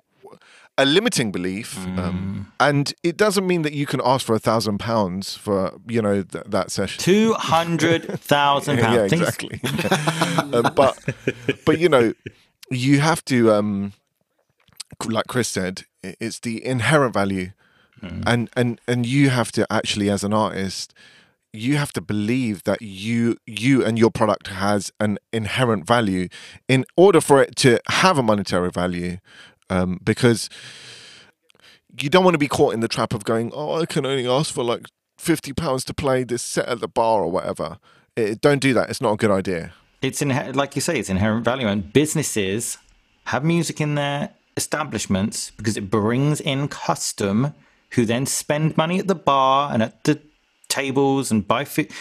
a 0.80 0.86
limiting 0.86 1.32
belief, 1.32 1.78
um, 1.98 2.52
and 2.60 2.94
it 3.04 3.18
doesn't 3.18 3.46
mean 3.46 3.64
that 3.64 3.74
you 3.74 3.86
can 3.86 4.00
ask 4.04 4.26
for 4.26 4.34
a 4.34 4.40
thousand 4.40 4.78
pounds 4.80 5.36
for 5.36 5.78
you 5.88 6.02
know 6.02 6.24
th- 6.24 6.46
that 6.48 6.72
session. 6.72 7.02
Two 7.04 7.34
hundred 7.34 8.20
thousand 8.22 8.78
yeah, 8.78 8.86
pounds. 8.86 9.10
Things- 9.10 9.22
exactly. 9.22 9.62
Uh, 10.54 10.70
but 10.76 10.98
but 11.66 11.80
you 11.80 11.90
know, 11.90 12.14
you 12.72 13.02
have 13.02 13.24
to, 13.26 13.52
um, 13.52 13.92
like 15.06 15.28
Chris 15.28 15.50
said, 15.50 15.84
it's 16.02 16.40
the 16.40 16.66
inherent 16.66 17.14
value, 17.14 17.52
and 18.02 18.50
and 18.56 18.80
and 18.88 19.06
you 19.06 19.30
have 19.30 19.52
to 19.52 19.68
actually, 19.70 20.10
as 20.10 20.24
an 20.24 20.34
artist, 20.34 20.94
you 21.52 21.78
have 21.78 21.92
to 21.94 22.02
believe 22.02 22.64
that 22.64 22.82
you 22.82 23.38
you 23.46 23.84
and 23.84 23.98
your 23.98 24.12
product 24.12 24.48
has 24.48 24.92
an 25.00 25.18
inherent 25.34 25.86
value 25.86 26.30
in 26.68 26.86
order 26.96 27.20
for 27.20 27.42
it 27.42 27.56
to 27.58 27.80
have 27.90 28.18
a 28.18 28.24
monetary 28.24 28.70
value, 28.70 29.18
um, 29.70 30.00
because 30.04 30.50
you 32.02 32.10
don't 32.10 32.24
want 32.24 32.36
to 32.36 32.40
be 32.40 32.48
caught 32.48 32.74
in 32.74 32.80
the 32.80 32.88
trap 32.88 33.14
of 33.14 33.24
going, 33.24 33.52
oh, 33.54 33.82
I 33.82 33.86
can 33.86 34.06
only 34.06 34.28
ask 34.28 34.54
for 34.54 34.64
like 34.64 34.86
fifty 35.18 35.54
pounds 35.54 35.84
to 35.86 35.94
play 35.94 36.24
this 36.24 36.42
set 36.42 36.68
at 36.68 36.80
the 36.80 36.88
bar 36.88 37.24
or 37.24 37.32
whatever. 37.32 37.78
It, 38.16 38.42
don't 38.42 38.62
do 38.62 38.74
that. 38.74 38.90
It's 38.90 39.02
not 39.02 39.14
a 39.14 39.18
good 39.18 39.32
idea. 39.32 39.74
it's 40.02 40.22
inher- 40.22 40.56
like 40.56 40.76
you 40.76 40.82
say, 40.82 40.98
it's 41.00 41.10
inherent 41.10 41.46
value, 41.46 41.68
and 41.68 41.92
businesses 41.94 42.78
have 43.26 43.44
music 43.44 43.80
in 43.82 43.96
their 43.96 44.30
establishments 44.58 45.52
because 45.52 45.78
it 45.78 45.90
brings 45.90 46.42
in 46.42 46.68
custom, 46.68 47.54
who 47.92 48.06
then 48.06 48.26
spend 48.26 48.76
money 48.78 49.00
at 49.00 49.08
the 49.08 49.16
bar 49.16 49.72
and 49.74 49.84
at 49.84 50.04
the 50.04 50.20
tables 50.68 51.32
and 51.32 51.48
buy 51.48 51.66
food. 51.66 51.92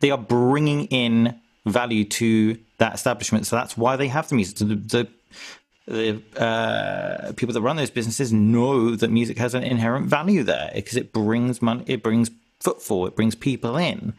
They 0.00 0.10
are 0.10 0.18
bringing 0.18 0.84
in 0.86 1.38
value 1.64 2.04
to 2.04 2.58
that 2.78 2.94
establishment, 2.94 3.46
so 3.46 3.56
that's 3.56 3.76
why 3.76 3.96
they 3.96 4.08
have 4.08 4.28
the 4.28 4.34
music. 4.34 4.58
So 4.58 4.64
the, 4.66 4.76
the 4.76 5.08
the 5.86 6.20
uh, 6.36 7.32
people 7.36 7.52
that 7.54 7.60
run 7.62 7.76
those 7.76 7.90
businesses 7.90 8.32
know 8.32 8.96
that 8.96 9.08
music 9.10 9.38
has 9.38 9.54
an 9.54 9.62
inherent 9.62 10.06
value 10.06 10.42
there 10.42 10.70
because 10.74 10.96
it 10.96 11.12
brings 11.12 11.62
money, 11.62 11.84
it 11.86 12.02
brings 12.02 12.30
footfall, 12.60 13.06
it 13.06 13.14
brings 13.14 13.34
people 13.34 13.76
in. 13.76 14.14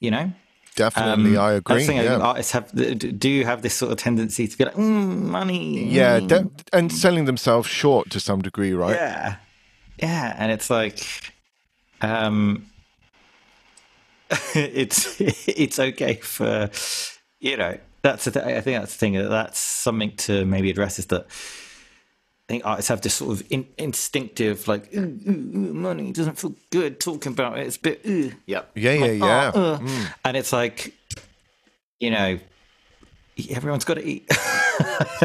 You 0.00 0.10
know, 0.10 0.32
Definitely, 0.76 1.36
I 1.36 1.50
I 1.50 1.52
agree. 1.54 1.86
thinking 1.86 2.04
Yeah, 2.04 2.18
artists 2.18 2.52
have 2.52 2.72
do 3.18 3.44
have 3.44 3.62
this 3.62 3.74
sort 3.74 3.92
of 3.92 3.98
tendency 3.98 4.48
to 4.48 4.58
be 4.58 4.64
like, 4.64 4.74
mm, 4.74 5.22
money. 5.22 5.84
yeah, 5.94 6.18
mm, 6.20 6.28
de- 6.28 6.50
and 6.72 6.92
selling 6.92 7.24
themselves 7.26 7.68
short 7.68 8.10
to 8.10 8.20
some 8.20 8.42
degree, 8.42 8.72
right? 8.72 8.96
yeah, 8.96 9.36
yeah, 9.98 10.34
and 10.36 10.50
it's 10.50 10.68
like, 10.70 11.32
um, 12.00 12.66
it's 14.54 15.20
it's 15.46 15.78
okay 15.78 16.16
for 16.16 16.68
you 17.38 17.56
know 17.56 17.78
that's 18.04 18.26
the 18.26 18.30
th- 18.32 18.44
I 18.44 18.60
think 18.60 18.80
that's 18.80 18.92
the 18.92 18.98
thing 18.98 19.14
that's 19.14 19.58
something 19.58 20.14
to 20.16 20.44
maybe 20.44 20.70
address 20.70 20.98
is 20.98 21.06
that 21.06 21.22
I 21.22 22.52
think 22.52 22.66
artists 22.66 22.90
have 22.90 23.00
this 23.00 23.14
sort 23.14 23.32
of 23.32 23.46
in, 23.50 23.66
instinctive 23.78 24.68
like 24.68 24.94
ooh, 24.94 25.18
ooh, 25.26 25.30
ooh, 25.30 25.72
money 25.72 26.12
doesn't 26.12 26.38
feel 26.38 26.54
good 26.70 27.00
talking 27.00 27.32
about 27.32 27.58
it. 27.58 27.66
It's 27.66 27.76
a 27.76 27.80
bit 27.80 28.02
ooh. 28.06 28.32
Yep. 28.44 28.72
Yeah, 28.74 28.92
yeah, 28.92 29.10
yeah. 29.10 29.52
Uh, 29.54 29.78
and 30.22 30.36
it's 30.36 30.52
like 30.52 30.92
you 31.98 32.10
know 32.10 32.38
everyone's 33.50 33.86
got 33.86 33.94
to 33.94 34.06
eat. 34.06 34.30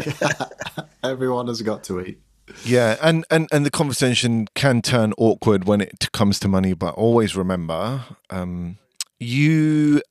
Everyone 1.04 1.48
has 1.48 1.60
got 1.60 1.84
to 1.84 2.00
eat. 2.00 2.20
Yeah, 2.64 2.96
and, 3.00 3.24
and, 3.30 3.46
and 3.52 3.64
the 3.64 3.70
conversation 3.70 4.48
can 4.56 4.82
turn 4.82 5.12
awkward 5.16 5.64
when 5.64 5.80
it 5.80 6.10
comes 6.12 6.40
to 6.40 6.48
money, 6.48 6.72
but 6.72 6.94
always 6.94 7.36
remember 7.36 8.04
um, 8.28 8.78
you 9.20 10.02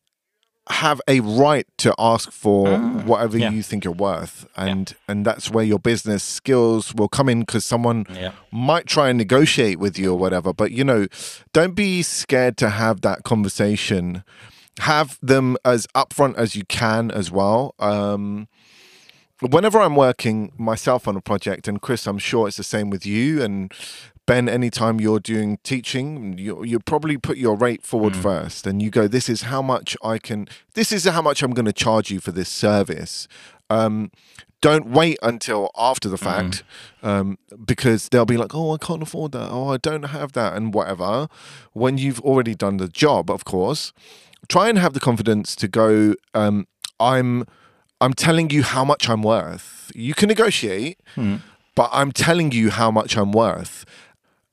have 0.69 1.01
a 1.07 1.19
right 1.19 1.65
to 1.79 1.93
ask 1.97 2.31
for 2.31 2.77
whatever 2.77 3.37
yeah. 3.37 3.49
you 3.49 3.63
think 3.63 3.83
you're 3.83 3.93
worth, 3.93 4.45
and 4.55 4.95
and 5.07 5.25
that's 5.25 5.49
where 5.49 5.65
your 5.65 5.79
business 5.79 6.23
skills 6.23 6.93
will 6.93 7.07
come 7.09 7.27
in 7.27 7.39
because 7.41 7.65
someone 7.65 8.05
Yeah. 8.13 8.31
might 8.51 8.85
try 8.85 9.09
and 9.09 9.17
negotiate 9.17 9.79
with 9.79 9.97
you 9.97 10.11
or 10.13 10.17
whatever. 10.17 10.53
But 10.53 10.71
you 10.71 10.83
know, 10.83 11.07
don't 11.53 11.73
be 11.75 12.01
scared 12.03 12.55
to 12.57 12.69
have 12.69 13.01
that 13.01 13.23
conversation. 13.23 14.23
Have 14.79 15.17
them 15.21 15.57
as 15.65 15.87
upfront 15.95 16.35
as 16.37 16.55
you 16.55 16.63
can 16.65 17.11
as 17.11 17.29
well. 17.31 17.75
Um, 17.79 18.47
whenever 19.41 19.79
I'm 19.79 19.95
working 19.95 20.51
myself 20.57 21.07
on 21.07 21.15
a 21.17 21.21
project, 21.21 21.67
and 21.67 21.81
Chris, 21.81 22.05
I'm 22.07 22.17
sure 22.19 22.47
it's 22.47 22.57
the 22.57 22.63
same 22.63 22.89
with 22.89 23.05
you 23.05 23.41
and 23.41 23.73
Ben. 24.29 24.47
Anytime 24.47 24.99
you're 25.01 25.19
doing 25.19 25.57
teaching, 25.63 26.37
you 26.37 26.63
you 26.63 26.79
probably 26.79 27.17
put 27.17 27.37
your 27.37 27.55
rate 27.67 27.83
forward 27.83 28.15
first, 28.15 28.67
and 28.67 28.75
you 28.83 28.89
go, 28.91 29.07
"This 29.07 29.27
is 29.27 29.41
how 29.43 29.61
much 29.73 29.97
I 30.03 30.19
can. 30.19 30.47
This 30.75 30.91
is 30.91 31.05
how 31.05 31.21
much 31.29 31.41
I'm 31.43 31.53
going 31.57 31.65
to 31.73 31.73
charge 31.85 32.11
you 32.13 32.19
for 32.19 32.31
this 32.31 32.49
service." 32.65 33.27
Um, 33.71 34.11
don't 34.61 34.85
wait 34.99 35.17
until 35.23 35.61
after 35.89 36.07
the 36.09 36.17
fact 36.17 36.63
um, 37.01 37.37
because 37.65 38.09
they'll 38.09 38.31
be 38.35 38.37
like, 38.37 38.53
"Oh, 38.53 38.73
I 38.75 38.77
can't 38.77 39.01
afford 39.01 39.31
that. 39.31 39.49
Oh, 39.49 39.67
I 39.75 39.77
don't 39.77 40.03
have 40.17 40.33
that," 40.33 40.51
and 40.57 40.73
whatever. 40.75 41.27
When 41.73 41.97
you've 41.97 42.19
already 42.21 42.53
done 42.55 42.77
the 42.77 42.87
job, 42.87 43.31
of 43.31 43.45
course, 43.45 43.93
try 44.47 44.69
and 44.69 44.77
have 44.77 44.93
the 44.93 44.99
confidence 44.99 45.55
to 45.55 45.67
go. 45.67 46.13
Um, 46.35 46.67
I'm 46.99 47.45
I'm 47.99 48.13
telling 48.13 48.51
you 48.51 48.61
how 48.63 48.85
much 48.85 49.09
I'm 49.09 49.23
worth. 49.23 49.91
You 49.95 50.13
can 50.13 50.27
negotiate, 50.27 50.99
but 51.73 51.89
I'm 51.91 52.11
telling 52.11 52.51
you 52.51 52.69
how 52.69 52.91
much 52.91 53.17
I'm 53.17 53.31
worth. 53.31 53.85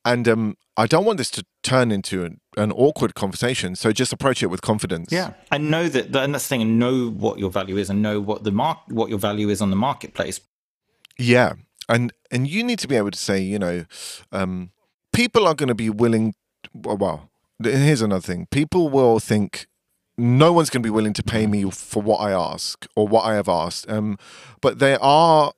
And 0.06 0.26
um, 0.28 0.56
I 0.76 0.86
don't 0.86 1.04
want 1.04 1.18
this 1.18 1.30
to 1.32 1.44
turn 1.62 1.90
into 1.90 2.24
an, 2.24 2.40
an 2.56 2.72
awkward 2.72 3.14
conversation. 3.14 3.76
So 3.76 3.92
just 3.92 4.12
approach 4.12 4.42
it 4.42 4.46
with 4.46 4.62
confidence. 4.62 5.12
Yeah, 5.12 5.34
and 5.52 5.70
know 5.70 5.88
that, 5.88 6.16
and 6.16 6.32
that's 6.32 6.44
the 6.44 6.48
thing. 6.48 6.62
And 6.62 6.78
know 6.78 7.10
what 7.10 7.38
your 7.38 7.50
value 7.50 7.76
is, 7.76 7.90
and 7.90 8.00
know 8.00 8.20
what 8.20 8.44
the 8.44 8.52
mark, 8.52 8.78
what 8.88 9.10
your 9.10 9.18
value 9.18 9.50
is 9.50 9.60
on 9.60 9.70
the 9.70 9.76
marketplace. 9.76 10.40
Yeah. 11.18 11.54
And 11.88 12.12
and 12.30 12.48
you 12.48 12.64
need 12.64 12.78
to 12.80 12.88
be 12.88 12.96
able 12.96 13.10
to 13.10 13.18
say, 13.18 13.40
you 13.40 13.58
know, 13.58 13.84
um, 14.32 14.70
people 15.12 15.46
are 15.46 15.54
going 15.54 15.68
to 15.68 15.74
be 15.74 15.90
willing. 15.90 16.34
Well, 16.72 16.96
well, 16.96 17.30
here's 17.62 18.02
another 18.02 18.22
thing. 18.22 18.46
People 18.50 18.88
will 18.88 19.20
think 19.20 19.66
no 20.18 20.52
one's 20.52 20.70
going 20.70 20.82
to 20.82 20.86
be 20.86 20.90
willing 20.90 21.12
to 21.12 21.22
pay 21.22 21.46
me 21.46 21.70
for 21.70 22.02
what 22.02 22.18
I 22.18 22.32
ask 22.32 22.86
or 22.96 23.06
what 23.06 23.24
I 23.24 23.34
have 23.34 23.48
asked. 23.48 23.90
Um, 23.90 24.18
but 24.60 24.78
there 24.78 25.02
are. 25.02 25.52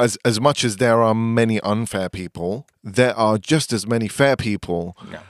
As, 0.00 0.16
as 0.24 0.40
much 0.40 0.64
as 0.64 0.76
there 0.78 1.02
are 1.02 1.14
many 1.14 1.60
unfair 1.60 2.08
people, 2.08 2.66
there 2.82 3.14
are 3.16 3.36
just 3.38 3.72
as 3.72 3.86
many 3.86 4.08
fair 4.08 4.36
people 4.36 4.96
Yeah. 5.12 5.20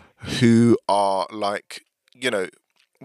who 0.40 0.78
are 0.88 1.26
like, 1.32 1.84
you 2.14 2.30
know, 2.30 2.46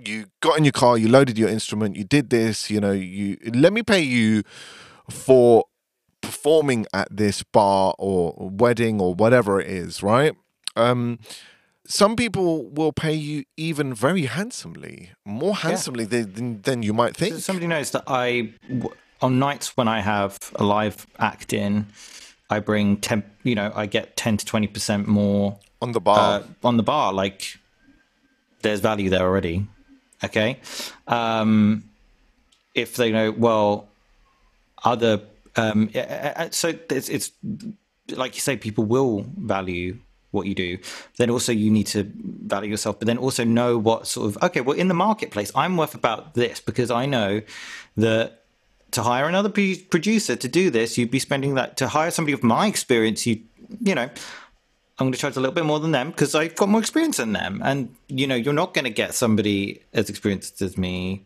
you 0.04 0.26
got 0.42 0.58
in 0.58 0.64
your 0.66 0.74
car, 0.74 0.98
you 0.98 1.08
loaded 1.08 1.38
your 1.38 1.50
instrument, 1.50 1.96
you 1.96 2.04
did 2.04 2.30
this, 2.30 2.70
you 2.70 2.80
know, 2.80 2.92
you 2.92 3.38
let 3.54 3.74
me 3.74 3.82
pay 3.82 4.02
you 4.02 4.44
for 5.10 5.66
performing 6.22 6.86
at 6.94 7.08
this 7.12 7.44
bar 7.44 7.94
or 7.98 8.34
wedding 8.38 9.00
or 9.02 9.14
whatever 9.16 9.60
it 9.62 9.68
is, 9.68 10.04
right? 10.04 10.34
Um, 10.76 11.20
some 11.88 12.16
people 12.16 12.68
will 12.70 12.92
pay 12.92 13.14
you 13.14 13.46
even 13.58 13.94
very 13.94 14.26
handsomely, 14.26 15.12
more 15.24 15.56
handsomely 15.56 16.04
than, 16.06 16.34
than, 16.34 16.62
than 16.64 16.84
you 16.84 16.94
might 16.94 17.16
think. 17.16 17.36
Somebody 17.36 17.68
knows 17.68 17.92
that 17.92 18.04
I, 18.08 18.54
on 19.22 19.40
nights 19.40 19.78
when 19.78 19.88
I 19.88 20.02
have 20.02 20.38
a 20.56 20.64
live 20.64 21.08
act 21.20 21.54
in, 21.54 21.88
I 22.50 22.60
bring 22.60 22.98
ten. 22.98 23.24
You 23.44 23.56
know, 23.56 23.72
I 23.76 23.86
get 23.86 24.16
ten 24.16 24.38
to 24.38 24.46
twenty 24.46 24.68
percent 24.68 25.08
more 25.08 25.58
on 25.82 25.92
the 25.92 26.00
bar. 26.00 26.40
uh, 26.40 26.44
on 26.64 26.78
the 26.78 26.84
bar. 26.84 27.14
Like, 27.14 27.58
there's 28.62 28.80
value 28.80 29.10
there 29.10 29.24
already. 29.24 29.68
Okay, 30.24 30.60
um, 31.08 31.84
if 32.74 32.96
they 32.96 33.12
know, 33.12 33.32
well, 33.32 33.88
other. 34.84 35.22
Um, 35.58 35.90
so 36.52 36.74
it's, 36.90 37.08
it's 37.10 37.32
like 38.12 38.36
you 38.36 38.42
say, 38.42 38.58
people 38.58 38.84
will 38.84 39.26
value 39.38 40.00
what 40.32 40.48
you 40.48 40.54
do. 40.54 40.78
Then 41.18 41.30
also 41.30 41.52
you 41.52 41.72
need 41.72 41.88
to 41.88 42.12
value 42.16 42.70
yourself, 42.70 43.00
but 43.00 43.08
then 43.08 43.18
also 43.18 43.44
know 43.44 43.78
what 43.78 44.06
sort 44.06 44.28
of 44.36 44.44
okay. 44.44 44.62
Well, 44.62 44.78
in 44.78 44.88
the 44.88 44.94
marketplace, 44.94 45.52
I'm 45.56 45.78
worth 45.78 45.96
about 45.96 46.34
this 46.34 46.60
because 46.60 46.92
I 46.92 47.06
know 47.06 47.42
that 47.98 48.45
to 48.96 49.04
hire 49.04 49.28
another 49.28 49.50
p- 49.50 49.84
producer 49.90 50.36
to 50.36 50.48
do 50.48 50.70
this, 50.70 50.98
you'd 50.98 51.12
be 51.12 51.20
spending 51.20 51.56
that 51.56 51.78
to 51.78 51.88
hire 51.88 52.12
somebody 52.12 52.34
of 52.34 52.44
my 52.44 52.68
experience. 52.68 53.26
You 53.26 53.42
you 53.82 53.96
know, 53.96 54.10
I'm 54.98 55.08
going 55.08 55.12
to 55.12 55.20
charge 55.20 55.36
a 55.36 55.40
little 55.40 55.54
bit 55.54 55.66
more 55.66 55.80
than 55.80 55.92
them 55.92 56.12
because 56.12 56.36
I've 56.36 56.56
got 56.56 56.70
more 56.70 56.80
experience 56.80 57.18
than 57.18 57.34
them. 57.34 57.62
And, 57.64 57.96
you 58.08 58.28
know, 58.28 58.36
you're 58.36 58.54
not 58.54 58.74
going 58.74 58.86
to 58.86 58.92
get 58.92 59.14
somebody 59.14 59.82
as 59.94 60.10
experienced 60.10 60.62
as 60.62 60.78
me 60.78 61.26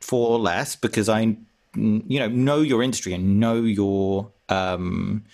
for 0.00 0.38
less 0.38 0.76
because 0.76 1.08
I, 1.08 1.36
you 1.74 2.18
know, 2.20 2.28
know 2.28 2.60
your 2.60 2.82
industry 2.82 3.14
and 3.14 3.40
know 3.40 3.62
your, 3.62 4.30
um, 4.50 5.24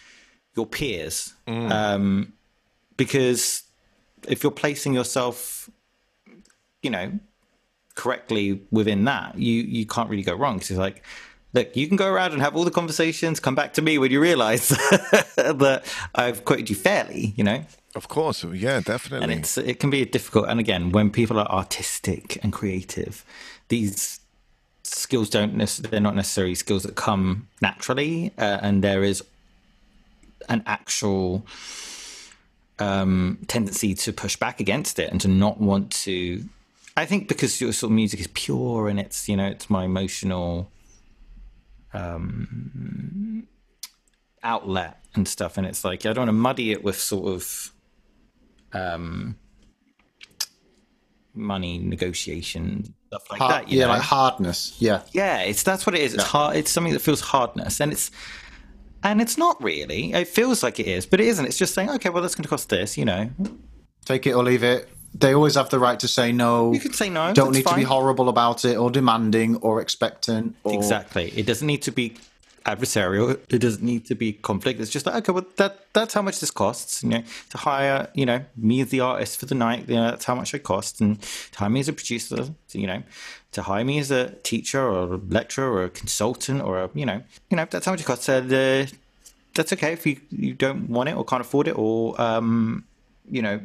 your 0.54 0.66
peers. 0.66 1.34
Um, 1.72 2.32
because 2.96 3.64
if 4.28 4.42
you're 4.44 4.52
placing 4.52 4.94
yourself, 4.94 5.68
you 6.82 6.90
know, 6.90 7.18
correctly 7.96 8.62
within 8.70 9.04
that, 9.04 9.36
you, 9.36 9.62
you 9.62 9.86
can't 9.86 10.08
really 10.08 10.22
go 10.22 10.34
wrong. 10.34 10.56
Because 10.56 10.70
it's 10.70 10.78
like, 10.78 11.02
look, 11.52 11.76
you 11.76 11.86
can 11.88 11.96
go 11.96 12.10
around 12.10 12.32
and 12.32 12.42
have 12.42 12.56
all 12.56 12.64
the 12.64 12.70
conversations, 12.70 13.40
come 13.40 13.54
back 13.54 13.74
to 13.74 13.82
me 13.82 13.98
when 13.98 14.10
you 14.10 14.20
realize 14.20 14.68
that 15.36 15.82
I've 16.14 16.44
quoted 16.44 16.70
you 16.70 16.76
fairly, 16.76 17.34
you 17.36 17.44
know? 17.44 17.64
of 17.94 18.08
course, 18.08 18.44
yeah, 18.44 18.80
definitely. 18.80 19.24
And 19.24 19.32
it's 19.32 19.58
it 19.58 19.80
can 19.80 19.90
be 19.90 20.04
difficult. 20.04 20.46
And 20.48 20.60
again, 20.60 20.92
when 20.92 21.10
people 21.10 21.38
are 21.38 21.48
artistic 21.48 22.38
and 22.42 22.52
creative, 22.52 23.24
these 23.68 24.20
skills 24.84 25.28
don't 25.28 25.58
they're 25.58 26.00
not 26.00 26.16
necessarily 26.16 26.54
skills 26.54 26.84
that 26.84 26.94
come 26.94 27.48
naturally, 27.60 28.32
uh, 28.38 28.58
and 28.62 28.84
there 28.84 29.02
is 29.02 29.24
an 30.48 30.62
actual 30.66 31.44
um, 32.78 33.38
tendency 33.46 33.94
to 33.94 34.12
push 34.12 34.36
back 34.36 34.60
against 34.60 34.98
it 34.98 35.10
and 35.10 35.20
to 35.20 35.28
not 35.28 35.60
want 35.60 35.90
to. 35.90 36.44
I 36.96 37.06
think 37.06 37.28
because 37.28 37.60
your 37.60 37.72
sort 37.72 37.90
of 37.90 37.94
music 37.94 38.20
is 38.20 38.28
pure 38.28 38.88
and 38.88 39.00
it's 39.00 39.28
you 39.28 39.36
know 39.36 39.46
it's 39.46 39.68
my 39.68 39.84
emotional 39.84 40.70
um, 41.92 43.46
outlet 44.42 44.98
and 45.14 45.26
stuff, 45.26 45.56
and 45.58 45.66
it's 45.66 45.84
like 45.84 46.06
I 46.06 46.12
don't 46.12 46.22
want 46.22 46.28
to 46.28 46.32
muddy 46.32 46.72
it 46.72 46.84
with 46.84 46.98
sort 46.98 47.34
of 47.34 47.72
um, 48.72 49.36
money 51.34 51.78
negotiation 51.78 52.94
stuff 53.08 53.30
like 53.30 53.40
Hard- 53.40 53.52
that. 53.52 53.68
You 53.70 53.80
yeah, 53.80 53.86
know? 53.86 53.92
like 53.94 54.02
hardness. 54.02 54.76
Yeah. 54.78 55.02
Yeah, 55.12 55.40
it's 55.40 55.62
that's 55.62 55.86
what 55.86 55.94
it 55.94 56.02
is. 56.02 56.14
It's 56.14 56.24
hard. 56.24 56.56
It's 56.56 56.70
something 56.70 56.92
that 56.92 57.00
feels 57.00 57.20
hardness, 57.20 57.80
and 57.80 57.92
it's 57.92 58.10
and 59.02 59.20
it's 59.20 59.36
not 59.38 59.62
really. 59.62 60.12
It 60.12 60.28
feels 60.28 60.62
like 60.62 60.78
it 60.78 60.86
is, 60.86 61.06
but 61.06 61.20
it 61.20 61.26
isn't. 61.26 61.44
It's 61.44 61.58
just 61.58 61.74
saying, 61.74 61.90
okay, 61.90 62.10
well, 62.10 62.22
that's 62.22 62.34
going 62.34 62.44
to 62.44 62.48
cost 62.48 62.68
this. 62.68 62.96
You 62.96 63.04
know, 63.04 63.30
Take 64.04 64.26
it 64.26 64.32
or 64.32 64.42
leave 64.42 64.62
it. 64.62 64.88
They 65.14 65.34
always 65.34 65.56
have 65.56 65.70
the 65.70 65.78
right 65.78 65.98
to 66.00 66.08
say 66.08 66.32
no. 66.32 66.72
you 66.72 66.80
can 66.80 66.92
say 66.92 67.10
no. 67.10 67.32
Don't 67.32 67.52
that's 67.52 67.64
need 67.64 67.66
to 67.66 67.76
be 67.76 67.82
horrible 67.82 68.28
about 68.28 68.64
it 68.64 68.76
or 68.76 68.90
demanding 68.90 69.56
or 69.56 69.80
expectant. 69.80 70.56
Or, 70.64 70.74
Exactly. 70.74 71.32
It 71.36 71.46
doesn't 71.46 71.66
need 71.66 71.82
to 71.82 71.90
be 71.90 72.14
adversarial. 72.66 73.38
It 73.48 73.58
doesn't 73.58 73.82
need 73.82 74.06
to 74.06 74.14
be 74.14 74.32
conflict. 74.34 74.80
It's 74.80 74.90
just 74.90 75.06
like, 75.06 75.16
okay, 75.16 75.32
well, 75.32 75.46
that 75.56 75.92
that's 75.92 76.14
how 76.14 76.22
much 76.22 76.40
this 76.40 76.50
costs. 76.50 77.02
You 77.02 77.10
know, 77.10 77.22
to 77.50 77.58
hire, 77.58 78.08
you 78.14 78.26
know, 78.26 78.44
me 78.56 78.80
as 78.82 78.90
the 78.90 79.00
artist 79.00 79.40
for 79.40 79.46
the 79.46 79.54
night. 79.54 79.88
You 79.88 79.96
know, 79.96 80.10
that's 80.10 80.24
how 80.24 80.34
much 80.34 80.54
it 80.54 80.62
costs, 80.62 81.00
and 81.00 81.20
to 81.20 81.58
hire 81.58 81.70
me 81.70 81.80
as 81.80 81.88
a 81.88 81.92
producer. 81.92 82.46
You 82.72 82.86
know, 82.86 83.02
to 83.52 83.62
hire 83.62 83.84
me 83.84 83.98
as 83.98 84.10
a 84.10 84.30
teacher 84.42 84.80
or 84.80 85.14
a 85.14 85.16
lecturer 85.16 85.72
or 85.72 85.84
a 85.84 85.90
consultant 85.90 86.62
or 86.62 86.82
a, 86.82 86.90
you 86.94 87.06
know, 87.06 87.22
you 87.50 87.56
know, 87.56 87.66
that's 87.68 87.86
how 87.86 87.92
much 87.92 88.02
it 88.02 88.06
costs. 88.06 88.28
And, 88.28 88.52
uh, 88.52 88.86
that's 89.54 89.72
okay 89.72 89.92
if 89.92 90.06
you 90.06 90.20
you 90.30 90.54
don't 90.54 90.88
want 90.88 91.08
it 91.08 91.16
or 91.16 91.24
can't 91.24 91.40
afford 91.40 91.66
it 91.66 91.76
or 91.76 92.20
um, 92.20 92.84
you 93.28 93.42
know, 93.42 93.60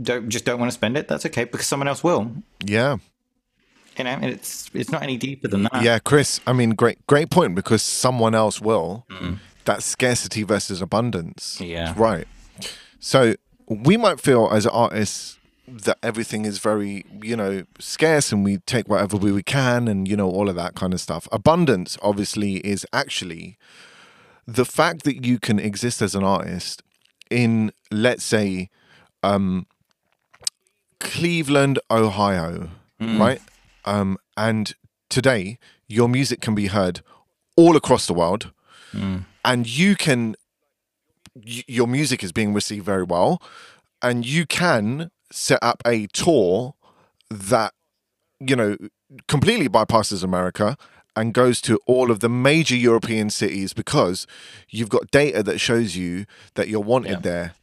don't 0.00 0.28
just 0.28 0.44
don't 0.44 0.58
want 0.58 0.70
to 0.70 0.74
spend 0.74 0.96
it. 0.96 1.08
That's 1.08 1.26
okay 1.26 1.44
because 1.44 1.66
someone 1.66 1.88
else 1.88 2.04
will. 2.04 2.32
Yeah. 2.64 2.96
You 3.96 4.04
know, 4.04 4.10
and 4.10 4.24
it's 4.26 4.70
it's 4.74 4.90
not 4.90 5.02
any 5.02 5.16
deeper 5.16 5.48
than 5.48 5.64
that. 5.64 5.82
Yeah, 5.82 5.98
Chris. 5.98 6.40
I 6.46 6.52
mean, 6.52 6.70
great, 6.70 7.06
great 7.06 7.30
point 7.30 7.54
because 7.54 7.82
someone 7.82 8.34
else 8.34 8.60
will. 8.60 9.06
That 9.64 9.82
scarcity 9.82 10.42
versus 10.42 10.80
abundance. 10.80 11.60
Yeah. 11.60 11.94
Right. 11.96 12.28
So 13.00 13.34
we 13.68 13.96
might 13.96 14.20
feel 14.20 14.48
as 14.52 14.66
artists 14.66 15.38
that 15.68 15.98
everything 16.02 16.44
is 16.44 16.58
very, 16.58 17.04
you 17.22 17.36
know, 17.36 17.64
scarce 17.80 18.30
and 18.30 18.44
we 18.44 18.58
take 18.58 18.88
whatever 18.88 19.16
we, 19.16 19.32
we 19.32 19.42
can 19.42 19.88
and, 19.88 20.06
you 20.06 20.16
know, 20.16 20.30
all 20.30 20.48
of 20.48 20.54
that 20.54 20.76
kind 20.76 20.94
of 20.94 21.00
stuff. 21.00 21.26
Abundance, 21.32 21.98
obviously, 22.02 22.58
is 22.58 22.86
actually 22.92 23.58
the 24.46 24.64
fact 24.64 25.02
that 25.02 25.26
you 25.26 25.40
can 25.40 25.58
exist 25.58 26.00
as 26.00 26.14
an 26.14 26.22
artist 26.22 26.82
in, 27.30 27.72
let's 27.90 28.22
say, 28.22 28.70
um, 29.24 29.66
Cleveland, 31.00 31.78
Ohio, 31.90 32.70
right? 33.00 33.40
Um, 33.84 34.18
and 34.36 34.74
today, 35.08 35.58
your 35.86 36.08
music 36.08 36.40
can 36.40 36.54
be 36.54 36.66
heard 36.68 37.00
all 37.56 37.76
across 37.76 38.06
the 38.06 38.14
world, 38.14 38.52
and 39.44 39.66
you 39.66 39.94
can. 39.96 40.34
Y- 41.34 41.64
your 41.66 41.86
music 41.86 42.24
is 42.24 42.32
being 42.32 42.54
received 42.54 42.84
very 42.86 43.02
well, 43.04 43.42
and 44.00 44.24
you 44.24 44.46
can 44.46 45.10
set 45.30 45.58
up 45.62 45.82
a 45.86 46.06
tour 46.08 46.74
that 47.30 47.74
you 48.40 48.56
know 48.56 48.76
completely 49.28 49.68
bypasses 49.68 50.24
America 50.24 50.76
and 51.14 51.32
goes 51.34 51.60
to 51.62 51.78
all 51.86 52.10
of 52.10 52.20
the 52.20 52.28
major 52.28 52.74
European 52.76 53.28
cities 53.30 53.72
because 53.74 54.26
you've 54.70 54.88
got 54.88 55.10
data 55.10 55.42
that 55.42 55.58
shows 55.58 55.94
you 55.96 56.24
that 56.54 56.68
you're 56.68 56.80
wanted 56.80 57.10
Yeah. 57.10 57.20
there 57.20 57.54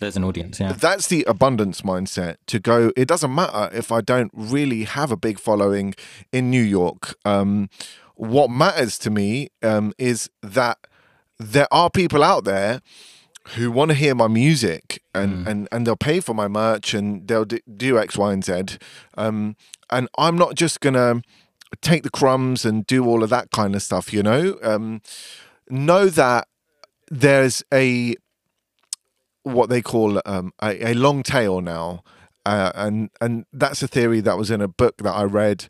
There's 0.00 0.16
an 0.16 0.24
audience, 0.24 0.60
yeah. 0.60 0.72
that's 0.72 1.08
the 1.08 1.24
abundance 1.24 1.82
mindset 1.82 2.36
to 2.46 2.58
go 2.58 2.92
it 2.96 3.08
doesn't 3.08 3.34
matter 3.34 3.68
if 3.74 3.90
i 3.90 4.00
don't 4.00 4.30
really 4.32 4.84
have 4.84 5.10
a 5.10 5.16
big 5.16 5.38
following 5.40 5.94
in 6.32 6.50
new 6.50 6.62
york 6.62 7.16
um, 7.24 7.68
what 8.14 8.50
matters 8.50 8.98
to 8.98 9.10
me 9.10 9.48
um, 9.62 9.92
is 9.98 10.30
that 10.42 10.78
there 11.38 11.68
are 11.72 11.88
people 11.90 12.22
out 12.22 12.44
there 12.44 12.80
who 13.54 13.70
want 13.70 13.90
to 13.90 13.94
hear 13.94 14.14
my 14.14 14.26
music 14.26 15.02
and, 15.14 15.46
and, 15.48 15.68
and 15.72 15.86
they'll 15.86 15.96
pay 15.96 16.20
for 16.20 16.34
my 16.34 16.48
merch 16.48 16.92
and 16.92 17.26
they'll 17.26 17.46
do 17.46 17.98
X, 17.98 18.18
Y, 18.18 18.32
and 18.32 18.44
Z. 18.44 18.78
Um, 19.16 19.56
and 19.88 20.08
I'm 20.18 20.36
not 20.36 20.54
just 20.54 20.80
going 20.80 20.94
to 20.94 21.22
take 21.80 22.02
the 22.02 22.10
crumbs 22.10 22.64
and 22.64 22.86
do 22.86 23.06
all 23.06 23.22
of 23.22 23.30
that 23.30 23.50
kind 23.50 23.74
of 23.74 23.82
stuff, 23.82 24.12
you 24.12 24.22
know? 24.22 24.58
Um, 24.62 25.00
know 25.70 26.08
that 26.08 26.48
there's 27.10 27.62
a 27.72 28.16
what 29.52 29.68
they 29.68 29.82
call 29.82 30.20
um, 30.24 30.52
a, 30.62 30.92
a 30.92 30.94
long 30.94 31.22
tail 31.22 31.60
now, 31.60 32.02
uh, 32.46 32.72
and 32.74 33.10
and 33.20 33.44
that's 33.52 33.82
a 33.82 33.88
theory 33.88 34.20
that 34.20 34.38
was 34.38 34.50
in 34.50 34.60
a 34.60 34.68
book 34.68 34.98
that 34.98 35.12
I 35.12 35.24
read. 35.24 35.68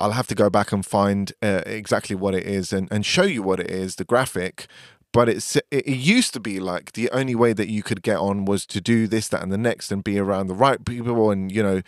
I'll 0.00 0.12
have 0.12 0.26
to 0.28 0.34
go 0.34 0.50
back 0.50 0.72
and 0.72 0.84
find 0.84 1.32
uh, 1.42 1.62
exactly 1.64 2.16
what 2.16 2.34
it 2.34 2.44
is 2.44 2.72
and, 2.72 2.88
and 2.90 3.06
show 3.06 3.22
you 3.22 3.40
what 3.40 3.60
it 3.60 3.70
is, 3.70 3.96
the 3.96 4.04
graphic. 4.04 4.66
But 5.12 5.28
it's 5.28 5.56
it, 5.70 5.86
used 5.86 6.32
to 6.34 6.40
be 6.40 6.58
like 6.58 6.92
the 6.92 7.08
only 7.10 7.34
way 7.34 7.52
that 7.52 7.68
you 7.68 7.82
could 7.82 8.02
get 8.02 8.16
on 8.16 8.44
was 8.44 8.66
to 8.66 8.80
do 8.80 9.06
this, 9.06 9.28
that, 9.28 9.42
and 9.42 9.52
the 9.52 9.58
next, 9.58 9.92
and 9.92 10.02
be 10.02 10.18
around 10.18 10.48
the 10.48 10.54
right 10.54 10.84
people, 10.84 11.30
and 11.30 11.52
you 11.52 11.62
know. 11.62 11.82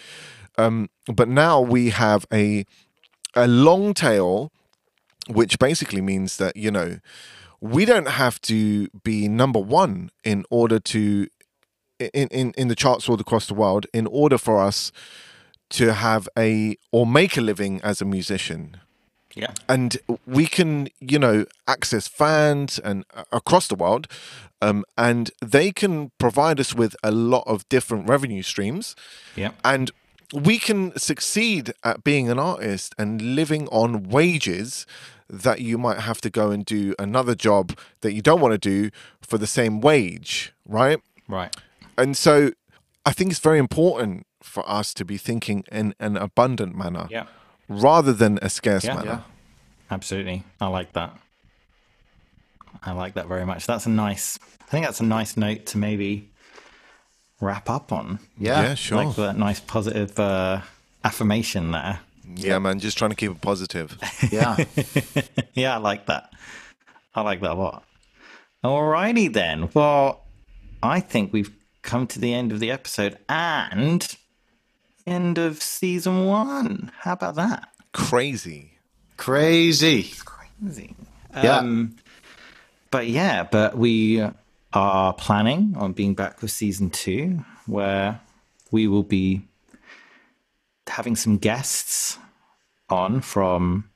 Um, 0.57 0.91
but 1.12 1.29
now 1.29 1.61
we 1.61 1.91
have 1.91 2.27
a 2.33 2.64
a 3.35 3.49
long 3.49 3.95
tail, 3.95 4.53
which 5.29 5.59
basically 5.59 6.01
means 6.01 6.37
that 6.37 6.57
you 6.57 6.70
know 6.70 6.99
we 7.65 7.85
don't 7.87 8.09
have 8.09 8.37
to 8.43 8.89
be 9.03 9.27
number 9.29 9.59
one 9.83 10.11
in 10.23 10.45
order 10.51 10.79
to 10.79 11.27
in, 11.99 12.29
in 12.41 12.53
in 12.61 12.69
the 12.69 12.75
charts 12.75 13.09
all 13.09 13.19
across 13.21 13.47
the 13.47 13.55
world 13.55 13.87
in 13.95 14.07
order 14.07 14.37
for 14.39 14.57
us 14.69 14.93
to 15.71 15.95
have 15.95 16.29
a 16.39 16.77
or 16.93 17.07
make 17.07 17.37
a 17.37 17.41
living 17.41 17.81
as 17.83 18.01
a 18.03 18.05
musician 18.05 18.62
Yeah. 19.43 19.53
and 19.75 19.91
we 20.39 20.45
can 20.47 20.89
you 21.12 21.19
know 21.25 21.47
access 21.67 22.05
fans 22.21 22.79
and 22.89 23.05
uh, 23.15 23.25
across 23.41 23.67
the 23.69 23.77
world 23.85 24.05
um, 24.67 24.85
and 24.97 25.31
they 25.55 25.73
can 25.73 26.11
provide 26.19 26.59
us 26.61 26.75
with 26.75 26.95
a 27.03 27.11
lot 27.11 27.45
of 27.47 27.57
different 27.69 28.09
revenue 28.15 28.43
streams 28.43 28.95
Yeah. 29.37 29.53
and 29.73 29.91
we 30.49 30.59
can 30.59 30.81
succeed 30.99 31.73
at 31.83 32.03
being 32.05 32.27
an 32.31 32.39
artist 32.39 32.95
and 32.99 33.21
living 33.41 33.69
on 33.69 33.89
wages 34.19 34.87
that 35.43 35.61
you 35.61 35.76
might 35.78 36.01
have 36.01 36.20
to 36.22 36.30
go 36.30 36.51
and 36.51 36.64
do 36.64 36.95
another 36.99 37.35
job 37.35 37.76
that 38.03 38.12
you 38.14 38.22
don't 38.22 38.41
want 38.41 38.53
to 38.53 38.59
do 38.59 38.91
for 39.20 39.37
the 39.39 39.47
same 39.47 39.80
wage 39.80 40.53
right 40.66 41.01
Right. 41.28 41.55
and 41.99 42.16
so 42.16 42.53
i 43.07 43.12
think 43.12 43.30
it's 43.30 43.41
very 43.41 43.59
important 43.59 44.26
for 44.43 44.62
us 44.68 44.95
to 44.95 45.05
be 45.05 45.16
thinking 45.18 45.64
in 45.72 45.95
an 45.99 46.16
abundant 46.16 46.74
manner 46.76 47.07
Yeah. 47.11 47.26
rather 47.68 48.12
than 48.12 48.39
a 48.43 48.49
scarce 48.51 48.85
Yeah. 48.85 48.95
manner 48.95 49.07
Yeah. 49.07 49.20
Absolutely. 49.91 50.43
I 50.61 50.66
like 50.68 50.93
that. 50.95 51.11
I 52.82 52.93
like 52.93 53.14
that 53.14 53.26
very 53.28 53.45
much. 53.47 53.66
That's 53.66 53.87
a 53.87 53.91
nice 53.91 54.39
I 54.62 54.64
think 54.70 54.85
that's 54.87 55.01
a 55.01 55.05
nice 55.05 55.37
note 55.37 55.66
to 55.66 55.78
maybe 55.78 56.30
wrap 57.41 57.68
up 57.70 57.93
on. 57.93 58.18
Yeah. 58.39 58.62
yeah 58.62 58.74
sure 58.74 59.05
Like 59.05 59.16
that 59.16 59.37
nice 59.39 59.61
positive 59.61 60.18
uh, 60.18 60.62
affirmation 61.05 61.70
there. 61.70 62.01
Yeah 62.37 62.59
man 62.59 62.79
just 62.81 62.97
trying 62.99 63.11
to 63.11 63.16
keep 63.16 63.31
it 63.31 63.41
positive 63.41 63.99
Yeah. 64.31 64.57
yeah, 65.55 65.75
I 65.75 65.79
like 65.79 66.07
that. 66.07 66.33
I 67.14 67.20
like 67.20 67.41
that 67.43 67.53
a 67.53 67.55
lot. 67.55 67.85
Alrighty 68.64 69.33
then. 69.33 69.68
Well, 69.75 70.25
I 70.83 71.01
think 71.01 71.33
we've 71.33 71.55
come 71.83 72.07
to 72.09 72.18
the 72.18 72.33
end 72.35 72.51
of 72.51 72.61
the 72.61 72.70
episode 72.70 73.18
and 73.29 74.16
end 75.07 75.39
of 75.39 75.62
season 75.62 76.27
one. 76.27 76.91
How 77.01 77.12
about 77.12 77.37
that? 77.37 77.68
crazy 77.93 78.75
Crazy. 79.16 80.12
Crazy. 80.25 80.97
Yeah. 81.35 81.59
Um, 81.59 81.97
but 82.91 83.07
yeah, 83.07 83.45
but 83.45 83.77
we 83.77 84.25
are 84.72 85.12
planning 85.14 85.75
on 85.77 85.93
being 85.93 86.14
back 86.14 86.43
with 86.43 86.51
season 86.51 86.91
two, 86.91 87.45
where 87.66 88.20
we 88.70 88.87
will 88.89 89.03
be 89.03 89.47
having 90.87 91.16
some 91.16 91.39
guests 91.39 92.18
on 92.89 93.20
from 93.20 93.91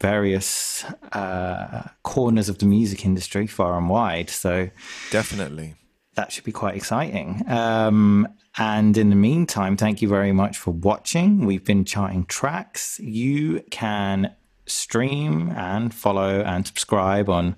various 0.00 0.84
uh, 1.12 1.88
corners 2.02 2.48
of 2.48 2.58
the 2.58 2.66
music 2.66 3.04
industry, 3.04 3.46
far 3.46 3.78
and 3.78 3.88
wide. 3.88 4.28
So 4.28 4.70
definitely 5.10 5.74
that 6.14 6.32
should 6.32 6.44
be 6.44 6.52
quite 6.52 6.76
exciting. 6.76 7.42
Um, 7.48 8.28
and 8.56 8.96
in 8.96 9.10
the 9.10 9.16
meantime, 9.16 9.76
thank 9.76 10.00
you 10.00 10.08
very 10.08 10.32
much 10.32 10.58
for 10.58 10.70
watching. 10.70 11.44
We've 11.44 11.64
been 11.64 11.84
charting 11.84 12.24
tracks. 12.26 13.00
You 13.00 13.64
can 13.70 14.34
stream 14.66 15.50
and 15.50 15.92
follow 15.92 16.40
and 16.40 16.66
subscribe 16.66 17.28
on 17.28 17.56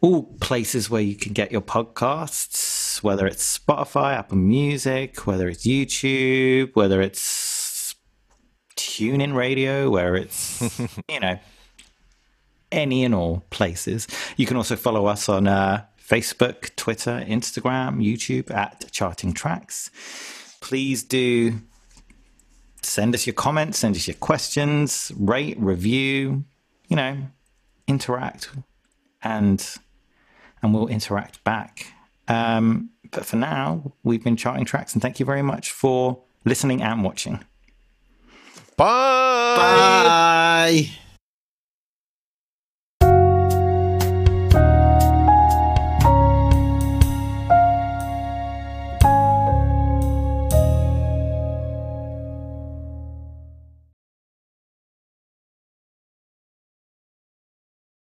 all 0.00 0.22
places 0.40 0.88
where 0.88 1.02
you 1.02 1.14
can 1.14 1.32
get 1.32 1.52
your 1.52 1.60
podcasts, 1.60 3.02
whether 3.02 3.26
it's 3.26 3.58
Spotify, 3.58 4.14
Apple 4.14 4.38
Music, 4.38 5.26
whether 5.26 5.48
it's 5.48 5.66
YouTube, 5.66 6.74
whether 6.74 7.02
it's 7.02 7.20
TuneIn 9.00 9.34
Radio, 9.34 9.88
where 9.88 10.14
it's, 10.14 10.60
you 11.08 11.20
know, 11.20 11.38
any 12.70 13.02
and 13.02 13.14
all 13.14 13.42
places. 13.48 14.06
You 14.36 14.44
can 14.44 14.58
also 14.58 14.76
follow 14.76 15.06
us 15.06 15.26
on 15.26 15.48
uh, 15.48 15.86
Facebook, 15.98 16.76
Twitter, 16.76 17.24
Instagram, 17.26 18.04
YouTube 18.04 18.50
at 18.54 18.92
Charting 18.92 19.32
Tracks. 19.32 19.90
Please 20.60 21.02
do 21.02 21.60
send 22.82 23.14
us 23.14 23.26
your 23.26 23.32
comments, 23.32 23.78
send 23.78 23.96
us 23.96 24.06
your 24.06 24.16
questions, 24.16 25.12
rate, 25.16 25.58
review, 25.58 26.44
you 26.88 26.96
know, 26.96 27.16
interact 27.86 28.50
and 29.22 29.76
and 30.62 30.74
we'll 30.74 30.88
interact 30.88 31.42
back. 31.42 31.86
Um, 32.28 32.90
but 33.10 33.24
for 33.24 33.36
now, 33.36 33.94
we've 34.02 34.22
been 34.22 34.36
charting 34.36 34.66
tracks 34.66 34.92
and 34.92 35.00
thank 35.00 35.18
you 35.18 35.24
very 35.24 35.42
much 35.42 35.70
for 35.70 36.22
listening 36.44 36.82
and 36.82 37.02
watching. 37.02 37.42
Bye. 38.80 39.56
Bye. 39.58 40.90